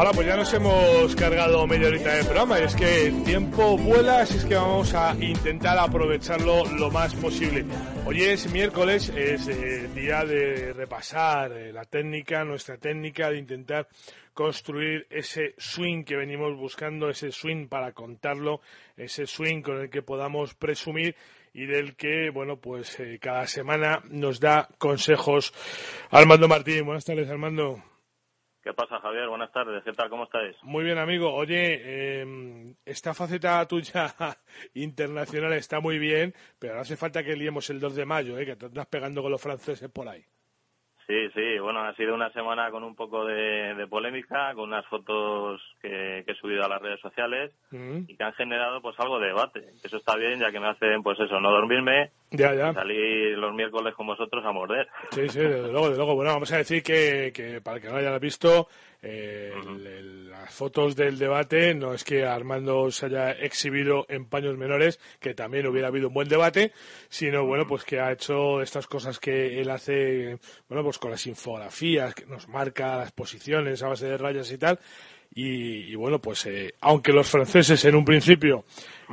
Ahora 0.00 0.12
pues 0.12 0.26
ya 0.28 0.34
nos 0.34 0.50
hemos 0.54 1.14
cargado 1.14 1.66
media 1.66 1.88
horita 1.88 2.14
de 2.14 2.24
programa 2.24 2.58
y 2.58 2.62
es 2.62 2.74
que 2.74 3.08
el 3.08 3.22
tiempo 3.22 3.76
vuela, 3.76 4.20
así 4.20 4.38
es 4.38 4.46
que 4.46 4.54
vamos 4.54 4.94
a 4.94 5.14
intentar 5.20 5.78
aprovecharlo 5.78 6.64
lo 6.64 6.90
más 6.90 7.14
posible. 7.16 7.66
Hoy 8.06 8.22
es 8.22 8.50
miércoles, 8.50 9.10
es 9.10 9.46
eh, 9.48 9.90
día 9.94 10.24
de 10.24 10.72
repasar 10.72 11.52
eh, 11.52 11.70
la 11.70 11.84
técnica, 11.84 12.46
nuestra 12.46 12.78
técnica, 12.78 13.28
de 13.28 13.40
intentar 13.40 13.88
construir 14.32 15.06
ese 15.10 15.54
swing 15.58 16.04
que 16.04 16.16
venimos 16.16 16.56
buscando, 16.56 17.10
ese 17.10 17.30
swing 17.30 17.68
para 17.68 17.92
contarlo, 17.92 18.62
ese 18.96 19.26
swing 19.26 19.60
con 19.60 19.82
el 19.82 19.90
que 19.90 20.00
podamos 20.00 20.54
presumir 20.54 21.14
y 21.52 21.66
del 21.66 21.94
que, 21.94 22.30
bueno, 22.30 22.56
pues 22.56 22.98
eh, 23.00 23.18
cada 23.20 23.46
semana 23.46 24.02
nos 24.08 24.40
da 24.40 24.66
consejos 24.78 25.52
Armando 26.10 26.48
Martín. 26.48 26.86
Buenas 26.86 27.04
tardes, 27.04 27.28
Armando. 27.28 27.89
¿Qué 28.62 28.74
pasa, 28.74 29.00
Javier? 29.00 29.28
Buenas 29.28 29.50
tardes. 29.52 29.82
¿Qué 29.82 29.92
tal? 29.92 30.10
¿Cómo 30.10 30.24
estáis? 30.24 30.54
Muy 30.62 30.84
bien, 30.84 30.98
amigo. 30.98 31.32
Oye, 31.32 32.20
em, 32.20 32.74
esta 32.84 33.14
faceta 33.14 33.66
tuya 33.68 34.14
internacional 34.74 35.54
está 35.54 35.80
muy 35.80 35.98
bien, 35.98 36.34
pero 36.58 36.78
hace 36.78 36.96
falta 36.96 37.24
que 37.24 37.36
liemos 37.36 37.70
el 37.70 37.80
2 37.80 37.94
de 37.96 38.04
mayo, 38.04 38.38
¿eh? 38.38 38.44
que 38.44 38.56
te 38.56 38.66
estás 38.66 38.86
pegando 38.86 39.22
con 39.22 39.30
los 39.30 39.40
franceses 39.40 39.90
por 39.90 40.08
ahí. 40.08 40.24
Sí, 41.10 41.28
sí, 41.34 41.58
bueno, 41.58 41.80
ha 41.82 41.92
sido 41.96 42.14
una 42.14 42.32
semana 42.32 42.70
con 42.70 42.84
un 42.84 42.94
poco 42.94 43.24
de, 43.24 43.84
polémica, 43.90 44.54
con 44.54 44.68
unas 44.68 44.86
fotos 44.86 45.60
que, 45.82 46.20
he 46.20 46.34
subido 46.36 46.64
a 46.64 46.68
las 46.68 46.80
redes 46.80 47.00
sociales 47.00 47.50
mm. 47.72 48.02
y 48.06 48.16
que 48.16 48.22
han 48.22 48.32
generado 48.34 48.80
pues 48.80 48.94
algo 49.00 49.18
de 49.18 49.26
debate. 49.26 49.72
Eso 49.82 49.96
está 49.96 50.16
bien, 50.16 50.38
ya 50.38 50.52
que 50.52 50.60
me 50.60 50.68
hacen 50.68 51.02
pues 51.02 51.18
eso, 51.18 51.40
no 51.40 51.50
dormirme 51.50 52.12
ya, 52.30 52.54
ya. 52.54 52.70
y 52.70 52.74
salir 52.74 53.38
los 53.38 53.52
miércoles 53.52 53.92
con 53.96 54.06
vosotros 54.06 54.44
a 54.46 54.52
morder. 54.52 54.86
Sí, 55.10 55.28
sí, 55.28 55.40
desde 55.40 55.72
luego, 55.72 55.88
desde 55.88 55.96
luego. 55.96 56.14
Bueno, 56.14 56.30
vamos 56.30 56.52
a 56.52 56.58
decir 56.58 56.80
que, 56.80 57.32
que 57.34 57.60
para 57.60 57.78
el 57.78 57.82
que 57.82 57.88
no 57.88 57.94
lo 57.94 57.98
haya 57.98 58.18
visto, 58.20 58.68
eh, 59.02 59.52
las 60.28 60.52
fotos 60.52 60.94
del 60.94 61.18
debate 61.18 61.74
no 61.74 61.94
es 61.94 62.04
que 62.04 62.24
Armando 62.24 62.90
se 62.90 63.06
haya 63.06 63.30
exhibido 63.32 64.04
en 64.08 64.26
paños 64.26 64.58
menores, 64.58 65.00
que 65.20 65.34
también 65.34 65.66
hubiera 65.66 65.88
habido 65.88 66.08
un 66.08 66.14
buen 66.14 66.28
debate, 66.28 66.72
sino 67.08 67.46
bueno, 67.46 67.66
pues 67.66 67.84
que 67.84 68.00
ha 68.00 68.12
hecho 68.12 68.60
estas 68.60 68.86
cosas 68.86 69.18
que 69.18 69.60
él 69.60 69.70
hace, 69.70 70.38
bueno, 70.68 70.84
pues 70.84 70.98
con 70.98 71.10
las 71.10 71.26
infografías, 71.26 72.14
que 72.14 72.26
nos 72.26 72.48
marca 72.48 72.96
las 72.96 73.12
posiciones 73.12 73.82
a 73.82 73.88
base 73.88 74.06
de 74.06 74.18
rayas 74.18 74.50
y 74.52 74.58
tal. 74.58 74.78
Y, 75.32 75.94
bueno, 75.94 76.20
pues 76.20 76.44
eh, 76.46 76.74
aunque 76.80 77.12
los 77.12 77.30
franceses 77.30 77.84
en 77.84 77.94
un 77.94 78.04
principio 78.04 78.64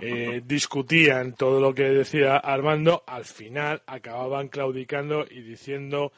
eh, 0.02 0.42
discutían 0.46 1.36
todo 1.36 1.62
lo 1.62 1.76
que 1.76 1.84
decía 1.84 2.38
Armando, 2.38 3.04
al 3.06 3.26
final 3.26 3.84
acababan 3.86 4.48
claudicando 4.48 5.28
y 5.30 5.42
diciendo 5.42 6.12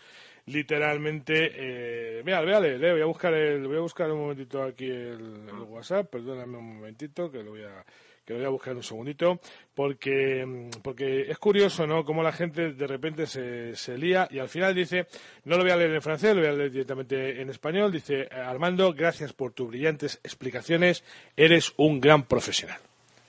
literalmente 0.49 1.51
eh, 1.55 2.21
mira 2.25 2.41
véale, 2.41 2.77
voy 2.91 3.01
a 3.01 3.05
buscar 3.05 3.33
el 3.33 3.67
voy 3.67 3.77
a 3.77 3.81
buscar 3.81 4.11
un 4.11 4.19
momentito 4.19 4.63
aquí 4.63 4.89
el, 4.89 5.45
WhatsApp 5.67 6.09
perdóname 6.09 6.57
un 6.57 6.77
momentito 6.77 7.31
que 7.31 7.43
lo 7.43 7.51
voy 7.51 7.63
a 7.63 7.85
que 8.25 8.33
lo 8.33 8.39
voy 8.39 8.45
a 8.45 8.51
buscar 8.51 8.75
un 8.75 8.83
segundito, 8.83 9.39
porque, 9.73 10.69
porque 10.83 11.31
es 11.31 11.39
curioso, 11.39 11.87
¿no? 11.87 12.05
Cómo 12.05 12.21
la 12.21 12.31
gente 12.31 12.73
de 12.73 12.85
repente 12.85 13.25
se, 13.25 13.75
se 13.75 13.97
lía 13.97 14.27
y 14.29 14.37
al 14.37 14.49
final 14.49 14.75
dice, 14.75 15.07
no 15.45 15.57
lo 15.57 15.63
voy 15.63 15.71
a 15.71 15.75
leer 15.75 15.95
en 15.95 16.01
francés, 16.03 16.35
lo 16.35 16.41
voy 16.41 16.49
a 16.51 16.53
leer 16.53 16.69
directamente 16.69 17.41
en 17.41 17.49
español, 17.49 17.91
dice, 17.91 18.29
Armando, 18.31 18.93
gracias 18.93 19.33
por 19.33 19.53
tus 19.53 19.69
brillantes 19.69 20.19
explicaciones, 20.23 21.03
eres 21.35 21.73
un 21.77 21.99
gran 21.99 22.21
profesional. 22.21 22.77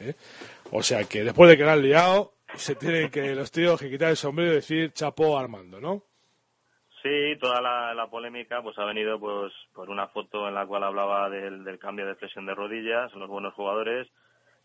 ¿eh? 0.01 0.13
O 0.71 0.83
sea 0.83 1.05
que 1.05 1.25
después 1.25 1.49
de 1.49 1.57
que 1.57 1.65
lo 1.65 1.71
han 1.71 1.81
liado, 1.81 2.35
se 2.57 2.75
tienen 2.75 3.09
que 3.11 3.35
los 3.35 3.51
tíos 3.51 3.81
que 3.81 3.89
quitar 3.89 4.11
el 4.11 4.19
sombrero 4.19 4.53
y 4.53 4.57
decir 4.57 4.93
chapó 4.93 5.39
Armando, 5.39 5.81
¿no? 5.81 6.10
Sí, 7.03 7.37
toda 7.41 7.61
la, 7.63 8.07
polémica 8.11 8.63
pues 8.63 8.79
ha 8.79 8.85
venido 8.85 9.19
pues 9.19 9.53
por 9.73 9.89
una 9.89 10.09
foto 10.09 10.49
en 10.49 10.55
la 10.55 10.67
cual 10.67 10.85
hablaba 10.85 11.31
del, 11.31 11.79
cambio 11.79 12.07
de 12.07 12.15
flexión 12.15 12.45
de 12.45 12.55
rodillas 12.55 13.15
los 13.15 13.29
buenos 13.29 13.55
jugadores 13.55 14.07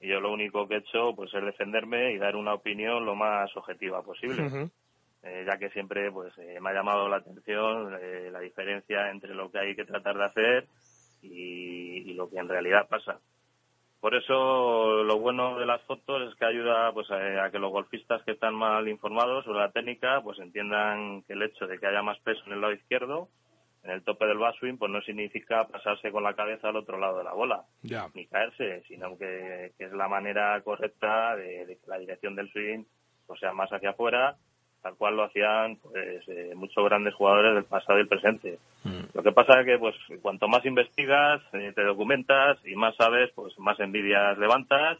y 0.01 0.09
yo 0.09 0.19
lo 0.19 0.33
único 0.33 0.67
que 0.67 0.75
he 0.75 0.79
hecho 0.79 1.15
pues 1.15 1.33
es 1.33 1.43
defenderme 1.43 2.11
y 2.11 2.17
dar 2.17 2.35
una 2.35 2.53
opinión 2.53 3.05
lo 3.05 3.15
más 3.15 3.55
objetiva 3.55 4.03
posible. 4.03 4.69
Eh, 5.23 5.43
ya 5.47 5.57
que 5.57 5.71
siempre 5.71 6.11
pues 6.11 6.37
eh, 6.37 6.59
me 6.61 6.69
ha 6.69 6.73
llamado 6.73 7.09
la 7.09 7.17
atención 7.17 7.97
eh, 7.99 8.29
la 8.31 8.41
diferencia 8.41 9.09
entre 9.09 9.33
lo 9.33 9.49
que 9.49 9.57
hay 9.57 9.75
que 9.75 9.85
tratar 9.85 10.15
de 10.17 10.25
hacer 10.25 10.67
y 11.21 12.13
lo 12.13 12.29
que 12.29 12.37
en 12.37 12.47
realidad 12.47 12.87
pasa. 12.87 13.19
Por 14.05 14.13
eso 14.13 15.03
lo 15.03 15.17
bueno 15.17 15.57
de 15.57 15.65
las 15.65 15.81
fotos 15.81 16.29
es 16.29 16.35
que 16.35 16.45
ayuda 16.45 16.91
pues 16.93 17.09
a, 17.09 17.49
que 17.49 17.57
los 17.57 17.71
golfistas 17.71 18.21
que 18.21 18.33
están 18.33 18.53
mal 18.53 18.87
informados 18.87 19.43
sobre 19.45 19.61
la 19.61 19.71
técnica 19.71 20.21
pues 20.21 20.37
entiendan 20.37 21.23
que 21.23 21.33
el 21.33 21.41
hecho 21.41 21.65
de 21.65 21.79
que 21.79 21.87
haya 21.87 22.03
más 22.03 22.19
peso 22.19 22.39
en 22.45 22.53
el 22.53 22.61
lado 22.61 22.73
izquierdo 22.73 23.29
en 23.81 23.89
el 23.89 24.03
tope 24.03 24.27
del 24.27 24.37
backswing 24.37 24.77
pues 24.77 24.91
no 24.91 25.01
significa 25.01 25.67
pasarse 25.67 26.11
con 26.11 26.21
la 26.21 26.35
cabeza 26.35 26.69
al 26.69 26.75
otro 26.75 26.99
lado 26.99 27.17
de 27.17 27.23
la 27.23 27.33
bola 27.33 27.63
ni 28.13 28.27
caerse 28.27 28.83
sino 28.87 29.17
que, 29.17 29.73
es 29.75 29.91
la 29.91 30.07
manera 30.07 30.61
correcta 30.61 31.35
de, 31.35 31.65
que 31.65 31.89
la 31.89 31.97
dirección 31.97 32.35
del 32.35 32.51
swing 32.51 32.83
pues 33.25 33.39
sea 33.39 33.53
más 33.53 33.71
hacia 33.73 33.89
afuera 33.89 34.37
tal 34.85 34.95
cual 34.97 35.15
lo 35.15 35.23
hacían 35.23 35.77
pues 35.77 36.21
eh, 36.27 36.51
muchos 36.55 36.85
grandes 36.85 37.15
jugadores 37.15 37.55
del 37.55 37.63
pasado 37.63 37.97
y 37.97 38.01
el 38.03 38.07
presente. 38.07 38.59
Mm. 38.83 39.15
Lo 39.15 39.23
que 39.23 39.31
pasa 39.31 39.59
es 39.59 39.65
que 39.65 39.79
pues 39.79 39.95
cuanto 40.21 40.47
más 40.47 40.63
investigas, 40.63 41.41
eh, 41.53 41.71
te 41.73 41.83
documentas 41.83 42.59
y 42.63 42.75
más 42.75 42.95
sabes, 42.95 43.31
pues 43.33 43.57
más 43.57 43.79
envidias 43.79 44.37
levantas. 44.37 44.99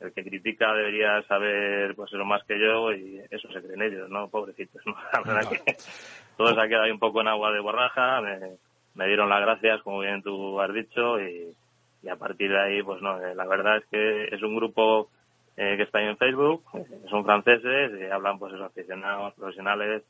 El 0.00 0.14
que 0.14 0.24
critica 0.24 0.72
debería 0.72 1.20
saber 1.24 1.94
pues 1.96 2.10
lo 2.12 2.24
más 2.24 2.42
que 2.44 2.58
yo 2.58 2.94
y 2.94 3.20
eso 3.30 3.52
se 3.52 3.60
creen 3.60 3.82
ellos, 3.82 4.08
¿no? 4.08 4.28
Pobrecitos, 4.28 4.80
La 5.12 5.20
verdad 5.20 5.50
que 5.50 5.76
todo 6.38 6.54
se 6.54 6.60
ha 6.62 6.68
quedado 6.68 6.90
un 6.90 6.98
poco 6.98 7.20
en 7.20 7.28
agua 7.28 7.52
de 7.52 7.60
borraja, 7.60 8.22
me, 8.22 9.06
dieron 9.06 9.28
las 9.28 9.42
gracias, 9.42 9.82
como 9.82 10.00
bien 10.00 10.22
tú 10.22 10.58
has 10.62 10.72
dicho, 10.72 11.20
y, 11.20 11.54
y 12.02 12.08
a 12.08 12.16
partir 12.16 12.50
de 12.50 12.58
ahí, 12.58 12.82
pues 12.82 13.02
no, 13.02 13.22
eh, 13.22 13.34
la 13.34 13.46
verdad 13.46 13.76
es 13.76 13.84
que 13.90 14.34
es 14.34 14.42
un 14.42 14.56
grupo 14.56 15.10
eh, 15.56 15.76
que 15.76 15.82
está 15.82 15.98
ahí 15.98 16.06
en 16.06 16.16
Facebook, 16.16 16.64
eh, 16.74 16.84
son 17.08 17.24
franceses, 17.24 17.92
y 18.00 18.04
hablan 18.10 18.38
pues 18.38 18.52
esos 18.54 18.66
aficionados, 18.66 19.34
profesionales, 19.34 20.02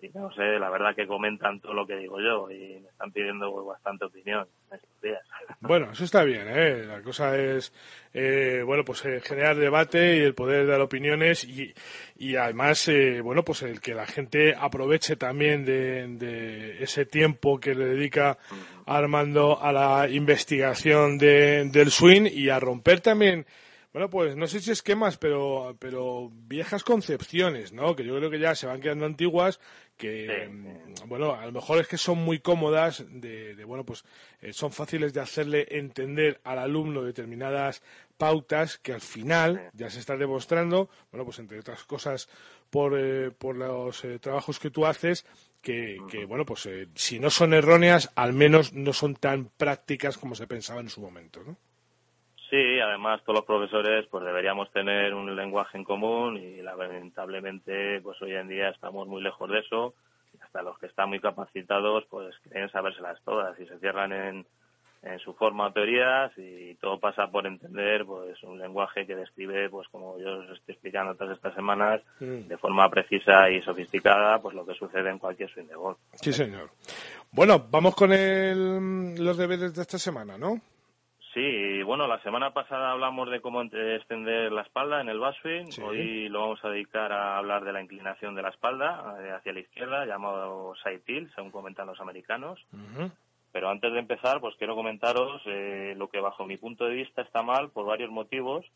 y 0.00 0.08
no 0.10 0.30
sé, 0.32 0.58
la 0.60 0.70
verdad 0.70 0.94
que 0.94 1.08
comentan 1.08 1.60
todo 1.60 1.74
lo 1.74 1.84
que 1.84 1.96
digo 1.96 2.20
yo 2.20 2.48
y 2.52 2.80
me 2.80 2.88
están 2.88 3.10
pidiendo 3.10 3.50
pues, 3.50 3.66
bastante 3.66 4.04
opinión 4.04 4.46
estos 4.72 5.00
días. 5.02 5.22
Bueno, 5.60 5.90
eso 5.90 6.04
está 6.04 6.22
bien, 6.22 6.46
¿eh? 6.46 6.84
La 6.84 7.02
cosa 7.02 7.36
es, 7.36 7.72
eh, 8.14 8.62
bueno, 8.64 8.84
pues 8.84 9.02
generar 9.02 9.56
debate 9.56 10.16
y 10.16 10.20
el 10.20 10.34
poder 10.34 10.68
dar 10.68 10.80
opiniones 10.80 11.42
y, 11.42 11.74
y 12.16 12.36
además, 12.36 12.88
bueno, 13.24 13.44
pues 13.44 13.62
el 13.62 13.80
que 13.80 13.92
la 13.94 14.06
gente 14.06 14.54
aproveche 14.56 15.16
también 15.16 15.64
de, 15.64 16.80
ese 16.80 17.06
tiempo 17.06 17.58
que 17.58 17.74
le 17.74 17.86
dedica 17.86 18.38
Armando 18.86 19.60
a 19.60 19.72
la 19.72 20.08
investigación 20.08 21.18
del 21.18 21.90
swing 21.90 22.26
y 22.32 22.48
a 22.48 22.58
romper 22.58 23.00
también 23.00 23.44
bueno, 23.92 24.10
pues 24.10 24.36
no 24.36 24.46
sé 24.46 24.60
si 24.60 24.70
esquemas, 24.70 25.16
pero, 25.16 25.74
pero 25.78 26.30
viejas 26.30 26.84
concepciones, 26.84 27.72
¿no? 27.72 27.96
Que 27.96 28.04
yo 28.04 28.14
creo 28.16 28.30
que 28.30 28.38
ya 28.38 28.54
se 28.54 28.66
van 28.66 28.82
quedando 28.82 29.06
antiguas, 29.06 29.60
que, 29.96 30.46
mm, 30.50 31.08
bueno, 31.08 31.32
a 31.32 31.46
lo 31.46 31.52
mejor 31.52 31.80
es 31.80 31.88
que 31.88 31.96
son 31.96 32.18
muy 32.18 32.38
cómodas, 32.38 33.04
de, 33.08 33.54
bueno, 33.64 33.84
pues 33.86 34.04
eh, 34.42 34.52
son 34.52 34.72
fáciles 34.72 35.14
de 35.14 35.20
hacerle 35.20 35.66
entender 35.70 36.38
al 36.44 36.58
alumno 36.58 37.02
determinadas 37.02 37.82
pautas 38.18 38.76
que 38.78 38.92
al 38.92 39.00
final 39.00 39.70
ya 39.72 39.88
se 39.88 40.00
está 40.00 40.16
demostrando, 40.16 40.90
bueno, 41.10 41.24
pues 41.24 41.38
entre 41.38 41.60
otras 41.60 41.84
cosas 41.84 42.28
por, 42.68 42.98
eh, 42.98 43.30
por 43.30 43.56
los 43.56 44.04
eh, 44.04 44.18
trabajos 44.18 44.58
que 44.58 44.70
tú 44.70 44.84
haces, 44.84 45.24
que, 45.62 45.96
que 46.10 46.26
bueno, 46.26 46.44
pues 46.44 46.68
si 46.94 47.18
no 47.18 47.30
son 47.30 47.54
erróneas, 47.54 48.10
al 48.16 48.34
menos 48.34 48.74
no 48.74 48.92
son 48.92 49.16
tan 49.16 49.46
prácticas 49.46 50.18
como 50.18 50.34
se 50.34 50.46
pensaba 50.46 50.80
en 50.80 50.90
su 50.90 51.00
momento, 51.00 51.42
¿no? 51.42 51.56
Sí, 52.50 52.80
además 52.80 53.20
todos 53.24 53.40
los 53.40 53.44
profesores 53.44 54.06
pues 54.10 54.24
deberíamos 54.24 54.70
tener 54.72 55.12
un 55.14 55.36
lenguaje 55.36 55.76
en 55.76 55.84
común 55.84 56.38
y 56.38 56.62
lamentablemente 56.62 58.00
pues 58.00 58.20
hoy 58.22 58.34
en 58.34 58.48
día 58.48 58.70
estamos 58.70 59.06
muy 59.06 59.22
lejos 59.22 59.50
de 59.50 59.58
eso. 59.58 59.94
Hasta 60.42 60.62
los 60.62 60.78
que 60.78 60.86
están 60.86 61.10
muy 61.10 61.20
capacitados 61.20 62.04
pues 62.08 62.34
quieren 62.44 62.70
sabérselas 62.70 63.20
todas 63.22 63.58
y 63.60 63.66
se 63.66 63.78
cierran 63.78 64.12
en, 64.12 64.46
en 65.02 65.18
su 65.18 65.34
forma 65.34 65.72
teorías 65.74 66.32
y 66.38 66.74
todo 66.76 66.98
pasa 66.98 67.26
por 67.26 67.46
entender 67.46 68.06
pues 68.06 68.42
un 68.42 68.58
lenguaje 68.58 69.06
que 69.06 69.14
describe 69.14 69.68
pues 69.68 69.86
como 69.88 70.18
yo 70.18 70.38
os 70.38 70.50
estoy 70.50 70.72
explicando 70.72 71.14
todas 71.16 71.36
estas 71.36 71.54
semanas 71.54 72.00
mm. 72.18 72.48
de 72.48 72.56
forma 72.56 72.88
precisa 72.88 73.50
y 73.50 73.60
sofisticada 73.60 74.40
pues 74.40 74.54
lo 74.54 74.64
que 74.64 74.74
sucede 74.74 75.10
en 75.10 75.18
cualquier 75.18 75.50
swing 75.50 75.66
de 75.66 75.74
golf. 75.74 75.98
Sí, 76.14 76.32
señor. 76.32 76.70
Bueno, 77.30 77.66
vamos 77.70 77.94
con 77.94 78.10
el, 78.10 79.16
los 79.16 79.36
deberes 79.36 79.74
de 79.74 79.82
esta 79.82 79.98
semana, 79.98 80.38
¿no? 80.38 80.58
Sí, 81.38 81.84
bueno, 81.84 82.08
la 82.08 82.20
semana 82.22 82.52
pasada 82.52 82.90
hablamos 82.90 83.30
de 83.30 83.40
cómo 83.40 83.62
extender 83.62 84.50
la 84.50 84.62
espalda 84.62 85.00
en 85.00 85.08
el 85.08 85.20
baswing. 85.20 85.68
Hoy 85.84 86.28
lo 86.28 86.40
vamos 86.40 86.64
a 86.64 86.68
dedicar 86.68 87.12
a 87.12 87.38
hablar 87.38 87.62
de 87.62 87.72
la 87.72 87.80
inclinación 87.80 88.34
de 88.34 88.42
la 88.42 88.48
espalda 88.48 89.14
eh, 89.22 89.30
hacia 89.30 89.52
la 89.52 89.60
izquierda, 89.60 90.04
llamado 90.04 90.74
side 90.82 90.98
tilt, 91.06 91.32
según 91.36 91.52
comentan 91.52 91.86
los 91.86 92.00
americanos. 92.00 92.58
Pero 93.52 93.70
antes 93.70 93.92
de 93.92 94.00
empezar, 94.00 94.40
pues 94.40 94.56
quiero 94.58 94.74
comentaros 94.74 95.40
eh, 95.46 95.94
lo 95.96 96.08
que 96.08 96.18
bajo 96.18 96.44
mi 96.44 96.56
punto 96.56 96.86
de 96.86 96.94
vista 96.94 97.22
está 97.22 97.40
mal 97.44 97.70
por 97.70 97.86
varios 97.86 98.10
motivos 98.10 98.66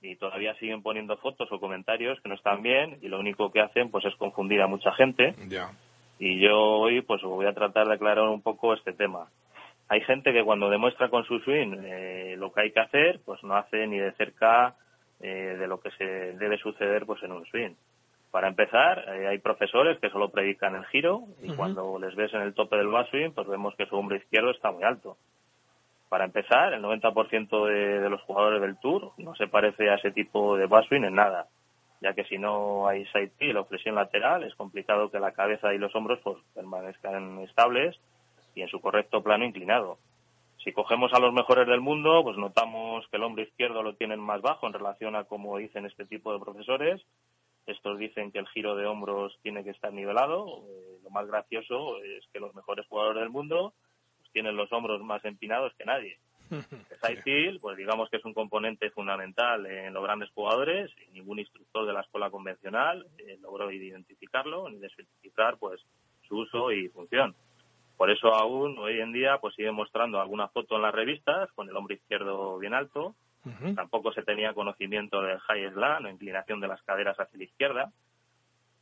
y 0.00 0.16
todavía 0.16 0.54
siguen 0.54 0.82
poniendo 0.82 1.18
fotos 1.18 1.52
o 1.52 1.60
comentarios 1.60 2.18
que 2.22 2.30
no 2.30 2.34
están 2.34 2.62
bien 2.62 2.96
y 3.02 3.08
lo 3.08 3.20
único 3.20 3.52
que 3.52 3.60
hacen 3.60 3.90
pues 3.90 4.06
es 4.06 4.16
confundir 4.16 4.62
a 4.62 4.66
mucha 4.66 4.90
gente. 4.92 5.34
Y 6.18 6.40
yo 6.40 6.56
hoy 6.56 7.02
pues 7.02 7.20
voy 7.20 7.44
a 7.44 7.52
tratar 7.52 7.86
de 7.86 7.92
aclarar 7.92 8.26
un 8.26 8.40
poco 8.40 8.72
este 8.72 8.94
tema 8.94 9.28
hay 9.88 10.00
gente 10.02 10.32
que 10.32 10.44
cuando 10.44 10.68
demuestra 10.68 11.08
con 11.08 11.24
su 11.24 11.38
swing 11.40 11.76
eh, 11.84 12.34
lo 12.38 12.52
que 12.52 12.62
hay 12.62 12.72
que 12.72 12.80
hacer, 12.80 13.20
pues 13.24 13.42
no 13.44 13.56
hace 13.56 13.86
ni 13.86 13.98
de 13.98 14.12
cerca 14.12 14.74
eh, 15.20 15.56
de 15.58 15.66
lo 15.66 15.80
que 15.80 15.90
se 15.92 16.04
debe 16.04 16.58
suceder 16.58 17.06
pues 17.06 17.22
en 17.22 17.32
un 17.32 17.46
swing. 17.46 17.74
Para 18.30 18.48
empezar, 18.48 19.04
eh, 19.14 19.28
hay 19.28 19.38
profesores 19.38 19.98
que 20.00 20.10
solo 20.10 20.30
predican 20.30 20.74
el 20.74 20.84
giro 20.86 21.22
y 21.42 21.54
cuando 21.54 21.98
les 21.98 22.14
ves 22.16 22.34
en 22.34 22.42
el 22.42 22.54
tope 22.54 22.76
del 22.76 22.90
swing, 23.10 23.30
pues 23.30 23.46
vemos 23.46 23.74
que 23.76 23.86
su 23.86 23.96
hombro 23.96 24.16
izquierdo 24.16 24.50
está 24.50 24.72
muy 24.72 24.82
alto. 24.82 25.16
Para 26.08 26.24
empezar, 26.24 26.74
el 26.74 26.82
90% 26.82 27.66
de, 27.66 28.00
de, 28.00 28.10
los 28.10 28.20
jugadores 28.22 28.60
del 28.60 28.78
Tour 28.78 29.12
no 29.18 29.34
se 29.36 29.48
parece 29.48 29.88
a 29.90 29.94
ese 29.94 30.10
tipo 30.10 30.56
de 30.56 30.68
swing 30.86 31.04
en 31.04 31.14
nada, 31.14 31.46
ya 32.00 32.12
que 32.12 32.24
si 32.24 32.38
no 32.38 32.86
hay 32.86 33.06
side 33.06 33.32
peel 33.38 33.56
o 33.56 33.64
flexión 33.64 33.94
lateral, 33.94 34.42
es 34.42 34.54
complicado 34.54 35.10
que 35.10 35.18
la 35.18 35.32
cabeza 35.32 35.72
y 35.72 35.78
los 35.78 35.94
hombros 35.94 36.20
pues, 36.22 36.36
permanezcan 36.54 37.40
estables 37.40 37.98
y 38.56 38.62
en 38.62 38.68
su 38.68 38.80
correcto 38.80 39.22
plano 39.22 39.44
inclinado. 39.44 39.98
Si 40.64 40.72
cogemos 40.72 41.12
a 41.12 41.20
los 41.20 41.32
mejores 41.32 41.68
del 41.68 41.80
mundo, 41.80 42.24
pues 42.24 42.36
notamos 42.36 43.06
que 43.08 43.18
el 43.18 43.22
hombro 43.22 43.44
izquierdo 43.44 43.84
lo 43.84 43.94
tienen 43.94 44.18
más 44.18 44.42
bajo 44.42 44.66
en 44.66 44.72
relación 44.72 45.14
a 45.14 45.24
como 45.24 45.58
dicen 45.58 45.86
este 45.86 46.06
tipo 46.06 46.32
de 46.32 46.40
profesores. 46.40 47.00
Estos 47.66 47.98
dicen 47.98 48.32
que 48.32 48.40
el 48.40 48.48
giro 48.48 48.74
de 48.74 48.86
hombros 48.86 49.38
tiene 49.42 49.62
que 49.62 49.70
estar 49.70 49.92
nivelado. 49.92 50.64
Eh, 50.68 50.98
lo 51.04 51.10
más 51.10 51.26
gracioso 51.28 52.02
es 52.02 52.26
que 52.32 52.40
los 52.40 52.54
mejores 52.54 52.86
jugadores 52.88 53.20
del 53.20 53.30
mundo 53.30 53.74
pues, 54.18 54.32
tienen 54.32 54.56
los 54.56 54.72
hombros 54.72 55.00
más 55.02 55.24
empinados 55.24 55.72
que 55.78 55.84
nadie. 55.84 56.18
El 56.50 57.24
side 57.24 57.58
pues 57.60 57.76
digamos 57.76 58.08
que 58.08 58.16
es 58.16 58.24
un 58.24 58.32
componente 58.32 58.90
fundamental 58.90 59.66
en 59.66 59.92
los 59.92 60.02
grandes 60.02 60.30
jugadores 60.30 60.90
y 61.06 61.12
ningún 61.12 61.40
instructor 61.40 61.86
de 61.86 61.92
la 61.92 62.00
escuela 62.00 62.30
convencional 62.30 63.04
eh, 63.18 63.36
logró 63.42 63.70
identificarlo 63.70 64.68
ni 64.68 64.78
descriptar 64.78 65.58
pues 65.58 65.80
su 66.26 66.38
uso 66.38 66.72
y 66.72 66.88
función. 66.88 67.34
Por 67.96 68.10
eso 68.10 68.34
aún 68.34 68.78
hoy 68.78 69.00
en 69.00 69.12
día 69.12 69.38
pues 69.38 69.54
sigue 69.54 69.72
mostrando 69.72 70.20
alguna 70.20 70.48
foto 70.48 70.76
en 70.76 70.82
las 70.82 70.94
revistas 70.94 71.50
con 71.52 71.68
el 71.68 71.76
hombro 71.76 71.94
izquierdo 71.94 72.58
bien 72.58 72.74
alto. 72.74 73.14
Tampoco 73.76 74.12
se 74.12 74.24
tenía 74.24 74.54
conocimiento 74.54 75.22
del 75.22 75.38
high 75.38 75.70
slam 75.70 76.04
o 76.04 76.08
inclinación 76.08 76.60
de 76.60 76.66
las 76.66 76.82
caderas 76.82 77.18
hacia 77.18 77.38
la 77.38 77.44
izquierda. 77.44 77.92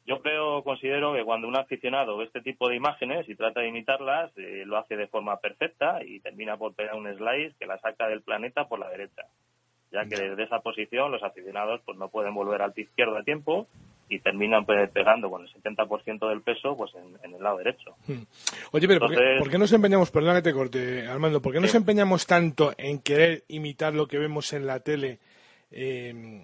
Yo 0.07 0.21
creo, 0.21 0.63
considero 0.65 1.15
que 1.15 1.25
cuando 1.25 1.49
un 1.49 1.57
aficionado 1.57 2.17
ve 2.17 2.25
este 2.25 2.41
tipo 2.41 2.69
de 2.69 2.77
imágenes 2.77 3.29
y 3.29 3.35
trata 3.35 3.61
de 3.61 3.69
imitarlas, 3.69 4.33
eh, 4.37 4.65
lo 4.67 4.79
hace 4.79 4.97
de 4.97 5.07
forma 5.07 5.39
perfecta 5.39 6.05
y 6.05 6.21
termina 6.21 6.57
por 6.57 6.75
pegar 6.75 6.95
un 6.95 7.15
slice 7.15 7.55
que 7.59 7.67
la 7.67 7.79
saca 7.79 8.09
del 8.09 8.23
planeta 8.23 8.67
por 8.67 8.79
la 8.79 8.89
derecha. 8.89 9.23
Ya 9.95 10.05
que 10.09 10.17
desde 10.17 10.43
esa 10.43 10.59
posición 10.59 11.13
los 11.13 11.23
aficionados 11.23 11.81
pues 11.87 11.97
no 11.97 12.09
pueden 12.09 12.35
volver 12.35 12.61
al 12.63 12.73
pie 12.73 12.85
izquierdo 12.85 13.17
a 13.17 13.23
tiempo 13.23 13.69
y 14.09 14.19
terminan 14.19 14.67
pegando 14.67 15.31
con 15.31 15.43
el 15.43 15.53
70% 15.53 16.29
del 16.29 16.43
peso 16.43 16.77
pues 16.77 16.93
en, 17.23 17.35
el 17.35 17.43
lado 17.43 17.59
derecho. 17.59 17.95
Hmm. 18.07 18.23
Oye, 18.73 18.89
pero 18.89 19.01
¿por, 19.01 19.51
qué, 19.51 19.59
nos 19.59 19.73
empeñamos, 19.73 20.11
perdona 20.11 20.35
que 20.35 20.51
te 20.51 20.53
corte, 20.53 21.07
Armando, 21.07 21.41
¿por 21.41 21.53
qué 21.53 21.61
nos 21.61 21.75
empeñamos 21.75 22.27
tanto 22.27 22.73
en 22.77 22.99
querer 22.99 23.45
imitar 23.49 23.95
lo 23.95 24.07
que 24.07 24.19
vemos 24.19 24.53
en 24.53 24.67
la 24.67 24.81
tele 24.81 25.21
eh, 25.71 26.43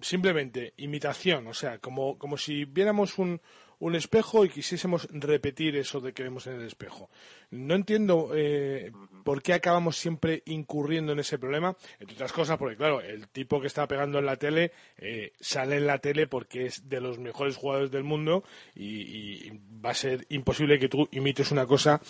simplemente 0.00 0.72
imitación, 0.76 1.46
o 1.46 1.54
sea, 1.54 1.78
como, 1.78 2.18
como 2.18 2.36
si 2.36 2.64
viéramos 2.64 3.18
un, 3.18 3.40
un 3.80 3.94
espejo 3.94 4.44
y 4.44 4.50
quisiésemos 4.50 5.08
repetir 5.10 5.76
eso 5.76 6.00
de 6.00 6.12
que 6.12 6.22
vemos 6.22 6.46
en 6.46 6.54
el 6.54 6.66
espejo. 6.66 7.10
No 7.50 7.74
entiendo 7.74 8.30
eh, 8.34 8.92
por 9.24 9.42
qué 9.42 9.54
acabamos 9.54 9.96
siempre 9.96 10.42
incurriendo 10.46 11.12
en 11.12 11.18
ese 11.18 11.38
problema, 11.38 11.76
entre 11.98 12.14
otras 12.14 12.32
cosas, 12.32 12.58
porque 12.58 12.76
claro, 12.76 13.00
el 13.00 13.28
tipo 13.28 13.60
que 13.60 13.66
está 13.66 13.88
pegando 13.88 14.18
en 14.18 14.26
la 14.26 14.36
tele 14.36 14.72
eh, 14.98 15.32
sale 15.40 15.78
en 15.78 15.86
la 15.86 15.98
tele 15.98 16.26
porque 16.26 16.66
es 16.66 16.88
de 16.88 17.00
los 17.00 17.18
mejores 17.18 17.56
jugadores 17.56 17.90
del 17.90 18.04
mundo 18.04 18.44
y, 18.74 18.86
y, 18.86 19.60
va 19.84 19.90
a 19.90 19.94
ser 19.94 20.26
imposible 20.28 20.78
que 20.78 20.90
tú 20.90 21.08
imites 21.10 21.50
una 21.50 21.66
cosa 21.66 22.00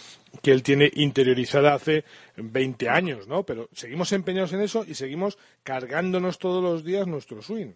que 0.42 0.50
él 0.50 0.64
tiene 0.64 0.90
interiorizada 0.94 1.74
hace 1.74 2.04
20 2.36 2.88
años, 2.88 3.28
¿no? 3.28 3.44
Pero 3.44 3.68
seguimos 3.72 4.12
empeñados 4.12 4.52
en 4.52 4.60
eso 4.60 4.84
y 4.86 4.94
seguimos 4.94 5.38
cargándonos 5.62 6.38
todos 6.38 6.62
los 6.62 6.84
días 6.84 7.06
nuestro 7.06 7.42
swing. 7.42 7.74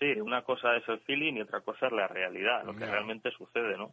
Sí, 0.00 0.18
una 0.18 0.40
cosa 0.42 0.76
es 0.76 0.88
el 0.88 0.98
feeling 1.00 1.34
y 1.34 1.42
otra 1.42 1.60
cosa 1.60 1.86
es 1.86 1.92
la 1.92 2.08
realidad, 2.08 2.64
lo 2.64 2.74
que 2.74 2.86
realmente 2.86 3.30
sucede, 3.32 3.76
¿no? 3.76 3.92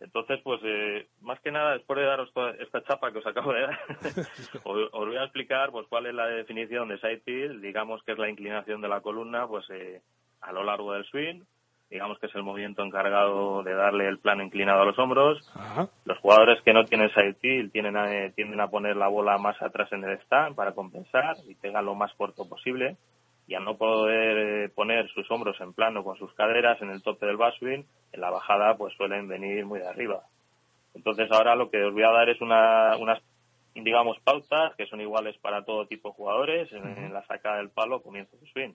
Entonces, 0.00 0.40
pues, 0.42 0.60
eh, 0.64 1.06
más 1.20 1.38
que 1.40 1.52
nada, 1.52 1.74
después 1.74 2.00
de 2.00 2.04
daros 2.04 2.32
toda 2.34 2.50
esta 2.58 2.82
chapa 2.82 3.12
que 3.12 3.18
os 3.18 3.26
acabo 3.26 3.52
de 3.52 3.60
dar, 3.60 3.78
os, 4.64 4.90
voy 4.92 5.16
a 5.16 5.22
explicar, 5.22 5.70
pues, 5.70 5.86
cuál 5.88 6.06
es 6.06 6.14
la 6.14 6.26
definición 6.26 6.88
de 6.88 6.98
side 6.98 7.22
tilt, 7.24 7.62
digamos 7.62 8.02
que 8.02 8.10
es 8.10 8.18
la 8.18 8.28
inclinación 8.28 8.80
de 8.80 8.88
la 8.88 9.02
columna, 9.02 9.46
pues, 9.46 9.64
eh, 9.70 10.02
a 10.40 10.52
lo 10.52 10.64
largo 10.64 10.92
del 10.92 11.04
swing, 11.04 11.42
digamos 11.88 12.18
que 12.18 12.26
es 12.26 12.34
el 12.34 12.42
movimiento 12.42 12.82
encargado 12.82 13.62
de 13.62 13.72
darle 13.72 14.08
el 14.08 14.18
plano 14.18 14.42
inclinado 14.42 14.82
a 14.82 14.86
los 14.86 14.98
hombros. 14.98 15.48
Los 16.04 16.18
jugadores 16.18 16.60
que 16.62 16.72
no 16.72 16.84
tienen 16.86 17.08
side 17.14 17.34
tilt 17.34 17.72
tienen 17.72 17.96
a, 17.96 18.30
tienden 18.32 18.60
a 18.60 18.66
poner 18.66 18.96
la 18.96 19.06
bola 19.06 19.38
más 19.38 19.62
atrás 19.62 19.92
en 19.92 20.02
el 20.02 20.18
stand 20.22 20.56
para 20.56 20.72
compensar 20.72 21.36
y 21.48 21.54
pegar 21.54 21.84
lo 21.84 21.94
más 21.94 22.12
corto 22.14 22.48
posible 22.48 22.96
y 23.46 23.54
al 23.54 23.64
no 23.64 23.76
poder 23.76 24.38
eh, 24.38 24.68
poner 24.70 25.08
sus 25.10 25.30
hombros 25.30 25.60
en 25.60 25.74
plano 25.74 26.02
con 26.02 26.16
sus 26.16 26.32
caderas 26.34 26.80
en 26.80 26.90
el 26.90 27.02
tope 27.02 27.26
del 27.26 27.36
backswing, 27.36 27.84
en 28.12 28.20
la 28.20 28.30
bajada 28.30 28.76
pues 28.76 28.94
suelen 28.94 29.28
venir 29.28 29.66
muy 29.66 29.80
de 29.80 29.88
arriba. 29.88 30.22
Entonces 30.94 31.30
ahora 31.30 31.54
lo 31.56 31.70
que 31.70 31.82
os 31.82 31.92
voy 31.92 32.04
a 32.04 32.10
dar 32.10 32.28
es 32.28 32.40
una, 32.40 32.96
unas, 32.96 33.20
digamos, 33.74 34.18
pautas 34.20 34.74
que 34.76 34.86
son 34.86 35.00
iguales 35.00 35.36
para 35.38 35.64
todo 35.64 35.86
tipo 35.86 36.08
de 36.08 36.14
jugadores 36.14 36.72
en, 36.72 37.12
la 37.12 37.26
sacada 37.26 37.58
del 37.58 37.70
palo 37.70 38.02
comienzo 38.02 38.36
del 38.36 38.50
swing. 38.50 38.74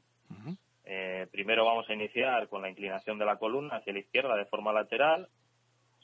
eh, 0.85 1.27
primero 1.31 1.65
vamos 1.65 1.89
a 1.89 1.93
iniciar 1.93 2.47
con 2.47 2.61
la 2.61 2.69
inclinación 2.69 3.17
de 3.17 3.25
la 3.25 3.37
columna 3.37 3.77
hacia 3.77 3.93
la 3.93 3.99
izquierda 3.99 4.35
de 4.35 4.45
forma 4.45 4.73
lateral. 4.73 5.27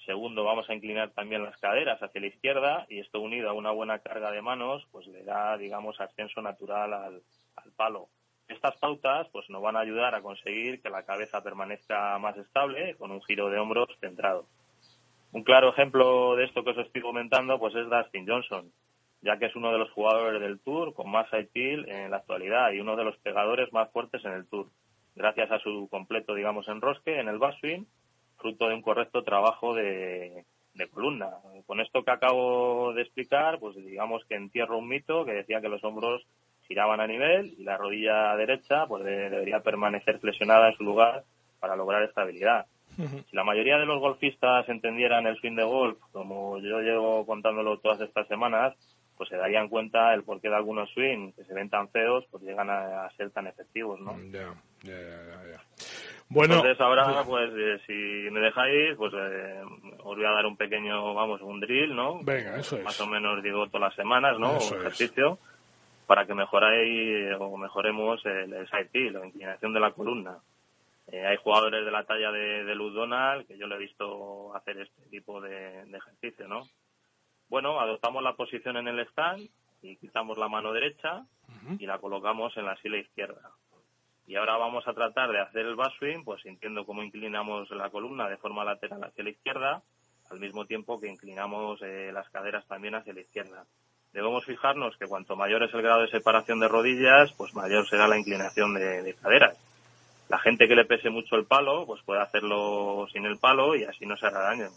Segundo, 0.06 0.44
vamos 0.44 0.70
a 0.70 0.74
inclinar 0.74 1.12
también 1.12 1.44
las 1.44 1.58
caderas 1.58 2.02
hacia 2.02 2.22
la 2.22 2.28
izquierda 2.28 2.86
y 2.90 3.00
esto 3.00 3.20
unido 3.20 3.50
a 3.50 3.54
una 3.54 3.72
buena 3.72 4.00
carga 4.00 4.32
de 4.32 4.42
manos, 4.42 4.88
pues 4.92 5.08
le 5.08 5.24
da, 5.24 5.58
digamos, 5.58 6.00
ascenso 6.00 6.42
natural 6.42 6.94
al, 6.94 7.22
al 7.56 7.72
palo. 7.76 8.08
Estas 8.48 8.78
pautas 8.78 9.28
pues 9.32 9.50
nos 9.50 9.62
van 9.62 9.76
a 9.76 9.80
ayudar 9.80 10.14
a 10.14 10.22
conseguir 10.22 10.82
que 10.82 10.90
la 10.90 11.04
cabeza 11.04 11.42
permanezca 11.42 12.18
más 12.20 12.38
estable 12.38 12.96
con 12.96 13.12
un 13.12 13.22
giro 13.24 13.50
de 13.50 13.58
hombros 13.58 13.90
centrado. 14.00 14.46
Un 15.32 15.44
claro 15.44 15.70
ejemplo 15.70 16.36
de 16.36 16.46
esto 16.46 16.64
que 16.64 16.72
os 16.72 16.78
estoy 16.78 17.02
comentando 17.02 17.60
pues 17.60 17.74
es 17.76 17.90
Dustin 17.90 18.28
Johnson, 18.28 18.72
ya 19.22 19.38
que 19.38 19.48
es 19.48 19.56
uno 19.56 19.72
de 19.72 19.80
los 19.80 19.92
jugadores 19.92 20.40
del 20.40 20.60
Tour 20.60 20.94
con 20.94 21.10
más 21.10 21.28
side 21.30 21.84
en 21.88 22.12
la 22.12 22.18
actualidad 22.18 22.72
y 22.72 22.80
uno 22.80 22.96
de 22.96 23.04
los 23.04 23.18
pegadores 23.18 23.74
más 23.74 23.92
fuertes 23.92 24.24
en 24.24 24.34
el 24.34 24.48
Tour, 24.48 24.68
gracias 25.16 25.52
a 25.52 25.60
su 25.60 25.88
completo, 25.90 26.36
digamos, 26.36 26.68
enrosque 26.68 27.20
en 27.20 27.28
el 27.28 27.40
backswing, 27.40 27.88
fruto 28.38 28.68
de 28.68 28.76
un 28.76 28.82
correcto 28.82 29.24
trabajo 29.24 29.74
de, 29.74 30.46
de 30.76 30.88
columna. 30.90 31.32
Con 31.66 31.80
esto 31.80 32.04
que 32.04 32.12
acabo 32.12 32.94
de 32.94 33.02
explicar, 33.02 33.60
pues 33.60 33.76
digamos 33.76 34.24
que 34.26 34.36
entierro 34.36 34.78
un 34.78 34.88
mito 34.88 35.26
que 35.26 35.34
decía 35.34 35.62
que 35.62 35.70
los 35.70 35.84
hombros 35.84 36.26
giraban 36.68 37.00
a 37.00 37.08
nivel 37.08 37.54
y 37.58 37.64
la 37.64 37.78
rodilla 37.78 38.36
derecha 38.36 38.86
pues 38.88 39.04
debería 39.04 39.62
permanecer 39.62 40.20
flexionada 40.20 40.70
en 40.70 40.78
su 40.78 40.84
lugar 40.84 41.24
para 41.60 41.76
lograr 41.76 42.04
estabilidad. 42.04 42.66
Si 42.98 43.36
la 43.36 43.44
mayoría 43.44 43.78
de 43.78 43.86
los 43.86 44.00
golfistas 44.00 44.70
entendieran 44.70 45.28
el 45.28 45.36
swing 45.38 45.56
de 45.56 45.64
golf, 45.64 45.98
como 46.14 46.60
yo 46.60 46.80
llevo 46.80 47.26
contándolo 47.26 47.78
todas 47.80 48.00
estas 48.00 48.26
semanas, 48.28 48.74
pues 49.18 49.30
se 49.30 49.36
darían 49.36 49.68
cuenta 49.68 50.14
el 50.14 50.24
porqué 50.24 50.50
de 50.50 50.56
algunos 50.56 50.90
swings 50.92 51.36
que 51.36 51.44
se 51.44 51.54
ven 51.54 51.70
tan 51.70 51.90
feos, 51.90 52.26
pues 52.32 52.44
llegan 52.44 52.70
a, 52.70 53.10
ser 53.18 53.32
tan 53.32 53.48
efectivos, 53.48 54.00
¿no? 54.00 54.18
Ya, 54.32 54.54
ya, 54.84 54.94
ya, 54.94 55.62
Bueno, 56.30 56.56
entonces 56.56 56.80
ahora, 56.80 57.24
pues 57.26 57.52
eh, 57.56 57.82
si 57.86 58.32
me 58.32 58.40
dejáis, 58.40 58.96
pues 58.98 59.14
eh, 59.14 59.62
os 60.00 60.16
voy 60.16 60.26
a 60.26 60.32
dar 60.32 60.46
un 60.46 60.56
pequeño, 60.56 61.14
vamos, 61.14 61.42
un 61.42 61.60
drill, 61.60 61.96
¿no? 61.96 62.24
Venga, 62.24 62.58
eso 62.58 62.78
es. 62.78 62.84
Más 62.84 63.00
o 63.02 63.08
menos 63.08 63.44
digo 63.44 63.68
todas 63.68 63.90
las 63.90 63.96
semanas, 63.96 64.40
¿no? 64.40 64.54
un 64.54 64.80
ejercicio 64.80 65.40
para 66.06 66.26
que 66.26 66.34
mejoréis 66.34 67.36
o 67.40 67.58
mejoremos 67.58 68.26
el, 68.26 68.54
el 68.54 68.68
side 68.68 69.12
la 69.12 69.26
inclinación 69.26 69.74
de 69.74 69.80
la 69.80 69.92
columna. 69.92 70.38
Eh, 71.08 71.26
hay 71.26 71.38
jugadores 71.38 71.86
de 71.86 71.92
la 71.92 72.04
talla 72.04 72.32
de, 72.32 72.64
de 72.64 72.76
Luz 72.76 72.94
Donald 72.94 73.46
que 73.48 73.58
yo 73.58 73.68
le 73.68 73.76
he 73.76 73.80
visto 73.80 74.56
hacer 74.56 74.80
este 74.80 75.04
tipo 75.10 75.40
de, 75.40 75.84
ejercicio, 75.96 76.48
¿no? 76.48 76.68
Bueno, 77.48 77.80
adoptamos 77.80 78.24
la 78.24 78.34
posición 78.34 78.78
en 78.78 78.88
el 78.88 79.00
stand 79.08 79.48
y 79.84 79.98
quitamos 79.98 80.38
la 80.38 80.48
mano 80.48 80.74
derecha 80.74 81.26
y 81.78 81.86
la 81.86 82.00
colocamos 82.00 82.58
en 82.58 82.66
la 82.66 82.76
sila 82.78 82.98
izquierda. 82.98 83.52
Y 84.28 84.36
ahora 84.36 84.58
vamos 84.58 84.88
a 84.88 84.94
tratar 84.94 85.32
de 85.32 85.40
hacer 85.40 85.68
el 85.68 85.76
backswing, 85.76 86.24
pues 86.24 86.42
sintiendo 86.42 86.86
cómo 86.86 87.04
inclinamos 87.04 87.70
la 87.70 87.92
columna 87.92 88.28
de 88.28 88.38
forma 88.38 88.66
lateral 88.66 89.04
hacia 89.04 89.24
la 89.24 89.30
izquierda, 89.30 89.84
al 90.32 90.40
mismo 90.40 90.66
tiempo 90.66 91.00
que 91.00 91.08
inclinamos 91.08 91.80
eh, 91.84 92.10
las 92.12 92.28
caderas 92.30 92.66
también 92.66 92.96
hacia 92.96 93.14
la 93.14 93.22
izquierda 93.22 93.66
debemos 94.16 94.46
fijarnos 94.46 94.96
que 94.98 95.08
cuanto 95.08 95.36
mayor 95.36 95.62
es 95.64 95.74
el 95.74 95.82
grado 95.82 96.02
de 96.02 96.08
separación 96.08 96.62
de 96.62 96.70
rodillas, 96.70 97.34
pues 97.34 97.54
mayor 97.54 97.86
será 97.88 98.08
la 98.08 98.18
inclinación 98.18 98.74
de, 98.74 99.14
caderas. 99.22 99.58
La 100.30 100.40
gente 100.40 100.70
que 100.70 100.76
le 100.76 100.86
pese 100.86 101.10
mucho 101.10 101.36
el 101.36 101.46
palo, 101.46 101.86
pues 101.86 102.02
puede 102.04 102.22
hacerlo 102.22 103.08
sin 103.12 103.26
el 103.26 103.38
palo 103.38 103.76
y 103.76 103.84
así 103.84 104.06
no 104.06 104.16
se 104.16 104.26
hará 104.26 104.40
daño. 104.40 104.70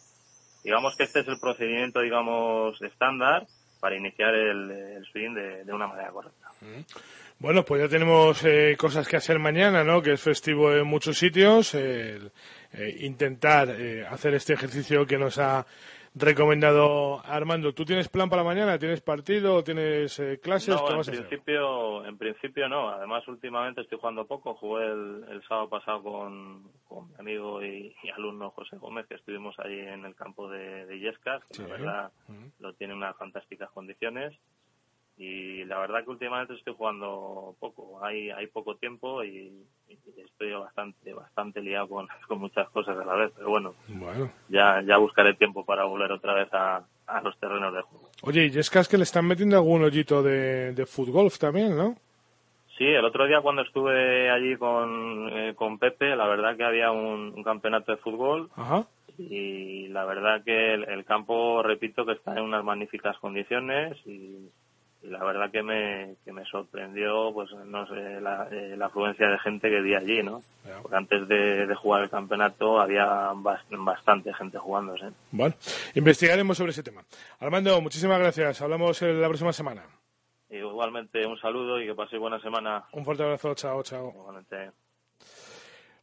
Digamos 0.65 0.97
que 0.97 1.05
este 1.05 1.21
es 1.21 1.29
el 1.29 1.39
procedimiento, 1.39 2.01
digamos, 2.01 2.83
estándar 2.83 3.47
para 3.81 3.97
iniciar 3.97 4.35
el, 4.35 5.07
swing 5.13 5.35
de, 5.65 5.73
una 5.73 5.87
manera 5.87 6.11
correcta. 6.11 6.49
Bueno, 7.39 7.65
pues 7.65 7.81
ya 7.81 7.89
tenemos 7.89 8.45
eh, 8.45 8.75
cosas 8.77 9.07
que 9.07 9.17
hacer 9.17 9.39
mañana, 9.39 9.85
¿no? 9.85 10.03
Que 10.03 10.15
es 10.15 10.21
festivo 10.21 10.75
en 10.75 10.85
muchos 10.85 11.17
sitios. 11.17 11.73
Eh, 11.75 12.19
intentar 12.99 13.71
eh, 13.71 14.05
hacer 14.05 14.35
este 14.35 14.55
ejercicio 14.55 15.07
que 15.07 15.17
nos 15.17 15.39
ha 15.39 15.65
recomendado 16.15 17.25
Armando. 17.25 17.73
¿Tú 17.73 17.85
tienes 17.85 18.09
plan 18.09 18.29
para 18.29 18.45
mañana? 18.45 18.79
¿Tienes 18.79 19.01
partido? 19.01 19.63
¿Tienes 19.63 20.19
eh, 20.19 20.39
clases? 20.43 20.75
No, 20.75 20.91
en 20.91 21.05
principio, 21.05 22.05
en 22.05 22.19
principio 22.19 22.69
no. 22.69 22.91
Además, 22.91 23.27
últimamente 23.29 23.83
estoy 23.83 23.99
jugando 23.99 24.27
poco. 24.27 24.55
Jugué 24.55 24.87
el, 24.87 25.43
sábado 25.49 25.69
pasado 25.69 26.03
con, 26.03 26.63
mi 26.65 27.15
amigo 27.19 27.63
y, 27.63 27.95
alumno 28.15 28.51
José 28.51 28.77
Gómez, 28.77 29.07
que 29.07 29.15
estuvimos 29.15 29.59
allí 29.59 29.81
en 29.81 30.05
el 30.05 30.15
campo 30.15 30.49
de, 30.49 30.87
de 30.87 30.99
Yescas, 30.99 31.43
que 31.45 31.63
la 31.63 31.69
verdad 31.69 32.13
lo 32.59 32.75
tiene 32.75 32.93
en 32.93 32.99
unas 32.99 33.17
fantásticas 33.17 33.71
condiciones 33.71 34.35
y 35.19 35.65
la 35.65 35.79
verdad 35.79 36.05
que 36.05 36.11
últimamente 36.11 36.55
estoy 36.55 36.75
jugando 36.75 37.57
poco, 37.59 38.05
hay, 38.05 38.31
hay 38.31 38.47
poco 38.47 38.77
tiempo 38.77 39.25
y, 39.25 39.53
estoy 40.17 40.53
bastante 40.53 41.13
bastante 41.13 41.61
liado 41.61 41.89
con, 41.89 42.07
con, 42.29 42.39
muchas 42.39 42.69
cosas 42.71 42.97
a 42.97 43.05
la 43.05 43.15
vez, 43.15 43.33
pero 43.37 43.51
bueno, 43.51 43.75
Ya, 44.49 44.81
ya 44.83 44.97
buscaré 44.97 45.35
tiempo 45.35 45.65
para 45.65 45.85
volver 45.85 46.13
otra 46.13 46.35
vez 46.35 46.49
a, 46.53 46.85
a 47.07 47.21
los 47.23 47.37
terrenos 47.39 47.75
de 47.75 47.83
juego. 47.83 48.09
Oye, 48.23 48.47
y 48.47 48.59
es 48.59 48.71
que 48.71 48.97
le 48.97 49.03
están 49.03 49.27
metiendo 49.27 49.57
algún 49.57 49.83
hoyito 49.83 50.23
de, 50.23 50.73
de 50.73 50.87
fútbol 50.87 51.31
también, 51.39 51.77
¿no? 51.77 51.97
Sí, 52.79 52.85
el 52.85 53.05
otro 53.05 53.27
día 53.27 53.41
cuando 53.41 53.63
estuve 53.63 54.31
allí 54.31 54.57
con, 54.57 55.29
eh, 55.33 55.55
con 55.57 55.81
Pepe, 55.81 56.15
la 56.15 56.29
verdad 56.29 56.57
que 56.57 56.63
había 56.63 56.93
un, 56.93 57.43
campeonato 57.43 57.91
de 57.91 57.99
fútbol 57.99 58.51
y 59.19 59.89
la 59.89 60.05
verdad 60.05 60.45
que 60.45 60.75
el 60.75 61.05
campo, 61.05 61.61
repito, 61.65 62.07
que 62.07 62.13
está 62.13 62.35
en 62.35 62.45
unas 62.45 62.63
magníficas 62.63 63.19
condiciones 63.19 63.97
y 64.07 64.49
y 65.03 65.09
la 65.09 65.23
verdad 65.23 65.51
que 65.51 65.63
me, 65.63 66.17
que 66.25 66.33
me 66.33 66.45
sorprendió 66.45 67.33
pues 67.33 67.51
no 67.67 67.87
sé 67.87 68.21
la, 68.21 68.49
eh, 68.51 68.75
la 68.77 68.87
afluencia 68.87 69.29
de 69.29 69.39
gente 69.39 69.71
que 69.71 69.81
vi 69.81 69.95
allí 69.95 70.23
no 70.23 70.43
porque 70.83 70.97
antes 70.97 71.29
de, 71.29 71.75
jugar 71.77 72.03
el 72.03 72.11
campeonato 72.11 72.81
había 72.81 73.33
bastante 73.35 74.35
gente 74.35 74.59
jugándose. 74.59 75.11
Bueno 75.31 75.55
investigaremos 75.95 76.57
sobre 76.57 76.73
ese 76.73 76.83
tema. 76.83 77.05
Armando 77.39 77.81
muchísimas 77.81 78.19
gracias. 78.19 78.61
Hablamos 78.61 79.01
la 79.03 79.29
próxima 79.29 79.53
semana. 79.53 79.85
Igualmente 80.51 81.27
un 81.27 81.39
saludo 81.39 81.81
y 81.81 81.87
que 81.87 81.95
paséis 81.95 82.21
buena 82.21 82.41
semana. 82.41 82.85
Un 82.93 83.05
fuerte 83.05 83.23
abrazo. 83.23 83.55
Chao 83.55 83.83
chao. 83.83 84.11
Igualmente 84.15 84.73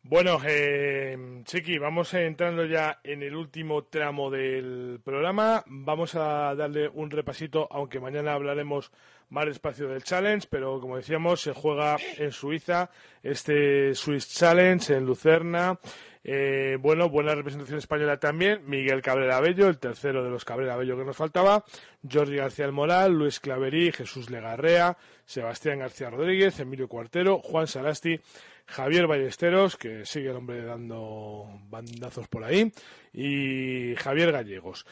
bueno, 0.07 0.39
eh, 0.45 1.41
Chiqui, 1.45 1.79
vamos 1.79 2.13
entrando 2.13 2.63
ya 2.65 2.99
en 3.03 3.23
el 3.23 3.35
último 3.35 3.85
tramo 3.85 4.29
del 4.29 4.99
programa. 5.03 5.63
Vamos 5.65 6.13
a 6.13 6.53
darle 6.53 6.87
un 6.89 7.09
repasito, 7.09 7.67
aunque 7.71 7.99
mañana 7.99 8.33
hablaremos 8.33 8.91
más 9.29 9.47
despacio 9.47 9.87
del 9.87 10.03
Challenge, 10.03 10.47
pero 10.47 10.79
como 10.79 10.97
decíamos, 10.97 11.41
se 11.41 11.53
juega 11.53 11.97
en 12.17 12.31
Suiza 12.31 12.91
este 13.23 13.95
Swiss 13.95 14.29
Challenge 14.29 14.93
en 14.93 15.05
Lucerna. 15.07 15.79
Eh, 16.23 16.77
bueno, 16.81 17.09
buena 17.09 17.35
representación 17.35 17.77
española 17.77 18.19
también. 18.19 18.61
Miguel 18.65 19.01
Cabrera 19.01 19.39
Bello, 19.39 19.67
el 19.67 19.77
tercero 19.77 20.23
de 20.23 20.29
los 20.31 20.43
Cabrera 20.43 20.75
Bello 20.75 20.97
que 20.97 21.05
nos 21.05 21.15
faltaba. 21.15 21.63
Jordi 22.11 22.37
García 22.37 22.69
Moral, 22.71 23.13
Luis 23.13 23.39
Claverí, 23.39 23.91
Jesús 23.91 24.29
Legarrea, 24.31 24.97
Sebastián 25.25 25.79
García 25.79 26.09
Rodríguez, 26.09 26.59
Emilio 26.59 26.87
Cuartero, 26.87 27.39
Juan 27.39 27.67
Salasti, 27.67 28.19
Javier 28.67 29.07
Ballesteros, 29.07 29.77
que 29.77 30.05
sigue 30.05 30.29
el 30.29 30.35
hombre 30.35 30.63
dando 30.63 31.61
bandazos 31.69 32.27
por 32.27 32.43
ahí, 32.43 32.71
y 33.13 33.95
Javier 33.95 34.31
Gallegos. 34.31 34.85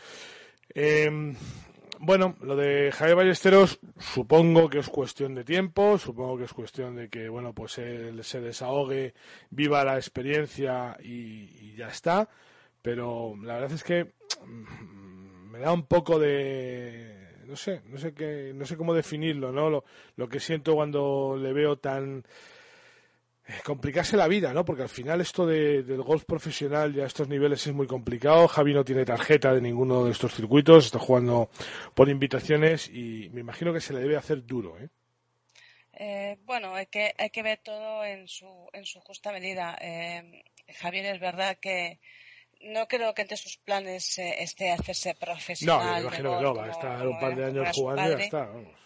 Eh, 0.74 1.36
bueno, 2.06 2.36
lo 2.42 2.58
de 2.58 2.92
Javier 2.92 3.16
Ballesteros 3.16 3.80
supongo 3.98 4.70
que 4.70 4.80
es 4.80 4.90
cuestión 4.90 5.36
de 5.36 5.46
tiempo, 5.46 5.98
supongo 5.98 6.38
que 6.38 6.44
es 6.44 6.54
cuestión 6.54 6.98
de 6.98 7.08
que, 7.08 7.30
bueno, 7.30 7.54
pues 7.54 7.78
él 7.78 8.22
se 8.26 8.42
desahogue, 8.42 9.14
viva 9.50 9.86
la 9.86 9.96
experiencia 9.96 10.98
y, 11.02 11.76
ya 11.76 11.88
está. 11.88 12.28
Pero 12.82 13.36
la 13.42 13.54
verdad 13.54 13.72
es 13.72 13.86
que 13.86 14.16
mm, 14.46 15.52
me 15.52 15.60
da 15.60 15.72
un 15.72 15.86
poco 15.86 16.20
de, 16.20 17.38
no 17.46 17.56
sé, 17.56 17.82
no 17.86 17.98
sé 17.98 18.14
qué, 18.14 18.52
no 18.54 18.66
sé 18.66 18.76
cómo 18.76 18.94
definirlo, 18.94 19.54
¿no? 19.54 19.70
Lo, 19.70 19.86
lo 20.18 20.28
que 20.28 20.42
siento 20.42 20.76
cuando 20.76 21.38
le 21.40 21.54
veo 21.54 21.78
tan 21.78 22.26
complicarse 23.64 24.18
la 24.18 24.28
vida, 24.28 24.54
¿no? 24.54 24.64
Porque 24.64 24.84
al 24.84 24.89
final 24.89 25.22
esto 25.22 25.46
de, 25.46 25.84
del 25.84 26.02
golf 26.02 26.24
profesional 26.26 26.94
ya 26.94 27.04
a 27.04 27.08
estos 27.08 27.28
niveles 27.28 27.66
es 27.68 27.74
muy 27.74 27.88
complicado. 27.88 28.48
Javi 28.48 28.74
no 28.74 28.86
tiene 28.86 29.06
tarjeta 29.06 29.54
de 29.54 29.62
ninguno 29.62 30.06
de 30.06 30.12
estos 30.12 30.34
circuitos, 30.34 30.86
está 30.86 31.00
jugando 31.00 31.50
por 31.94 32.10
invitaciones 32.10 32.89
y 32.89 33.30
me 33.34 33.41
imagino 33.41 33.74
que 33.74 33.82
se 33.82 33.94
le 33.94 34.00
debe 34.00 34.18
hacer 34.18 34.46
duro, 34.46 34.78
¿eh? 34.80 34.89
eh 35.94 36.38
bueno, 36.44 36.74
hay 36.74 36.88
que, 36.88 37.14
hay 37.18 37.30
que 37.30 37.44
ver 37.44 37.60
todo 37.64 38.06
en 38.06 38.28
su, 38.28 38.70
en 38.72 38.86
su 38.86 39.00
justa 39.02 39.32
medida. 39.32 39.78
Eh, 39.82 40.44
Javier, 40.80 41.06
es 41.08 41.20
verdad 41.20 41.58
que 41.60 42.00
no 42.62 42.88
creo 42.88 43.14
que 43.14 43.24
entre 43.24 43.38
sus 43.38 43.58
planes 43.58 44.18
esté 44.18 44.72
hacerse 44.72 45.16
profesional. 45.16 45.80
No, 45.80 45.94
me 45.94 46.00
imagino 46.02 46.38
que 46.38 46.44
no, 46.44 46.56
va 46.56 46.66
a 46.66 46.72
estar 46.72 47.08
un 47.08 47.20
par 47.20 47.36
de 47.36 47.46
años 47.46 47.68
jugando 47.74 48.04
y 48.04 48.18
ya 48.18 48.24
está, 48.24 48.46
vamos. 48.46 48.83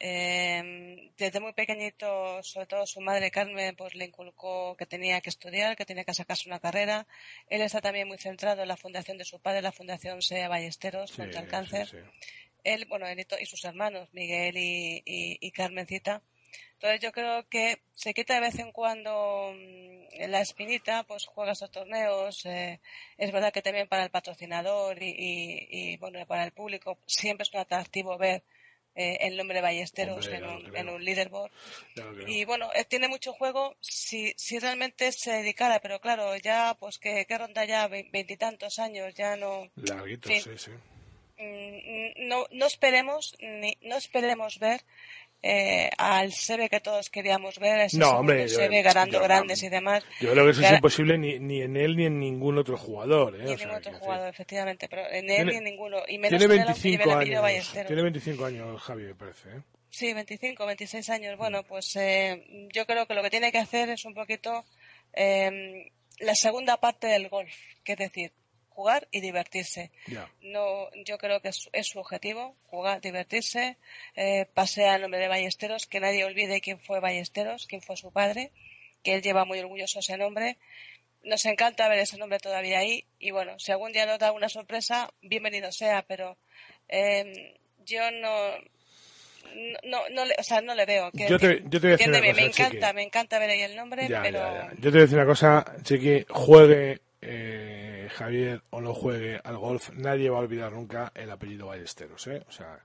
Eh, 0.00 1.10
desde 1.16 1.40
muy 1.40 1.52
pequeñito, 1.52 2.40
sobre 2.44 2.66
todo 2.66 2.86
su 2.86 3.00
madre 3.00 3.32
Carmen, 3.32 3.74
pues 3.74 3.94
le 3.96 4.04
inculcó 4.04 4.76
que 4.76 4.86
tenía 4.86 5.20
que 5.20 5.30
estudiar, 5.30 5.76
que 5.76 5.84
tenía 5.84 6.04
que 6.04 6.14
sacarse 6.14 6.48
una 6.48 6.60
carrera. 6.60 7.06
Él 7.48 7.62
está 7.62 7.80
también 7.80 8.06
muy 8.06 8.18
centrado 8.18 8.62
en 8.62 8.68
la 8.68 8.76
fundación 8.76 9.18
de 9.18 9.24
su 9.24 9.40
padre, 9.40 9.60
la 9.60 9.72
fundación 9.72 10.22
SEA 10.22 10.48
Ballesteros 10.48 11.12
contra 11.12 11.40
el 11.40 11.48
cáncer. 11.48 12.10
Él, 12.62 12.86
bueno, 12.88 13.06
él 13.08 13.26
y, 13.40 13.46
sus 13.46 13.64
hermanos, 13.64 14.08
Miguel 14.12 14.54
y, 14.56 15.50
Carmencita. 15.50 16.22
Entonces 16.74 17.00
yo 17.00 17.10
creo 17.10 17.48
que 17.48 17.82
se 17.92 18.14
quita 18.14 18.34
de 18.34 18.40
vez 18.40 18.58
en 18.60 18.70
cuando 18.70 19.52
mm, 19.52 20.30
la 20.30 20.40
espinita, 20.40 21.02
pues 21.02 21.26
juega 21.26 21.52
esos 21.52 21.72
torneos. 21.72 22.46
Eh, 22.46 22.78
es 23.16 23.32
verdad 23.32 23.52
que 23.52 23.62
también 23.62 23.88
para 23.88 24.04
el 24.04 24.10
patrocinador 24.10 25.02
y, 25.02 25.12
y, 25.18 25.96
bueno, 25.96 26.24
para 26.26 26.44
el 26.44 26.52
público 26.52 26.98
siempre 27.06 27.42
es 27.42 27.52
un 27.52 27.60
atractivo 27.60 28.16
ver 28.16 28.44
eh, 28.98 29.18
el 29.20 29.36
nombre 29.36 29.60
Ballesteros 29.60 30.26
en, 30.26 30.44
un, 30.44 30.76
en, 30.76 30.88
un, 30.88 31.04
leaderboard. 31.04 31.52
Y 32.26 32.44
bueno, 32.44 32.68
eh, 32.74 32.84
tiene 32.84 33.06
mucho 33.06 33.32
juego 33.32 33.76
si, 33.78 34.34
si 34.36 34.58
realmente 34.58 35.12
se 35.12 35.30
dedicara, 35.30 35.78
pero 35.78 36.00
claro, 36.00 36.36
ya, 36.36 36.76
pues 36.80 36.98
que, 36.98 37.24
ronda 37.38 37.64
ya 37.64 37.86
veintitantos 37.86 38.80
años, 38.80 39.14
ya 39.14 39.36
no. 39.36 39.70
Larguito, 39.76 40.28
sí, 40.28 40.50
sí. 40.56 40.72
Mm, 41.38 42.26
no, 42.28 42.46
no 42.50 42.66
esperemos, 42.66 43.36
ni, 43.38 43.78
no 43.82 43.96
esperemos 43.96 44.58
ver 44.58 44.82
eh, 45.42 45.90
al 45.98 46.32
Sebe 46.32 46.68
que 46.68 46.80
todos 46.80 47.10
queríamos 47.10 47.58
ver, 47.58 47.80
ese 47.80 47.98
no, 47.98 48.10
hombre, 48.10 48.48
Sebe 48.48 48.82
ganando 48.82 49.20
grandes 49.20 49.62
y 49.62 49.68
demás. 49.68 50.04
Yo 50.20 50.32
creo 50.32 50.44
que 50.44 50.50
eso 50.50 50.62
es 50.62 50.72
imposible 50.72 51.18
ni, 51.18 51.38
ni, 51.38 51.62
en 51.62 51.76
él 51.76 51.96
ni 51.96 52.06
en 52.06 52.18
ningún 52.18 52.58
otro 52.58 52.76
jugador. 52.76 53.36
¿eh? 53.36 53.44
Ni 53.44 53.52
en 53.52 53.58
ningún 53.58 53.74
otro 53.76 53.92
jugador, 53.94 54.28
efectivamente, 54.28 54.88
pero 54.88 55.02
en 55.10 55.30
él 55.30 55.46
ni 55.46 55.56
en 55.56 55.64
ninguno. 55.64 55.98
Y 56.08 56.18
menos 56.18 56.38
tiene 56.38 56.56
25 56.56 57.12
años, 57.14 57.72
tiene 57.86 58.02
25 58.02 58.44
años 58.44 58.82
Javi, 58.82 59.04
me 59.04 59.14
parece. 59.14 59.48
¿eh? 59.50 59.62
Sí, 59.90 60.12
25, 60.12 60.66
26 60.66 61.10
años. 61.10 61.38
Bueno, 61.38 61.62
pues 61.62 61.96
eh, 61.96 62.68
yo 62.72 62.86
creo 62.86 63.06
que 63.06 63.14
lo 63.14 63.22
que 63.22 63.30
tiene 63.30 63.52
que 63.52 63.58
hacer 63.58 63.90
es 63.90 64.04
un 64.04 64.14
poquito 64.14 64.64
eh, 65.14 65.90
la 66.20 66.34
segunda 66.34 66.78
parte 66.78 67.06
del 67.06 67.28
golf, 67.28 67.54
que 67.84 67.92
es 67.92 67.98
decir, 67.98 68.32
jugar 68.78 69.08
y 69.10 69.20
divertirse. 69.20 69.90
No, 70.40 70.88
yo 71.04 71.18
creo 71.18 71.40
que 71.40 71.48
es, 71.48 71.86
su 71.88 71.98
objetivo, 71.98 72.54
jugar, 72.68 73.00
divertirse, 73.00 73.76
eh, 74.14 74.46
pasear 74.54 74.94
el 74.94 75.02
nombre 75.02 75.18
de 75.18 75.26
Ballesteros, 75.26 75.88
que 75.88 75.98
nadie 75.98 76.24
olvide 76.24 76.60
quién 76.60 76.78
fue 76.78 77.00
Ballesteros, 77.00 77.66
quién 77.66 77.82
fue 77.82 77.96
su 77.96 78.12
padre, 78.12 78.52
que 79.02 79.14
él 79.14 79.22
lleva 79.22 79.44
muy 79.44 79.58
orgulloso 79.58 79.98
ese 79.98 80.16
nombre. 80.16 80.58
Nos 81.24 81.44
encanta 81.46 81.88
ver 81.88 81.98
ese 81.98 82.18
nombre 82.18 82.38
todavía 82.38 82.78
ahí 82.78 83.04
y 83.18 83.32
bueno, 83.32 83.58
si 83.58 83.72
algún 83.72 83.90
día 83.90 84.06
nos 84.06 84.20
da 84.20 84.30
una 84.30 84.48
sorpresa, 84.48 85.12
bienvenido 85.22 85.72
sea, 85.72 86.04
pero 86.06 86.36
eh, 86.88 87.56
yo 87.84 88.12
no, 88.12 88.30
no, 89.82 90.08
no, 90.10 90.24
le, 90.24 90.36
o 90.38 90.42
sea, 90.44 90.60
no 90.60 90.76
le 90.76 90.86
veo. 90.86 91.10
Yo 91.14 91.36
te, 91.36 91.64
yo 91.64 91.80
te 91.80 91.88
voy 91.88 91.94
a 91.94 91.96
decir 91.96 92.10
una 92.10 92.20
cosa, 92.20 92.32
me 92.32 92.46
encanta, 92.46 92.92
me 92.92 93.02
encanta 93.02 93.38
ver 93.40 93.50
ahí 93.50 93.62
el 93.62 93.74
nombre, 93.74 94.06
pero... 94.06 94.70
Yo 94.74 94.82
te 94.82 94.90
voy 94.90 94.98
a 94.98 95.02
decir 95.02 95.18
una 95.18 95.26
cosa, 95.26 95.64
Chiqui, 95.82 96.24
juegue 96.28 97.07
eh, 97.20 98.08
Javier 98.12 98.62
o 98.70 98.80
no 98.80 98.94
juegue 98.94 99.40
al 99.42 99.56
golf, 99.56 99.90
nadie 99.94 100.30
va 100.30 100.38
a 100.38 100.42
olvidar 100.42 100.72
nunca 100.72 101.12
el 101.14 101.30
apellido 101.30 101.66
Ballesteros, 101.66 102.26
¿eh? 102.28 102.44
O 102.48 102.52
sea, 102.52 102.78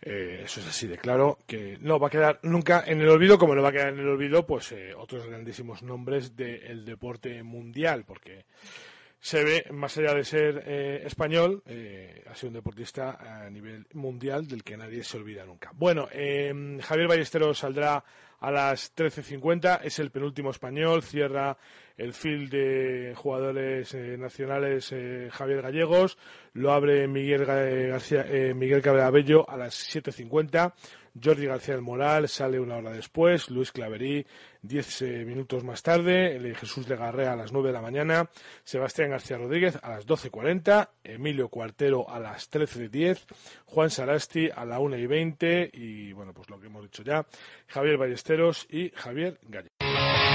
eh, 0.00 0.42
eso 0.44 0.60
es 0.60 0.66
así 0.66 0.88
de 0.88 0.98
claro, 0.98 1.38
que 1.46 1.78
no 1.80 1.98
va 1.98 2.08
a 2.08 2.10
quedar 2.10 2.40
nunca 2.42 2.82
en 2.86 3.00
el 3.00 3.08
olvido, 3.08 3.38
como 3.38 3.54
no 3.54 3.62
va 3.62 3.68
a 3.68 3.72
quedar 3.72 3.92
en 3.92 4.00
el 4.00 4.08
olvido, 4.08 4.44
pues 4.44 4.72
eh, 4.72 4.94
otros 4.94 5.26
grandísimos 5.26 5.82
nombres 5.82 6.34
del 6.36 6.84
deporte 6.84 7.42
mundial, 7.42 8.04
porque 8.04 8.46
se 9.20 9.44
ve, 9.44 9.66
más 9.70 9.96
allá 9.96 10.14
de 10.14 10.24
ser 10.24 10.68
español, 11.06 11.62
ha 12.26 12.34
sido 12.34 12.48
un 12.48 12.54
deportista 12.54 13.44
a 13.44 13.48
nivel 13.48 13.86
mundial 13.92 14.48
del 14.48 14.64
que 14.64 14.76
nadie 14.76 15.04
se 15.04 15.16
olvida 15.16 15.44
nunca. 15.44 15.70
Bueno, 15.74 16.08
eh, 16.10 16.52
Javier 16.82 17.06
Ballesteros 17.06 17.58
saldrá 17.58 18.02
a 18.40 18.50
las 18.50 18.94
13.50, 18.96 19.80
es 19.84 20.00
el 20.00 20.10
penúltimo 20.10 20.50
español, 20.50 21.04
cierra 21.04 21.56
el 22.02 22.12
field 22.12 22.50
de 22.50 23.14
jugadores 23.16 23.94
nacionales 23.94 24.94
Javier 25.30 25.62
Gallegos, 25.62 26.18
lo 26.52 26.72
abre 26.72 27.06
Miguel, 27.08 27.44
García, 27.44 28.26
Miguel 28.54 28.82
Cabrera 28.82 29.10
Bello 29.10 29.48
a 29.48 29.56
las 29.56 29.94
7.50. 29.94 30.72
Jordi 31.22 31.46
García 31.46 31.74
del 31.74 31.82
Moral 31.82 32.28
sale 32.28 32.58
una 32.58 32.76
hora 32.76 32.90
después, 32.90 33.50
Luis 33.50 33.70
Claverí 33.70 34.26
diez 34.62 35.02
eh, 35.02 35.24
minutos 35.26 35.64
más 35.64 35.82
tarde, 35.82 36.54
Jesús 36.54 36.86
de 36.86 36.96
Garrea 36.96 37.32
a 37.32 37.36
las 37.36 37.52
nueve 37.52 37.68
de 37.68 37.74
la 37.74 37.82
mañana, 37.82 38.30
Sebastián 38.64 39.10
García 39.10 39.36
Rodríguez 39.36 39.78
a 39.82 39.90
las 39.90 40.06
doce 40.06 40.30
cuarenta, 40.30 40.90
Emilio 41.04 41.48
Cuartero 41.48 42.08
a 42.08 42.18
las 42.18 42.48
trece 42.48 42.88
diez, 42.88 43.26
Juan 43.66 43.90
Sarasti 43.90 44.48
a 44.54 44.64
la 44.64 44.78
una 44.78 44.96
y 44.96 45.06
veinte. 45.06 45.68
Y 45.72 46.12
bueno, 46.12 46.32
pues 46.32 46.48
lo 46.48 46.60
que 46.60 46.68
hemos 46.68 46.82
dicho 46.82 47.02
ya, 47.02 47.26
Javier 47.66 47.98
Ballesteros 47.98 48.66
y 48.70 48.90
Javier 48.90 49.38
Galle. 49.48 49.81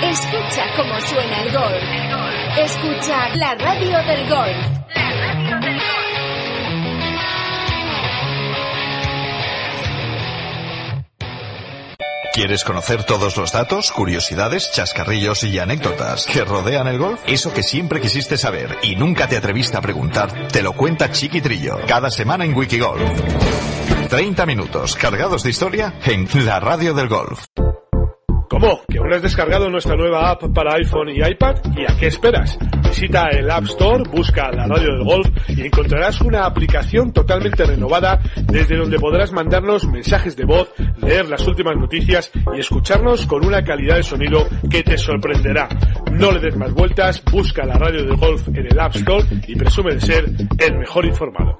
Escucha 0.03 0.63
cómo 0.75 0.99
suena 1.01 1.41
el 1.41 1.51
gol. 1.51 1.73
Escucha 2.63 3.35
la 3.35 3.55
radio 3.55 3.97
del 4.03 4.29
gol. 4.29 4.77
¿Quieres 12.33 12.63
conocer 12.63 13.03
todos 13.03 13.35
los 13.35 13.51
datos, 13.51 13.91
curiosidades, 13.91 14.71
chascarrillos 14.71 15.43
y 15.43 15.57
anécdotas 15.57 16.27
que 16.27 16.45
rodean 16.45 16.87
el 16.87 16.99
golf? 16.99 17.19
Eso 17.25 17.51
que 17.51 17.63
siempre 17.63 17.99
quisiste 17.99 18.37
saber 18.37 18.77
y 18.83 18.95
nunca 18.95 19.27
te 19.27 19.37
atreviste 19.37 19.77
a 19.77 19.81
preguntar, 19.81 20.47
te 20.49 20.61
lo 20.61 20.73
cuenta 20.73 21.11
Chiquitrillo, 21.11 21.79
cada 21.87 22.11
semana 22.11 22.45
en 22.45 22.55
Wikigolf. 22.55 23.01
30 24.09 24.45
minutos 24.45 24.95
cargados 24.95 25.41
de 25.41 25.49
historia 25.49 25.95
en 26.05 26.27
la 26.45 26.59
radio 26.59 26.93
del 26.93 27.07
golf. 27.07 27.47
¿Cómo? 28.49 28.81
¿Que 28.87 28.97
aún 28.97 29.11
has 29.13 29.21
descargado 29.21 29.69
nuestra 29.69 29.95
nueva 29.95 30.31
app 30.31 30.43
para 30.53 30.75
iPhone 30.75 31.09
y 31.09 31.17
iPad? 31.17 31.55
¿Y 31.75 31.83
a 31.83 31.97
qué 31.97 32.07
esperas? 32.07 32.57
Visita 32.83 33.27
el 33.29 33.51
App 33.51 33.65
Store, 33.65 34.03
busca 34.09 34.49
la 34.51 34.67
radio 34.67 34.93
del 34.93 35.03
golf 35.03 35.27
y 35.49 35.65
encontrarás 35.65 36.21
una 36.21 36.45
aplicación 36.45 37.11
totalmente 37.11 37.65
renovada 37.65 38.19
desde 38.43 38.77
donde 38.77 38.97
podrás 38.99 39.33
mandarnos 39.33 39.85
mensajes 39.85 40.37
de 40.37 40.45
voz, 40.45 40.71
leer 40.97 41.27
las 41.27 41.45
últimas 41.45 41.75
noticias 41.75 42.31
y 42.55 42.59
escucharnos 42.59 43.25
con 43.25 43.45
una 43.45 43.63
calidad 43.63 43.97
de 43.97 44.03
sonido 44.03 44.47
que 44.71 44.81
te 44.81 44.97
sorprenderá. 44.97 45.67
No 46.11 46.31
le 46.31 46.39
des 46.39 46.55
más 46.55 46.73
vueltas, 46.73 47.21
busca 47.31 47.65
la 47.65 47.77
radio 47.77 48.03
del 48.05 48.15
golf 48.15 48.47
en 48.47 48.65
el 48.65 48.79
App 48.79 48.95
Store 48.95 49.25
y 49.47 49.55
presume 49.55 49.95
de 49.95 50.01
ser 50.01 50.25
el 50.57 50.77
mejor 50.77 51.05
informado. 51.05 51.59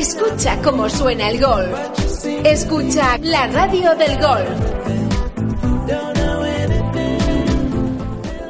Escucha 0.00 0.56
cómo 0.62 0.88
suena 0.88 1.28
el 1.28 1.38
golf. 1.38 1.78
Escucha 2.42 3.18
la 3.18 3.48
radio 3.48 3.94
del 3.96 4.18
golf. 4.18 4.48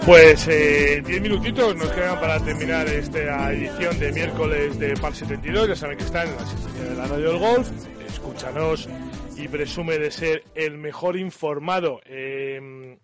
Pues 0.07 0.47
10 0.47 0.49
eh, 0.49 1.21
minutitos 1.21 1.75
nos 1.75 1.89
quedan 1.89 2.21
para 2.21 2.39
terminar 2.39 2.87
esta 2.87 3.53
edición 3.53 3.99
de 3.99 4.13
miércoles 4.13 4.79
de 4.79 4.95
PAL 4.95 5.13
72. 5.13 5.67
Ya 5.71 5.75
saben 5.75 5.99
que 5.99 6.05
están 6.05 6.29
en 6.29 6.37
la 6.37 6.43
asistencia 6.43 6.85
de 6.85 6.95
la 6.95 7.07
radio 7.09 7.31
del 7.31 7.39
golf. 7.41 7.69
Escúchanos 8.07 8.89
y 9.37 9.49
presume 9.49 9.99
de 9.99 10.13
ser 10.13 10.45
el 10.55 10.79
mejor 10.79 11.17
informado. 11.17 12.01
Eh, 12.05 12.97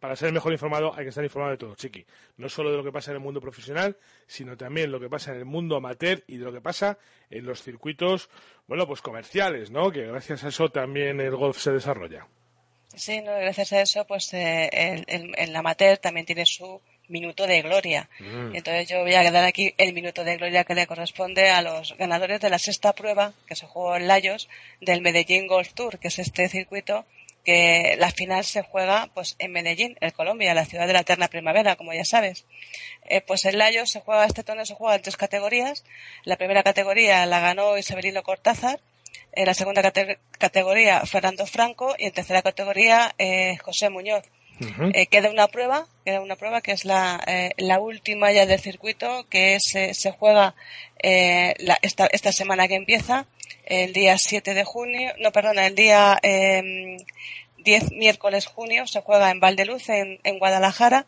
para 0.00 0.16
ser 0.16 0.32
mejor 0.32 0.52
informado 0.52 0.94
hay 0.94 1.04
que 1.04 1.10
estar 1.10 1.24
informado 1.24 1.52
de 1.52 1.58
todo, 1.58 1.74
chiqui. 1.74 2.04
No 2.36 2.48
solo 2.48 2.70
de 2.70 2.76
lo 2.76 2.84
que 2.84 2.92
pasa 2.92 3.10
en 3.10 3.16
el 3.16 3.22
mundo 3.22 3.40
profesional, 3.40 3.96
sino 4.26 4.56
también 4.56 4.90
lo 4.90 5.00
que 5.00 5.08
pasa 5.08 5.32
en 5.32 5.38
el 5.38 5.44
mundo 5.44 5.76
amateur 5.76 6.22
y 6.26 6.36
de 6.36 6.44
lo 6.44 6.52
que 6.52 6.60
pasa 6.60 6.98
en 7.30 7.44
los 7.44 7.62
circuitos, 7.62 8.28
bueno, 8.66 8.86
pues 8.86 9.00
comerciales, 9.02 9.70
¿no? 9.70 9.90
Que 9.90 10.06
gracias 10.06 10.44
a 10.44 10.48
eso 10.48 10.70
también 10.70 11.20
el 11.20 11.36
golf 11.36 11.58
se 11.58 11.72
desarrolla. 11.72 12.26
Sí, 12.94 13.20
no, 13.20 13.32
gracias 13.32 13.72
a 13.72 13.82
eso, 13.82 14.06
pues 14.06 14.32
eh, 14.34 15.04
el, 15.06 15.34
el, 15.36 15.56
amateur 15.56 15.98
también 15.98 16.26
tiene 16.26 16.46
su 16.46 16.80
minuto 17.08 17.46
de 17.46 17.62
gloria. 17.62 18.08
Mm. 18.18 18.56
Entonces 18.56 18.88
yo 18.88 19.00
voy 19.00 19.14
a 19.14 19.30
dar 19.30 19.44
aquí 19.44 19.74
el 19.78 19.92
minuto 19.92 20.24
de 20.24 20.36
gloria 20.36 20.64
que 20.64 20.74
le 20.74 20.86
corresponde 20.86 21.50
a 21.50 21.62
los 21.62 21.96
ganadores 21.96 22.40
de 22.40 22.50
la 22.50 22.58
sexta 22.58 22.94
prueba 22.94 23.32
que 23.46 23.56
se 23.56 23.66
jugó 23.66 23.96
en 23.96 24.08
Layos 24.08 24.48
del 24.80 25.00
Medellín 25.00 25.46
Golf 25.46 25.72
Tour, 25.74 25.98
que 25.98 26.08
es 26.08 26.18
este 26.18 26.48
circuito 26.48 27.04
que 27.44 27.96
la 27.98 28.10
final 28.10 28.44
se 28.44 28.62
juega 28.62 29.10
pues 29.14 29.36
en 29.38 29.52
Medellín, 29.52 29.96
en 30.00 30.10
Colombia, 30.10 30.54
la 30.54 30.64
ciudad 30.64 30.86
de 30.86 30.92
la 30.92 31.00
eterna 31.00 31.28
primavera, 31.28 31.76
como 31.76 31.92
ya 31.92 32.04
sabes. 32.04 32.44
Eh, 33.04 33.20
pues 33.20 33.44
en 33.44 33.58
Layos 33.58 33.90
se 33.90 34.00
juega, 34.00 34.26
este 34.26 34.44
torneo 34.44 34.66
se 34.66 34.74
juega 34.74 34.96
en 34.96 35.02
tres 35.02 35.16
categorías. 35.16 35.84
La 36.24 36.36
primera 36.36 36.62
categoría 36.62 37.24
la 37.26 37.40
ganó 37.40 37.78
Isabelino 37.78 38.22
Cortázar, 38.22 38.80
en 39.32 39.46
la 39.46 39.54
segunda 39.54 39.82
categoría 40.38 41.00
Fernando 41.06 41.46
Franco 41.46 41.94
y 41.98 42.06
en 42.06 42.12
tercera 42.12 42.42
categoría 42.42 43.14
eh, 43.18 43.56
José 43.58 43.90
Muñoz. 43.90 44.24
Eh, 44.92 45.06
queda 45.06 45.30
una 45.30 45.46
prueba, 45.46 45.86
queda 46.04 46.20
una 46.20 46.34
prueba 46.34 46.60
que 46.60 46.72
es 46.72 46.84
la, 46.84 47.22
eh, 47.28 47.52
la 47.58 47.78
última 47.78 48.32
ya 48.32 48.44
del 48.44 48.58
circuito 48.58 49.28
que 49.28 49.58
se, 49.60 49.94
se 49.94 50.10
juega 50.10 50.56
la, 51.00 51.78
esta, 51.82 52.08
esta 52.10 52.32
semana 52.32 52.66
que 52.66 52.74
empieza, 52.74 53.26
el 53.64 53.92
día 53.92 54.18
7 54.18 54.54
de 54.54 54.64
junio, 54.64 55.12
no, 55.18 55.32
perdona, 55.32 55.66
el 55.66 55.74
día 55.74 56.18
10 56.22 56.22
em, 56.24 57.98
miércoles 57.98 58.46
junio 58.46 58.86
se 58.86 59.00
juega 59.00 59.30
en 59.30 59.40
Valdeluz, 59.40 59.88
en, 59.88 60.20
en 60.24 60.38
Guadalajara, 60.38 61.06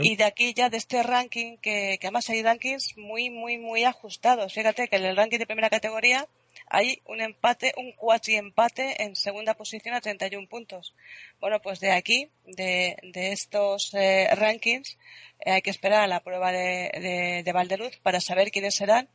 y 0.00 0.16
de 0.16 0.24
aquí 0.24 0.54
ya 0.54 0.70
de 0.70 0.76
este 0.76 1.02
ranking, 1.02 1.56
que, 1.58 1.98
que 2.00 2.06
además 2.06 2.28
hay 2.30 2.42
rankings 2.42 2.96
muy, 2.96 3.30
muy, 3.30 3.58
muy 3.58 3.84
ajustados. 3.84 4.52
Fíjate 4.52 4.88
que 4.88 4.96
en 4.96 5.04
el 5.04 5.16
ranking 5.16 5.38
de 5.38 5.46
primera 5.46 5.70
categoría 5.70 6.28
hay 6.66 7.02
un 7.06 7.20
empate, 7.20 7.74
un 7.76 7.92
cuatri 7.92 8.36
empate 8.36 9.02
en 9.02 9.16
segunda 9.16 9.54
posición 9.54 9.94
a 9.94 10.00
31 10.00 10.48
puntos. 10.48 10.94
Bueno, 11.40 11.60
pues 11.60 11.80
de 11.80 11.92
aquí, 11.92 12.30
de, 12.46 12.96
de 13.02 13.32
estos 13.32 13.92
eh, 13.94 14.28
rankings, 14.34 14.98
eh, 15.40 15.52
hay 15.52 15.62
que 15.62 15.70
esperar 15.70 16.02
a 16.02 16.06
la 16.06 16.20
prueba 16.20 16.52
de, 16.52 17.42
de, 17.44 17.52
Valdeluz 17.52 17.96
para 17.98 18.20
saber 18.20 18.50
quiénes 18.50 18.74
serán 18.74 19.08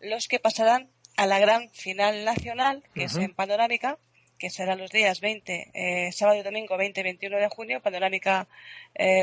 los 0.00 0.28
que 0.28 0.38
pasarán 0.38 0.90
a 1.16 1.26
la 1.26 1.38
gran 1.38 1.70
final 1.70 2.24
nacional, 2.24 2.82
que 2.94 3.04
es 3.04 3.16
en 3.16 3.34
Panorámica, 3.34 3.98
que 4.38 4.50
será 4.50 4.76
los 4.76 4.90
días 4.90 5.20
20, 5.20 5.70
eh, 5.72 6.12
sábado 6.12 6.38
y 6.38 6.42
domingo 6.42 6.76
20 6.76 7.00
y 7.00 7.04
21 7.04 7.38
de 7.38 7.48
junio, 7.48 7.80
Panorámica 7.80 8.48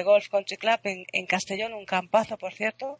Golf 0.03 0.29
Country 0.29 0.57
Club 0.57 0.79
en, 0.83 1.05
en 1.11 1.25
Castellón, 1.27 1.73
un 1.73 1.85
campazo, 1.85 2.37
por 2.37 2.53
cierto, 2.53 2.99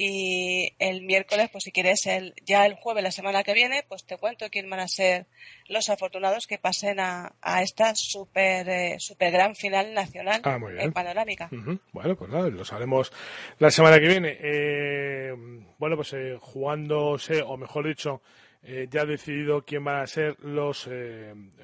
y 0.00 0.76
el 0.78 1.02
miércoles, 1.02 1.48
pues 1.50 1.64
si 1.64 1.72
quieres, 1.72 2.06
el, 2.06 2.32
ya 2.46 2.64
el 2.66 2.74
jueves, 2.74 3.02
la 3.02 3.10
semana 3.10 3.42
que 3.42 3.52
viene, 3.52 3.84
pues 3.88 4.04
te 4.04 4.16
cuento 4.16 4.48
quién 4.48 4.70
van 4.70 4.78
a 4.78 4.86
ser 4.86 5.26
los 5.66 5.88
afortunados 5.88 6.46
que 6.46 6.56
pasen 6.56 7.00
a, 7.00 7.34
a 7.42 7.62
esta 7.62 7.96
super, 7.96 8.68
eh, 8.68 8.96
super 9.00 9.32
gran 9.32 9.56
final 9.56 9.92
nacional 9.94 10.40
ah, 10.44 10.56
en 10.78 10.92
panorámica. 10.92 11.48
Bueno, 11.90 12.14
pues 12.14 12.30
nada, 12.30 12.48
lo 12.48 12.64
sabremos 12.64 13.12
la 13.58 13.72
semana 13.72 13.98
que 13.98 14.06
viene. 14.06 14.38
Eh, 14.40 15.32
bueno, 15.78 15.96
pues 15.96 16.12
eh, 16.12 16.38
jugándose, 16.40 17.42
o 17.42 17.56
mejor 17.56 17.88
dicho, 17.88 18.22
eh, 18.62 18.86
ya 18.88 19.00
ha 19.00 19.04
decidido 19.04 19.64
quién 19.64 19.82
van 19.82 20.02
a 20.02 20.06
ser 20.06 20.38
los 20.44 20.88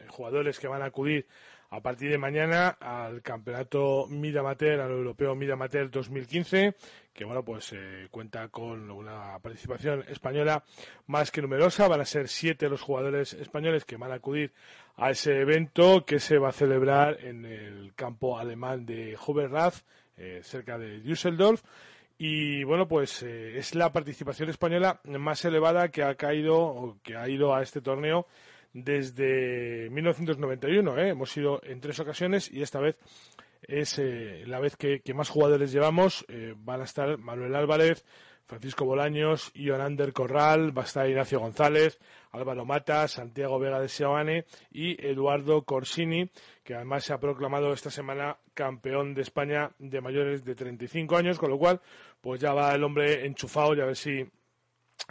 jugadores 0.08 0.58
que 0.58 0.66
van 0.66 0.82
a 0.82 0.86
acudir 0.86 1.28
a 1.74 1.80
partir 1.80 2.08
de 2.08 2.18
mañana 2.18 2.68
al 2.80 3.20
campeonato 3.20 4.06
Mid 4.08 4.36
Amateur, 4.36 4.80
al 4.80 4.92
europeo 4.92 5.34
Mid 5.34 5.50
Amateur 5.50 5.90
2015, 5.90 6.74
que 7.12 7.24
bueno, 7.24 7.44
pues 7.44 7.72
eh, 7.72 8.06
cuenta 8.12 8.48
con 8.48 8.90
una 8.92 9.38
participación 9.40 10.04
española 10.08 10.62
más 11.08 11.32
que 11.32 11.42
numerosa. 11.42 11.88
Van 11.88 12.00
a 12.00 12.04
ser 12.04 12.28
siete 12.28 12.68
los 12.68 12.80
jugadores 12.80 13.34
españoles 13.34 13.84
que 13.84 13.96
van 13.96 14.12
a 14.12 14.16
acudir 14.16 14.52
a 14.96 15.10
ese 15.10 15.40
evento 15.40 16.04
que 16.04 16.20
se 16.20 16.38
va 16.38 16.50
a 16.50 16.52
celebrar 16.52 17.18
en 17.24 17.44
el 17.44 17.92
campo 17.96 18.38
alemán 18.38 18.86
de 18.86 19.18
Huberrath, 19.26 19.82
eh, 20.16 20.42
cerca 20.44 20.78
de 20.78 21.00
Düsseldorf. 21.00 21.62
Y 22.18 22.62
bueno, 22.62 22.86
pues 22.86 23.24
eh, 23.24 23.58
es 23.58 23.74
la 23.74 23.92
participación 23.92 24.48
española 24.48 25.00
más 25.02 25.44
elevada 25.44 25.88
que 25.88 26.04
ha 26.04 26.14
caído 26.14 26.56
o 26.56 26.98
que 27.02 27.16
ha 27.16 27.28
ido 27.28 27.52
a 27.52 27.62
este 27.62 27.80
torneo 27.80 28.28
desde 28.74 29.88
1991. 29.90 30.98
¿eh? 30.98 31.08
Hemos 31.10 31.34
ido 31.36 31.60
en 31.62 31.80
tres 31.80 31.98
ocasiones 32.00 32.50
y 32.52 32.60
esta 32.60 32.80
vez 32.80 32.98
es 33.62 33.98
eh, 33.98 34.42
la 34.46 34.60
vez 34.60 34.76
que, 34.76 35.00
más 35.14 35.30
jugadores 35.30 35.72
llevamos. 35.72 36.26
Eh, 36.28 36.54
van 36.58 36.82
a 36.82 36.84
estar 36.84 37.16
Manuel 37.16 37.54
Álvarez, 37.54 38.04
Francisco 38.44 38.84
Bolaños, 38.84 39.52
Ionander 39.54 40.12
Corral, 40.12 40.76
va 40.76 40.82
a 40.82 40.84
estar 40.84 41.08
Ignacio 41.08 41.40
González, 41.40 41.98
Álvaro 42.32 42.66
Mata, 42.66 43.08
Santiago 43.08 43.58
Vega 43.58 43.80
de 43.80 43.88
Seoane 43.88 44.44
y 44.70 45.02
Eduardo 45.06 45.62
Corsini, 45.62 46.30
que 46.62 46.74
además 46.74 47.04
se 47.04 47.14
ha 47.14 47.20
proclamado 47.20 47.72
esta 47.72 47.90
semana 47.90 48.36
campeón 48.52 49.14
de 49.14 49.22
España 49.22 49.70
de 49.78 50.00
mayores 50.02 50.44
de 50.44 50.54
35 50.54 51.16
años, 51.16 51.38
con 51.38 51.50
lo 51.50 51.58
cual 51.58 51.80
pues 52.20 52.40
ya 52.40 52.52
va 52.52 52.74
el 52.74 52.84
hombre 52.84 53.24
enchufado 53.24 53.74
y 53.74 53.80
a 53.80 53.86
ver 53.86 53.96
si 53.96 54.28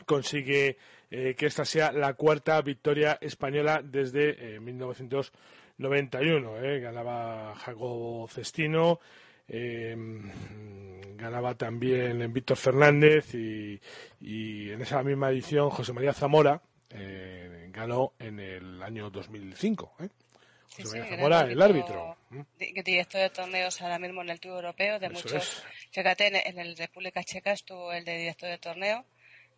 consigue 0.06 0.78
eh, 1.16 1.36
que 1.36 1.46
esta 1.46 1.64
sea 1.64 1.92
la 1.92 2.16
cuarta 2.16 2.60
victoria 2.64 3.20
española 3.22 3.84
desde 3.84 4.60
1991. 4.60 6.58
Eh, 6.58 6.78
eh. 6.78 6.80
Ganaba 6.80 7.54
Jacobo 7.54 8.28
Cestino, 8.28 9.00
ganaba 11.16 11.54
también 11.56 12.34
Víctor 12.34 12.58
Fernández 12.58 13.36
y, 13.36 13.80
en 14.72 14.82
esa 14.82 15.04
misma 15.04 15.30
edición 15.30 15.70
José 15.70 15.94
María 15.94 16.14
Zamora 16.14 16.60
ganó 17.70 18.14
en 18.18 18.40
el 18.40 18.82
año 18.82 19.12
2005. 19.12 19.94
José 19.96 20.10
María 20.98 21.16
Zamora, 21.16 21.42
el 21.42 21.62
árbitro. 21.62 22.18
Director 22.58 23.22
de 23.22 23.30
torneos 23.30 23.80
ahora 23.84 24.00
mismo 24.00 24.24
en 24.24 24.30
el 24.32 24.40
Tour 24.40 24.56
Europeo 24.56 24.98
de 24.98 25.12
muchos. 25.12 25.64
Fíjate, 25.92 26.26
en, 26.26 26.38
en 26.38 26.58
el 26.58 26.76
República 26.76 27.24
Checa 27.24 27.52
estuvo 27.52 27.94
el 27.94 28.04
de 28.04 28.18
director 28.18 28.50
de 28.50 28.58
torneo 28.58 29.06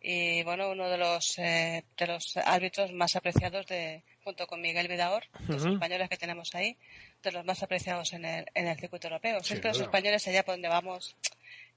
y 0.00 0.42
bueno, 0.44 0.70
uno 0.70 0.88
de 0.88 0.98
los, 0.98 1.38
eh, 1.38 1.84
de 1.96 2.06
los 2.06 2.36
árbitros 2.36 2.92
más 2.92 3.16
apreciados 3.16 3.66
de, 3.66 4.04
junto 4.22 4.46
con 4.46 4.60
Miguel 4.60 4.88
Vidaor, 4.88 5.24
los 5.48 5.64
españoles 5.64 6.08
que 6.08 6.16
tenemos 6.16 6.54
ahí, 6.54 6.76
de 7.22 7.32
los 7.32 7.44
más 7.44 7.62
apreciados 7.62 8.12
en 8.12 8.24
el, 8.24 8.46
en 8.54 8.66
el 8.68 8.78
circuito 8.78 9.08
europeo. 9.08 9.42
Sí, 9.42 9.60
los 9.62 9.80
españoles 9.80 10.26
allá 10.28 10.44
por 10.44 10.54
donde 10.54 10.68
vamos, 10.68 11.16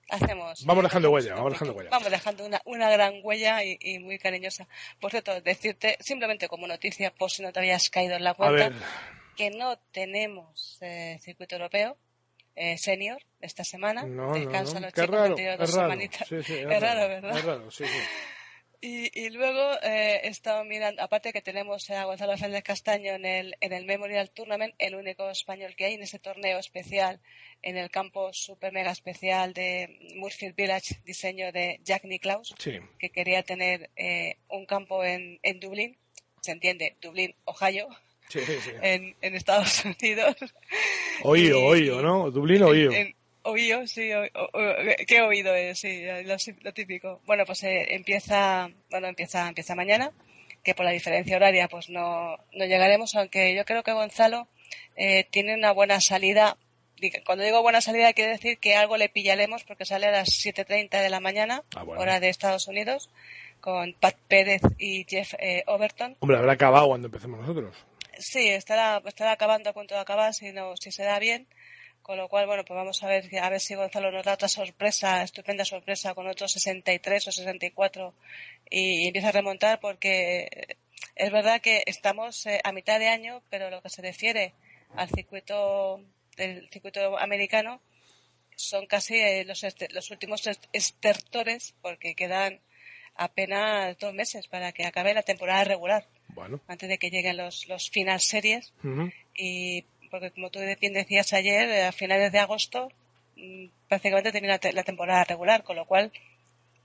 hacemos... 0.09 0.65
Vamos 0.65 0.84
dejando 0.84 1.11
huella, 1.11 1.36
vamos 1.36 1.53
dejando 1.53 1.74
huella. 1.74 1.89
Vamos 1.89 2.11
dejando 2.11 2.45
una, 2.45 2.61
una 2.65 2.89
gran 2.89 3.20
huella 3.24 3.63
y, 3.63 3.99
muy 3.99 4.20
cariñosa. 4.20 4.67
Por 4.99 5.11
cierto, 5.11 5.39
decirte, 5.41 5.97
simplemente 5.99 6.47
como 6.47 6.67
noticia, 6.67 7.11
por 7.11 7.32
si 7.32 7.41
no 7.41 7.51
te 7.51 7.59
habías 7.59 7.89
caído 7.89 8.15
en 8.15 8.24
la 8.24 8.34
cuenta, 8.34 8.72
que 9.36 9.49
no 9.51 9.78
tenemos 9.91 10.78
eh, 10.82 11.17
circuito 11.22 11.55
europeo, 11.55 11.97
eh, 12.60 12.78
senior 12.78 13.22
esta 13.39 13.64
semana. 13.64 14.03
No, 14.03 14.34
Descansan 14.34 14.82
los 14.84 14.93
chicos 14.93 15.10
raro, 15.10 15.36
dos 15.57 15.72
semanitas. 15.72 16.30
es, 16.32 16.82
raro, 16.82 17.07
¿verdad? 17.07 17.38
Es 17.38 17.45
raro, 17.45 17.72
sí, 17.72 17.86
sí. 17.86 17.99
Y, 18.82 19.12
y 19.14 19.30
luego 19.32 19.74
eh, 19.84 20.22
he 20.24 20.30
estado 20.30 20.64
mirando, 20.64 21.01
aparte 21.01 21.34
que 21.34 21.41
tenemos 21.41 21.89
a 21.89 22.05
Gonzalo 22.05 22.38
Fernández 22.38 22.64
Castaño 22.64 23.12
en 23.12 23.26
el, 23.26 23.57
en 23.60 23.74
el 23.74 23.84
Memorial 23.84 24.32
Tournament, 24.32 24.74
el 24.78 24.95
único 24.95 25.30
español 25.30 25.76
que 25.76 25.84
hay 25.84 25.95
en 25.95 26.03
ese 26.03 26.18
torneo 26.18 26.57
especial, 26.57 27.20
en 27.62 27.76
el 27.76 27.91
campo 27.91 28.32
super 28.32 28.72
mega 28.72 28.91
especial 28.91 29.51
de 29.51 30.14
Murfield 30.16 30.55
Village, 30.55 31.01
diseño 31.03 31.51
de 31.51 31.82
Jack 31.84 32.05
Nicklaus, 32.05 32.55
que 32.55 33.10
quería 33.10 33.43
tener 33.43 33.89
eh, 33.97 34.38
un 34.47 34.66
campo 34.66 35.03
en, 35.03 35.41
en 35.43 35.60
Dublín, 35.60 35.97
se 36.39 36.53
entiende, 36.53 36.95
Dublín, 37.01 37.36
Ohio, 37.43 37.89
En, 38.82 39.15
en, 39.21 39.36
Estados 39.36 39.84
Unidos. 40.01 40.36
Oído, 41.23 41.65
oído, 41.65 42.01
¿no? 42.01 42.30
Dublín, 42.32 42.63
oído. 42.63 42.91
oído, 43.43 43.88
sí, 43.88 44.11
¿qué 45.07 45.21
oído 45.21 45.55
es? 45.55 45.80
Sí, 45.80 46.03
lo, 46.61 46.73
típico. 46.73 47.21
Bueno, 47.25 47.45
pues 47.45 47.63
eh, 47.63 47.95
empieza, 47.95 48.69
bueno, 48.89 49.07
empieza, 49.07 49.47
empieza 49.47 49.75
mañana, 49.75 50.11
que 50.63 50.75
por 50.75 50.86
la 50.86 50.91
diferencia 50.91 51.36
horaria 51.36 51.67
pues 51.67 51.89
no, 51.89 52.38
no 52.53 52.65
llegaremos, 52.65 53.15
aunque 53.15 53.55
yo 53.55 53.65
creo 53.65 53.84
que 53.84 53.93
Gonzalo 53.93 54.47
eh, 54.95 55.25
tiene 55.32 55.55
una 55.55 55.71
buena 55.71 56.01
salida. 56.01 56.57
Cuando 57.25 57.45
digo 57.45 57.61
buena 57.61 57.80
salida 57.80 58.11
quiere 58.11 58.32
decir 58.32 58.59
que 58.59 58.75
algo 58.75 58.97
le 58.97 59.07
pillaremos 59.07 59.63
porque 59.63 59.86
sale 59.86 60.07
a 60.07 60.11
las 60.11 60.27
7.30 60.27 61.01
de 61.01 61.09
la 61.09 61.21
mañana, 61.21 61.63
ah, 61.75 61.86
hora 61.86 62.19
de 62.19 62.27
Estados 62.27 62.67
Unidos 62.67 63.09
con 63.61 63.93
Pat 63.93 64.15
Pérez 64.27 64.61
y 64.77 65.05
Jeff 65.07 65.34
eh, 65.39 65.63
Overton. 65.67 66.17
Hombre, 66.19 66.38
habrá 66.38 66.53
acabado 66.53 66.88
cuando 66.88 67.07
empecemos 67.07 67.39
nosotros. 67.39 67.75
Sí, 68.20 68.49
estará, 68.49 69.01
estará 69.05 69.32
acabando 69.32 69.70
a 69.70 69.74
punto 69.74 69.97
acabar 69.97 70.34
si, 70.34 70.51
no, 70.51 70.76
si 70.78 70.91
se 70.91 71.03
da 71.03 71.20
bien. 71.20 71.47
Con 72.01 72.17
lo 72.17 72.28
cual, 72.30 72.47
bueno, 72.47 72.63
pues 72.65 72.76
vamos 72.76 73.01
a 73.03 73.07
ver, 73.07 73.24
a 73.39 73.49
ver 73.49 73.59
si 73.59 73.76
Gonzalo 73.76 74.11
nos 74.11 74.26
da 74.26 74.34
otra 74.34 74.47
sorpresa, 74.47 75.24
estupenda 75.24 75.65
sorpresa, 75.65 76.13
con 76.13 76.28
otros 76.28 76.51
63 76.53 77.28
o 77.28 77.32
64 77.32 78.13
y, 78.70 79.03
y 79.03 79.07
empieza 79.07 79.30
a 79.30 79.32
remontar 79.32 79.80
porque 79.80 80.78
es 81.15 81.32
verdad 81.32 81.61
que 81.61 81.84
estamos 81.86 82.45
eh, 82.45 82.61
a 82.63 82.72
mitad 82.72 82.99
de 82.99 83.09
año, 83.09 83.41
pero 83.49 83.70
lo 83.70 83.82
que 83.82 83.89
se 83.89 84.01
refiere 84.01 84.53
al 84.95 85.09
circuito 85.09 86.01
del 86.38 86.70
circuito 86.70 87.17
americano 87.20 87.82
son 88.55 88.86
casi 88.88 89.15
eh, 89.15 89.45
los, 89.45 89.65
los 89.91 90.11
últimos 90.11 90.49
estertores 90.74 91.76
porque 91.82 92.15
quedan 92.15 92.61
apenas 93.15 93.97
dos 93.97 94.13
meses 94.13 94.47
para 94.47 94.72
que 94.72 94.86
acabe 94.86 95.13
la 95.13 95.24
temporada 95.24 95.63
regular. 95.63 96.05
Bueno. 96.36 96.59
Antes 96.67 96.89
de 96.89 96.97
que 96.97 97.09
lleguen 97.09 97.38
los, 97.38 97.67
los 97.67 97.89
final 97.89 98.19
series. 98.19 98.73
Y 99.36 99.84
porque 100.09 100.32
como 100.32 100.49
tú 100.49 100.59
bien 100.80 100.93
decías 100.93 101.34
ayer, 101.34 101.69
eh, 101.69 101.86
a 101.86 101.91
finales 101.91 102.32
de 102.32 102.39
agosto 102.39 102.89
mm, 103.36 103.65
prácticamente 103.88 104.32
termina 104.32 104.59
la 104.73 104.84
temporada 104.84 105.23
regular, 105.23 105.63
con 105.63 105.75
lo 105.75 105.86
cual 105.86 106.11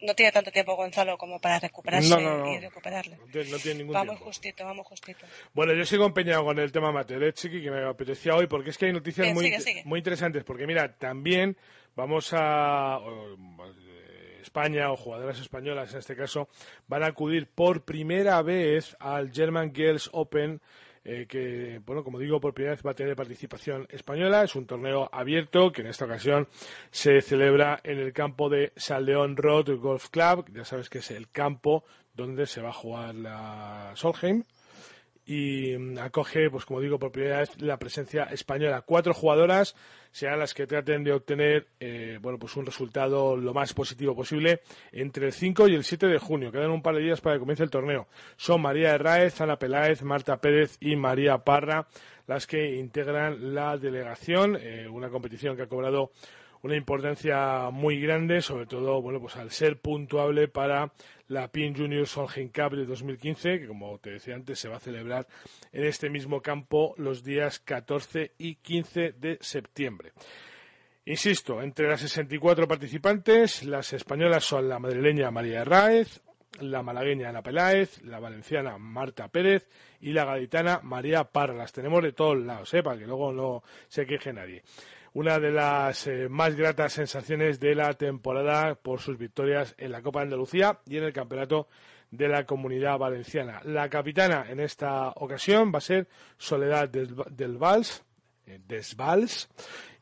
no 0.05 0.14
tiene 0.14 0.32
tanto 0.32 0.51
tiempo 0.51 0.76
Gonzalo 0.76 1.16
como 1.16 1.40
para 1.40 1.59
recuperarse 1.59 2.14
y 2.20 2.59
recuperarle. 2.59 3.16
No 3.16 3.59
tiene, 3.59 3.78
ningún 3.78 3.95
vamos 3.95 4.18
justito, 4.18 4.64
vamos 4.64 4.86
justito. 4.86 5.26
Bueno, 5.55 5.72
yo 5.72 5.84
sigo 5.84 6.05
empeñado 6.05 6.45
con 6.45 6.59
el 6.59 6.70
tema 6.72 6.88
amateur, 6.88 7.32
Chiqui, 7.32 7.62
que 7.62 7.70
me 7.70 7.84
apetecía 7.84 8.34
hoy, 8.34 8.47
porque 8.47 8.70
es 8.70 8.78
que 8.78 8.86
hay 8.86 8.92
noticias 8.92 9.32
muy, 9.32 9.53
muy 9.84 9.99
interesantes. 9.99 10.45
Porque 10.45 10.66
mira, 10.66 10.92
también 10.97 11.57
vamos 11.97 12.30
a... 12.32 12.99
España 14.45 14.92
o 14.92 14.97
jugadoras 14.97 15.40
españolas 15.40 15.92
en 15.92 15.99
este 15.99 16.14
caso 16.14 16.49
van 16.86 17.03
a 17.03 17.07
acudir 17.07 17.49
por 17.49 17.82
primera 17.82 18.40
vez 18.42 18.97
al 19.01 19.32
German 19.32 19.74
Girls 19.74 20.09
Open 20.12 20.61
eh, 21.07 21.26
que, 21.28 21.82
bueno, 21.84 22.03
como 22.03 22.18
digo, 22.18 22.40
por 22.40 22.55
primera 22.55 22.74
vez 22.74 22.84
va 22.84 22.92
a 22.92 22.95
tener 22.95 23.14
participación 23.14 23.86
española. 23.90 24.42
Es 24.42 24.55
un 24.57 24.66
torneo 24.66 25.11
abierto 25.12 25.70
que 25.70 25.82
en 25.82 25.88
esta 25.88 26.07
ocasión 26.07 26.49
se 26.90 27.20
celebra 27.20 27.78
en 27.84 27.99
el 27.99 28.14
campo 28.14 28.49
de 28.49 28.72
Saldeón 28.76 29.36
Road 29.36 29.76
Golf 29.76 30.09
Club. 30.09 30.47
Ya 30.55 30.64
sabes 30.64 30.88
que 30.88 30.99
es 30.99 31.11
el 31.11 31.28
campo 31.28 31.84
donde 32.14 32.47
se 32.47 32.62
va 32.62 32.70
a 32.70 32.72
jugar 32.72 33.14
la 33.14 33.92
Solheim 33.97 34.45
y 35.27 35.77
mm, 35.77 35.99
acoge, 35.99 36.51
pues 36.51 36.64
como 36.64 36.81
digo, 36.81 36.99
por 36.99 37.12
primera 37.12 37.41
vez 37.41 37.61
la 37.61 37.79
presencia 37.79 38.25
española. 38.25 38.83
Cuatro 38.83 39.14
jugadoras 39.14 39.75
serán 40.11 40.39
las 40.39 40.55
que 40.55 40.66
traten 40.66 41.05
de 41.05 41.12
obtener, 41.12 41.68
eh, 41.81 42.18
bueno, 42.20 42.39
pues 42.39 42.57
un 42.57 42.66
resultado 42.66 43.37
lo 43.37 43.53
más 43.55 43.72
positivo 43.75 44.14
posible 44.14 44.61
entre 44.93 45.27
el 45.27 45.33
5 45.33 45.68
y 45.68 45.75
el 45.75 45.85
7 45.85 46.07
de 46.07 46.18
junio. 46.18 46.53
Quedan 46.53 46.70
un 46.70 46.83
par 46.83 46.95
de 46.95 47.03
días 47.03 47.20
para 47.20 47.37
que 47.37 47.41
comience 47.41 47.64
el 47.64 47.70
torneo. 47.70 48.07
Son 48.37 48.61
María 48.61 48.95
Herráez, 48.95 49.41
Ana 49.41 49.59
Peláez, 49.59 50.03
Marta 50.03 50.41
Pérez 50.41 50.77
y 50.81 50.97
María 50.97 51.39
Parra 51.39 51.87
las 52.27 52.47
que 52.47 52.77
integran 52.77 53.55
la 53.55 53.77
delegación, 53.77 54.57
eh, 54.61 54.89
una 54.89 55.11
competición 55.11 55.57
que 55.57 55.62
ha 55.62 55.68
cobrado 55.68 56.12
una 56.62 56.77
importancia 56.77 57.68
muy 57.70 58.01
grande, 58.01 58.41
sobre 58.41 58.64
todo, 58.64 59.03
bueno, 59.03 59.20
pues 59.20 59.37
al 59.37 59.51
ser 59.51 59.79
puntuable 59.81 60.49
para 60.49 60.93
la 61.29 61.49
PIN 61.49 61.75
Junior 61.75 62.07
Solheim 62.07 62.49
Cup 62.49 62.77
de 62.77 62.87
2015, 62.87 63.61
que 63.61 63.66
como 63.66 63.99
te 63.99 64.11
decía 64.11 64.35
antes 64.35 64.59
se 64.59 64.68
va 64.68 64.77
a 64.77 64.81
celebrar 64.81 65.27
en 65.72 65.85
este 65.85 66.11
mismo 66.11 66.41
campo 66.41 66.95
los 66.99 67.22
días 67.25 67.61
14 67.61 68.33
y 68.39 68.57
15 68.57 69.12
de 69.12 69.39
septiembre. 69.41 70.12
Insisto, 71.07 71.61
entre 71.62 71.89
las 71.89 72.01
64 72.01 72.66
participantes, 72.66 73.64
las 73.64 73.93
españolas 73.93 74.45
son 74.45 74.68
la 74.68 74.79
madrileña 74.79 75.31
María 75.31 75.61
Herráez, 75.61 76.22
la 76.61 76.83
malagueña 76.83 77.29
Ana 77.29 77.43
Peláez, 77.43 78.01
la 78.03 78.20
valenciana 78.20 78.79
Marta 78.79 79.29
Pérez 79.29 79.68
y 80.01 80.12
la 80.12 80.25
gaditana 80.25 80.81
María 80.83 81.25
Parra. 81.25 81.55
Las 81.55 81.72
tenemos 81.72 82.03
de 82.03 82.12
todos 82.12 82.39
lados, 82.39 82.72
¿eh? 82.75 82.83
para 82.83 82.99
que 82.99 83.07
luego 83.07 83.33
no 83.33 83.62
se 83.89 84.07
queje 84.07 84.33
nadie 84.33 84.62
una 85.15 85.39
de 85.39 85.53
las 85.53 86.07
eh, 86.09 86.29
más 86.29 86.57
gratas 86.57 86.93
sensaciones 86.93 87.61
de 87.61 87.75
la 87.75 87.95
temporada 87.95 88.75
por 88.75 89.01
sus 89.01 89.17
victorias 89.17 89.75
en 89.79 89.93
la 89.93 90.03
Copa 90.03 90.19
de 90.19 90.25
Andalucía 90.25 90.81
y 90.87 90.99
en 90.99 91.05
el 91.05 91.12
Campeonato 91.12 91.69
de 92.11 92.29
la 92.29 92.45
Comunidad 92.45 92.99
Valenciana. 92.99 93.61
La 93.65 93.89
capitana 93.89 94.47
en 94.49 94.59
esta 94.59 95.11
ocasión 95.11 95.73
va 95.73 95.79
a 95.79 95.83
ser 95.83 96.09
Soledad 96.37 96.89
del 96.89 97.59
Vals, 97.59 98.05
eh, 98.47 98.61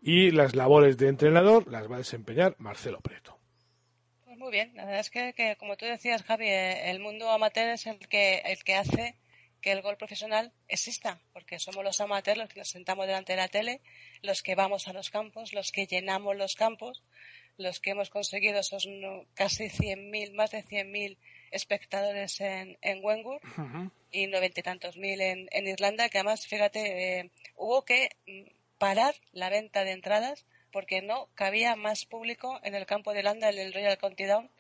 y 0.03 0.31
las 0.31 0.57
labores 0.57 0.97
de 0.97 1.09
entrenador 1.09 1.71
las 1.71 1.91
va 1.91 1.97
a 1.97 1.99
desempeñar 1.99 2.57
Marcelo 2.59 3.01
Preto. 3.01 3.39
Pues 4.25 4.39
muy 4.39 4.51
bien, 4.51 4.73
la 4.75 4.87
verdad 4.87 5.01
es 5.01 5.11
que, 5.11 5.35
que, 5.35 5.57
como 5.57 5.77
tú 5.77 5.85
decías, 5.85 6.23
Javi, 6.23 6.49
eh, 6.49 6.91
el 6.91 7.01
mundo 7.01 7.31
amateur 7.31 7.69
es 7.69 7.87
el 7.87 7.99
que, 8.09 8.39
el 8.47 8.65
que 8.65 8.77
hace 8.77 9.17
que 9.63 9.73
el 9.73 9.81
gol 9.81 9.97
profesional 9.97 10.53
exista, 10.69 11.21
porque 11.33 11.59
somos 11.59 11.83
los 11.85 12.01
amateurs 12.01 12.39
los 12.39 12.49
que 12.51 12.61
nos 12.61 12.69
sentamos 12.69 13.07
delante 13.07 13.33
de 13.33 13.39
la 13.39 13.49
tele, 13.49 13.81
los 14.21 14.43
que 14.43 14.55
vamos 14.55 14.89
a 14.89 14.93
los 14.93 15.09
campos, 15.11 15.53
los 15.53 15.73
que 15.73 15.87
llenamos 15.87 16.37
los 16.37 16.55
campos, 16.55 17.03
los 17.57 17.81
que 17.81 17.91
hemos 17.91 18.11
conseguido 18.11 18.59
esos 18.59 18.89
casi 19.35 19.65
100.000, 19.65 20.35
más 20.35 20.51
de 20.51 20.65
100.000 20.65 21.17
espectadores 21.53 22.41
en, 22.41 22.77
en 22.83 23.05
Wengur 23.05 23.41
y 24.11 24.27
noventa 24.27 24.61
y 24.61 24.63
tantos 24.63 24.97
mil 24.97 25.21
en, 25.21 25.49
en, 25.53 25.67
Irlanda, 25.67 26.09
que 26.09 26.19
además, 26.19 26.47
fíjate, 26.47 27.21
eh, 27.21 27.31
hubo 27.57 27.85
que 27.85 28.11
mm, 28.27 28.79
parar 28.79 29.15
la 29.33 29.51
venta 29.51 29.85
de 29.85 29.93
entradas 29.93 30.45
porque 30.73 31.03
no 31.03 31.29
cabía 31.35 31.77
más 31.77 32.05
público 32.07 32.59
en 32.63 32.75
el 32.75 32.87
campo 32.87 33.13
de 33.13 33.21
Irlanda, 33.21 33.51
en 33.51 33.59
el 33.59 33.73
Royal 33.73 33.99
County 33.99 34.25
Down, 34.25 34.51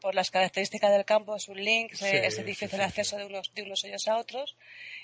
por 0.00 0.14
las 0.14 0.30
características 0.30 0.90
del 0.92 1.04
campo, 1.04 1.36
es 1.36 1.48
un 1.48 1.62
link, 1.62 1.92
es 2.00 2.36
difícil 2.36 2.68
el 2.72 2.80
acceso 2.80 3.16
de 3.16 3.26
unos, 3.26 3.52
de 3.54 3.62
unos 3.62 3.84
hoyos 3.84 4.08
a 4.08 4.16
otros, 4.16 4.56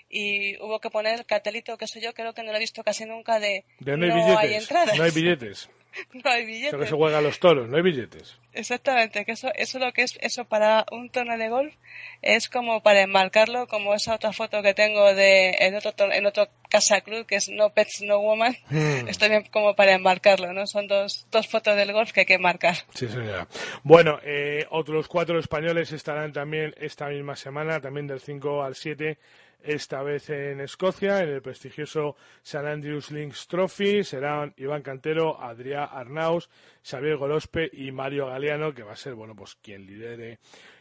y 0.09 0.57
hubo 0.63 0.81
que 0.81 0.91
poner 0.91 1.19
el 1.19 1.27
cartelito, 1.27 1.77
que 1.77 1.87
eso 1.87 1.99
yo 1.99 2.15
creo 2.15 2.33
que 2.33 2.43
no 2.43 2.53
lo 2.53 2.57
he 2.57 2.61
visto 2.61 2.83
casi 2.83 3.05
nunca, 3.05 3.41
de, 3.41 3.65
no, 3.81 4.39
hay, 4.39 4.55
entradas. 4.55 4.97
No 4.97 5.05
hay 5.05 5.11
billetes. 5.11 5.69
no 6.12 6.30
hay 6.30 6.47
billetes. 6.47 6.78
que 6.78 6.86
se 6.86 6.95
juega 6.95 7.18
a 7.18 7.22
los 7.22 7.38
toros, 7.38 7.68
no 7.68 7.76
hay 7.76 7.82
billetes. 7.82 8.38
Exactamente, 8.55 9.24
que 9.24 9.32
eso, 9.32 9.49
eso 9.55 9.78
lo 9.78 9.93
que 9.93 10.03
es, 10.03 10.18
eso 10.20 10.45
para 10.45 10.84
un 10.93 11.09
torneo 11.09 11.38
de 11.38 11.49
golf 11.49 11.74
es 12.20 12.51
como 12.51 12.82
para 12.82 13.01
enmarcarlo, 13.01 13.66
como 13.66 13.95
esa 13.95 14.14
otra 14.14 14.32
foto 14.32 14.62
que 14.62 14.74
tengo 14.74 15.14
de, 15.14 15.57
en 15.61 15.74
otro, 15.74 15.93
en 16.12 16.26
otro 16.26 16.49
casa 16.68 17.01
club, 17.01 17.26
que 17.26 17.36
es 17.36 17.49
No 17.49 17.70
Pets, 17.70 18.03
No 18.03 18.18
Woman, 18.18 18.57
hmm. 18.68 19.09
es 19.09 19.18
también 19.18 19.45
como 19.51 19.74
para 19.74 19.93
enmarcarlo, 19.93 20.53
¿no? 20.53 20.66
Son 20.66 20.86
dos, 20.86 21.26
dos 21.30 21.49
fotos 21.49 21.76
del 21.76 21.93
golf 21.93 22.12
que 22.12 22.20
hay 22.20 22.26
que 22.26 22.38
marcar. 22.38 22.76
Sí, 22.95 23.09
señora. 23.09 23.49
Bueno, 23.82 24.18
eh, 24.22 24.66
otros 24.70 25.09
cuatro 25.09 25.38
españoles 25.38 25.93
estarán 25.93 26.32
también 26.32 26.74
esta 26.78 27.09
misma 27.09 27.36
semana, 27.36 27.80
también 27.80 28.07
del 28.07 28.20
5 28.20 28.62
al 28.62 28.74
7, 28.74 29.18
esta 29.65 30.03
vez 30.03 30.31
en 30.31 30.61
Escocia, 30.61 31.23
en 31.23 31.29
el 31.29 31.43
prestigioso 31.43 32.17
St. 32.43 32.67
Andrews 32.67 33.11
Links 33.11 33.47
Trophy. 33.47 34.05
Serán 34.05 34.55
Iván 34.57 34.83
Cantero, 34.83 35.41
Adrián 35.41 35.89
Arnaus, 35.91 36.51
Xavier 36.83 37.17
Golospe 37.17 37.71
y 37.73 37.93
Mario 37.93 38.27
Galeano, 38.27 38.75
que 38.75 38.83
va 38.83 38.93
a 38.93 38.97
ser, 38.97 39.15
bueno, 39.15 39.35
pues 39.35 39.57
quien 39.57 39.87
lidere 39.87 40.39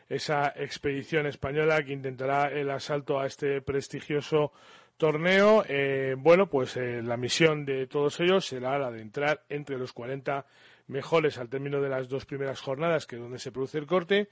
esa 0.10 0.54
expedición 0.56 1.26
española 1.26 1.84
que 1.84 1.94
intentará 1.94 2.52
el 2.52 2.70
asalto 2.70 3.20
a 3.20 3.28
este 3.28 3.62
prestigioso 3.62 4.52
torneo. 4.98 5.64
Eh, 5.68 6.16
bueno, 6.18 6.48
pues 6.48 6.76
eh, 6.78 7.02
la 7.02 7.18
misión 7.18 7.66
de 7.66 7.88
todos 7.88 8.20
ellos 8.20 8.46
será 8.46 8.78
la 8.78 8.92
de 8.92 9.02
entrar 9.02 9.44
entre 9.50 9.78
los 9.78 9.94
40 9.94 10.46
mejores 10.88 11.38
al 11.38 11.50
término 11.50 11.82
de 11.82 11.90
las 11.90 12.08
dos 12.08 12.26
primeras 12.26 12.62
jornadas, 12.62 13.08
que 13.08 13.16
es 13.16 13.22
donde 13.22 13.40
se 13.40 13.52
produce 13.52 13.78
el 13.78 13.88
corte, 13.88 14.30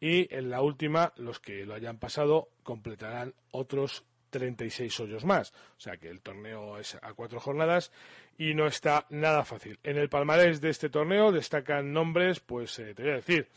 y 0.00 0.32
en 0.34 0.50
la 0.50 0.62
última 0.62 1.12
los 1.16 1.40
que 1.40 1.64
lo 1.64 1.74
hayan 1.74 1.98
pasado 1.98 2.48
completarán 2.62 3.34
otros 3.50 4.04
36 4.30 5.00
hoyos 5.00 5.24
más. 5.24 5.52
O 5.76 5.80
sea 5.80 5.96
que 5.96 6.08
el 6.08 6.20
torneo 6.20 6.78
es 6.78 6.96
a 6.96 7.12
cuatro 7.14 7.40
jornadas 7.40 7.90
y 8.36 8.54
no 8.54 8.66
está 8.66 9.06
nada 9.10 9.44
fácil. 9.44 9.78
En 9.82 9.96
el 9.96 10.08
palmarés 10.08 10.60
de 10.60 10.70
este 10.70 10.90
torneo 10.90 11.32
destacan 11.32 11.92
nombres, 11.92 12.40
pues 12.40 12.78
eh, 12.78 12.94
te 12.94 13.02
voy 13.02 13.12
a 13.12 13.16
decir, 13.16 13.48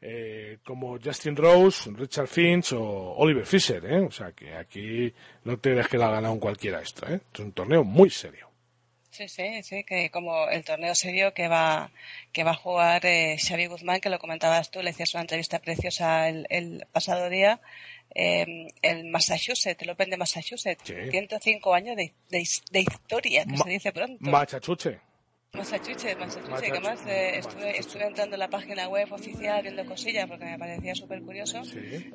eh, 0.00 0.58
como 0.64 0.98
Justin 1.02 1.36
Rose, 1.36 1.90
Richard 1.92 2.28
Finch 2.28 2.72
o 2.72 3.14
Oliver 3.16 3.46
Fisher. 3.46 3.84
¿eh? 3.84 4.00
O 4.00 4.10
sea 4.10 4.32
que 4.32 4.54
aquí 4.54 5.12
no 5.44 5.58
te 5.58 5.70
dejes 5.70 5.88
que 5.88 5.98
la 5.98 6.08
ha 6.08 6.12
ganado 6.12 6.38
cualquiera 6.38 6.80
esto. 6.80 7.06
Es 7.06 7.40
un 7.40 7.52
torneo 7.52 7.84
muy 7.84 8.10
serio. 8.10 8.53
Sí, 9.14 9.28
sí, 9.28 9.62
sí, 9.62 9.84
que 9.84 10.10
como 10.10 10.48
el 10.48 10.64
torneo 10.64 10.92
serio 10.96 11.32
que 11.32 11.46
va 11.46 11.92
que 12.32 12.42
va 12.42 12.50
a 12.50 12.56
jugar 12.56 13.06
eh, 13.06 13.36
Xavi 13.38 13.66
Guzmán, 13.66 14.00
que 14.00 14.10
lo 14.10 14.18
comentabas 14.18 14.72
tú, 14.72 14.82
le 14.82 14.90
hacías 14.90 15.14
una 15.14 15.20
entrevista 15.20 15.60
preciosa 15.60 16.28
el, 16.28 16.48
el 16.50 16.84
pasado 16.90 17.30
día, 17.30 17.60
eh, 18.12 18.66
el 18.82 19.04
Massachusetts, 19.04 19.80
el 19.80 19.90
Open 19.90 20.10
de 20.10 20.16
Massachusetts, 20.16 20.92
105 21.10 21.74
años 21.74 21.94
de, 21.96 22.12
de, 22.28 22.40
historia, 22.80 23.44
que 23.44 23.56
se 23.56 23.68
dice 23.68 23.92
pronto. 23.92 24.18
Machachuche. 24.28 24.98
Massachusetts, 25.54 26.18
Massachusetts, 26.18 26.62
que 26.62 26.70
además 26.70 27.00
eh, 27.06 27.38
estuve, 27.38 27.78
estuve 27.78 28.06
entrando 28.06 28.34
en 28.34 28.40
la 28.40 28.48
página 28.48 28.88
web 28.88 29.12
oficial 29.12 29.62
viendo 29.62 29.84
cosillas 29.86 30.26
porque 30.28 30.44
me 30.44 30.58
parecía 30.58 30.94
súper 30.94 31.22
curioso. 31.22 31.62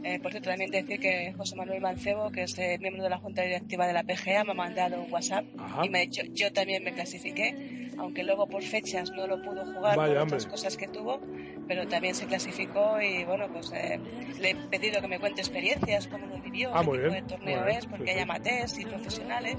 Eh, 0.04 0.20
por 0.20 0.32
cierto, 0.32 0.50
también 0.50 0.72
decir 0.72 1.00
que 1.00 1.34
José 1.38 1.56
Manuel 1.56 1.82
Mancebo, 1.82 2.32
que 2.32 2.44
es 2.44 2.58
eh, 2.60 2.78
miembro 2.80 3.04
de 3.04 3.10
la 3.10 3.18
Junta 3.18 3.42
Directiva 3.42 3.88
de 3.88 3.94
la 3.94 4.04
PGA, 4.04 4.44
me 4.44 4.52
ha 4.52 4.56
mandado 4.56 5.02
un 5.02 5.12
WhatsApp 5.12 5.46
y 5.84 5.90
me 5.90 6.08
yo, 6.10 6.24
yo 6.34 6.52
también 6.52 6.84
me 6.84 6.94
clasifiqué, 6.94 7.90
aunque 7.98 8.24
luego 8.24 8.48
por 8.48 8.62
fechas 8.64 9.12
no 9.12 9.28
lo 9.28 9.42
pudo 9.42 9.66
jugar 9.74 9.96
por 9.96 10.18
otras 10.18 10.46
cosas 10.46 10.76
que 10.78 10.88
tuvo, 10.88 11.22
pero 11.68 11.88
también 11.88 12.16
se 12.16 12.26
clasificó 12.26 13.00
y 13.02 13.24
bueno, 13.26 13.48
pues 13.52 13.72
eh, 13.74 14.00
le 14.40 14.52
he 14.52 14.56
pedido 14.56 15.02
que 15.02 15.08
me 15.08 15.20
cuente 15.20 15.42
experiencias, 15.42 16.08
cómo 16.08 16.26
lo 16.28 16.40
vivió, 16.42 16.72
Ah, 16.74 16.80
qué 16.80 16.92
tipo 16.92 16.92
bien, 16.98 17.12
de 17.14 17.22
torneo 17.22 17.68
es, 17.68 17.86
porque 17.86 18.12
sí, 18.12 18.18
hay 18.18 18.20
amateurs 18.20 18.80
y 18.80 18.86
profesionales 18.86 19.58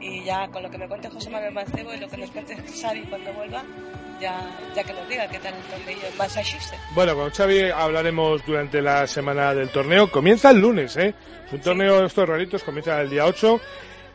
y 0.00 0.24
ya 0.24 0.48
con 0.48 0.62
lo 0.62 0.70
que 0.70 0.78
me 0.78 0.88
cuente 0.88 1.08
José 1.08 1.30
Manuel 1.30 1.52
Mancebo 1.52 1.94
y 1.94 1.98
lo 1.98 2.08
que 2.08 2.16
nos 2.16 2.30
cuente 2.30 2.56
Xavi 2.56 3.02
cuando 3.02 3.32
vuelva, 3.32 3.62
ya, 4.20 4.40
ya 4.74 4.84
que 4.84 4.92
nos 4.92 5.08
diga 5.08 5.28
qué 5.28 5.38
tal 5.38 5.54
el 5.54 5.62
torneo 5.62 6.08
en 6.10 6.16
Massachusetts. 6.18 6.80
Bueno, 6.94 7.14
con 7.14 7.30
Xavi 7.30 7.70
hablaremos 7.70 8.44
durante 8.44 8.82
la 8.82 9.06
semana 9.06 9.54
del 9.54 9.70
torneo. 9.70 10.10
Comienza 10.10 10.50
el 10.50 10.60
lunes, 10.60 10.96
¿eh? 10.96 11.14
Un 11.52 11.60
torneo 11.60 12.00
de 12.00 12.06
estos 12.06 12.28
raritos 12.28 12.62
comienza 12.62 13.00
el 13.00 13.10
día 13.10 13.24
8. 13.24 13.60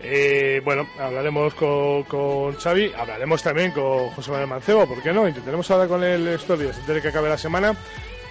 Eh, 0.03 0.61
bueno, 0.63 0.88
hablaremos 0.99 1.53
con, 1.53 2.03
con 2.03 2.55
Xavi, 2.55 2.91
hablaremos 2.97 3.43
también 3.43 3.71
con 3.71 4.09
José 4.09 4.32
Manuel 4.32 4.49
Mancebo, 4.49 4.88
¿por 4.88 5.01
qué 5.03 5.13
no? 5.13 5.27
Intentaremos 5.27 5.69
hablar 5.69 5.88
con 5.88 6.03
él 6.03 6.27
estos 6.27 6.59
días, 6.59 6.75
antes 6.75 6.95
de 6.95 7.01
que 7.03 7.09
acabe 7.09 7.29
la 7.29 7.38
semana, 7.38 7.75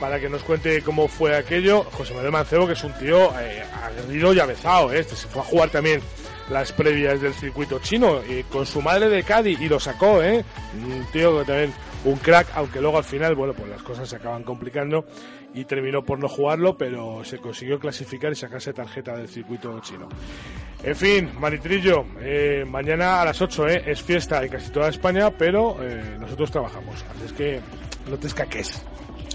para 0.00 0.18
que 0.18 0.28
nos 0.28 0.42
cuente 0.42 0.82
cómo 0.82 1.06
fue 1.06 1.36
aquello. 1.36 1.84
José 1.92 2.12
Manuel 2.12 2.32
Mancebo, 2.32 2.66
que 2.66 2.72
es 2.72 2.82
un 2.82 2.92
tío 2.98 3.32
eh, 3.38 3.62
aguerrido 3.84 4.34
y 4.34 4.40
avezado, 4.40 4.92
¿eh? 4.92 4.98
Este 4.98 5.14
se 5.14 5.28
fue 5.28 5.42
a 5.42 5.44
jugar 5.44 5.70
también 5.70 6.02
las 6.50 6.72
previas 6.72 7.20
del 7.20 7.34
circuito 7.34 7.78
chino 7.78 8.20
eh, 8.22 8.44
con 8.50 8.66
su 8.66 8.82
madre 8.82 9.08
de 9.08 9.22
Cádiz 9.22 9.60
y 9.60 9.68
lo 9.68 9.80
sacó, 9.80 10.22
¿eh? 10.22 10.44
Un 10.74 11.06
tío 11.12 11.38
que 11.38 11.44
también 11.44 11.72
un 12.04 12.16
crack, 12.16 12.48
aunque 12.54 12.80
luego 12.80 12.98
al 12.98 13.04
final, 13.04 13.34
bueno, 13.34 13.52
pues 13.52 13.68
las 13.68 13.82
cosas 13.82 14.08
se 14.08 14.16
acaban 14.16 14.42
complicando 14.42 15.04
y 15.54 15.64
terminó 15.64 16.04
por 16.04 16.18
no 16.18 16.28
jugarlo, 16.28 16.76
pero 16.76 17.24
se 17.24 17.38
consiguió 17.38 17.78
clasificar 17.78 18.32
y 18.32 18.36
sacarse 18.36 18.72
tarjeta 18.72 19.16
del 19.16 19.28
circuito 19.28 19.78
chino. 19.80 20.08
En 20.82 20.96
fin, 20.96 21.30
Maritrillo, 21.38 22.06
eh, 22.20 22.64
mañana 22.66 23.20
a 23.20 23.24
las 23.26 23.40
8 23.40 23.68
eh, 23.68 23.82
es 23.86 24.02
fiesta 24.02 24.42
en 24.42 24.48
casi 24.50 24.70
toda 24.70 24.88
España, 24.88 25.30
pero 25.30 25.76
eh, 25.82 26.16
nosotros 26.18 26.50
trabajamos, 26.50 27.04
así 27.14 27.24
es 27.26 27.32
que 27.32 27.60
no 28.08 28.16
te 28.16 28.28
escaques. 28.28 28.82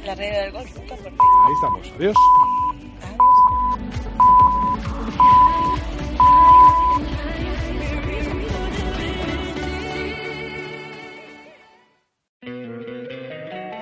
La 0.04 0.16
radio 0.16 0.40
del 0.40 0.52
golf 0.52 0.76
nunca 0.78 0.96
Ahí 0.96 1.54
estamos, 1.54 1.92
adiós. 1.98 2.16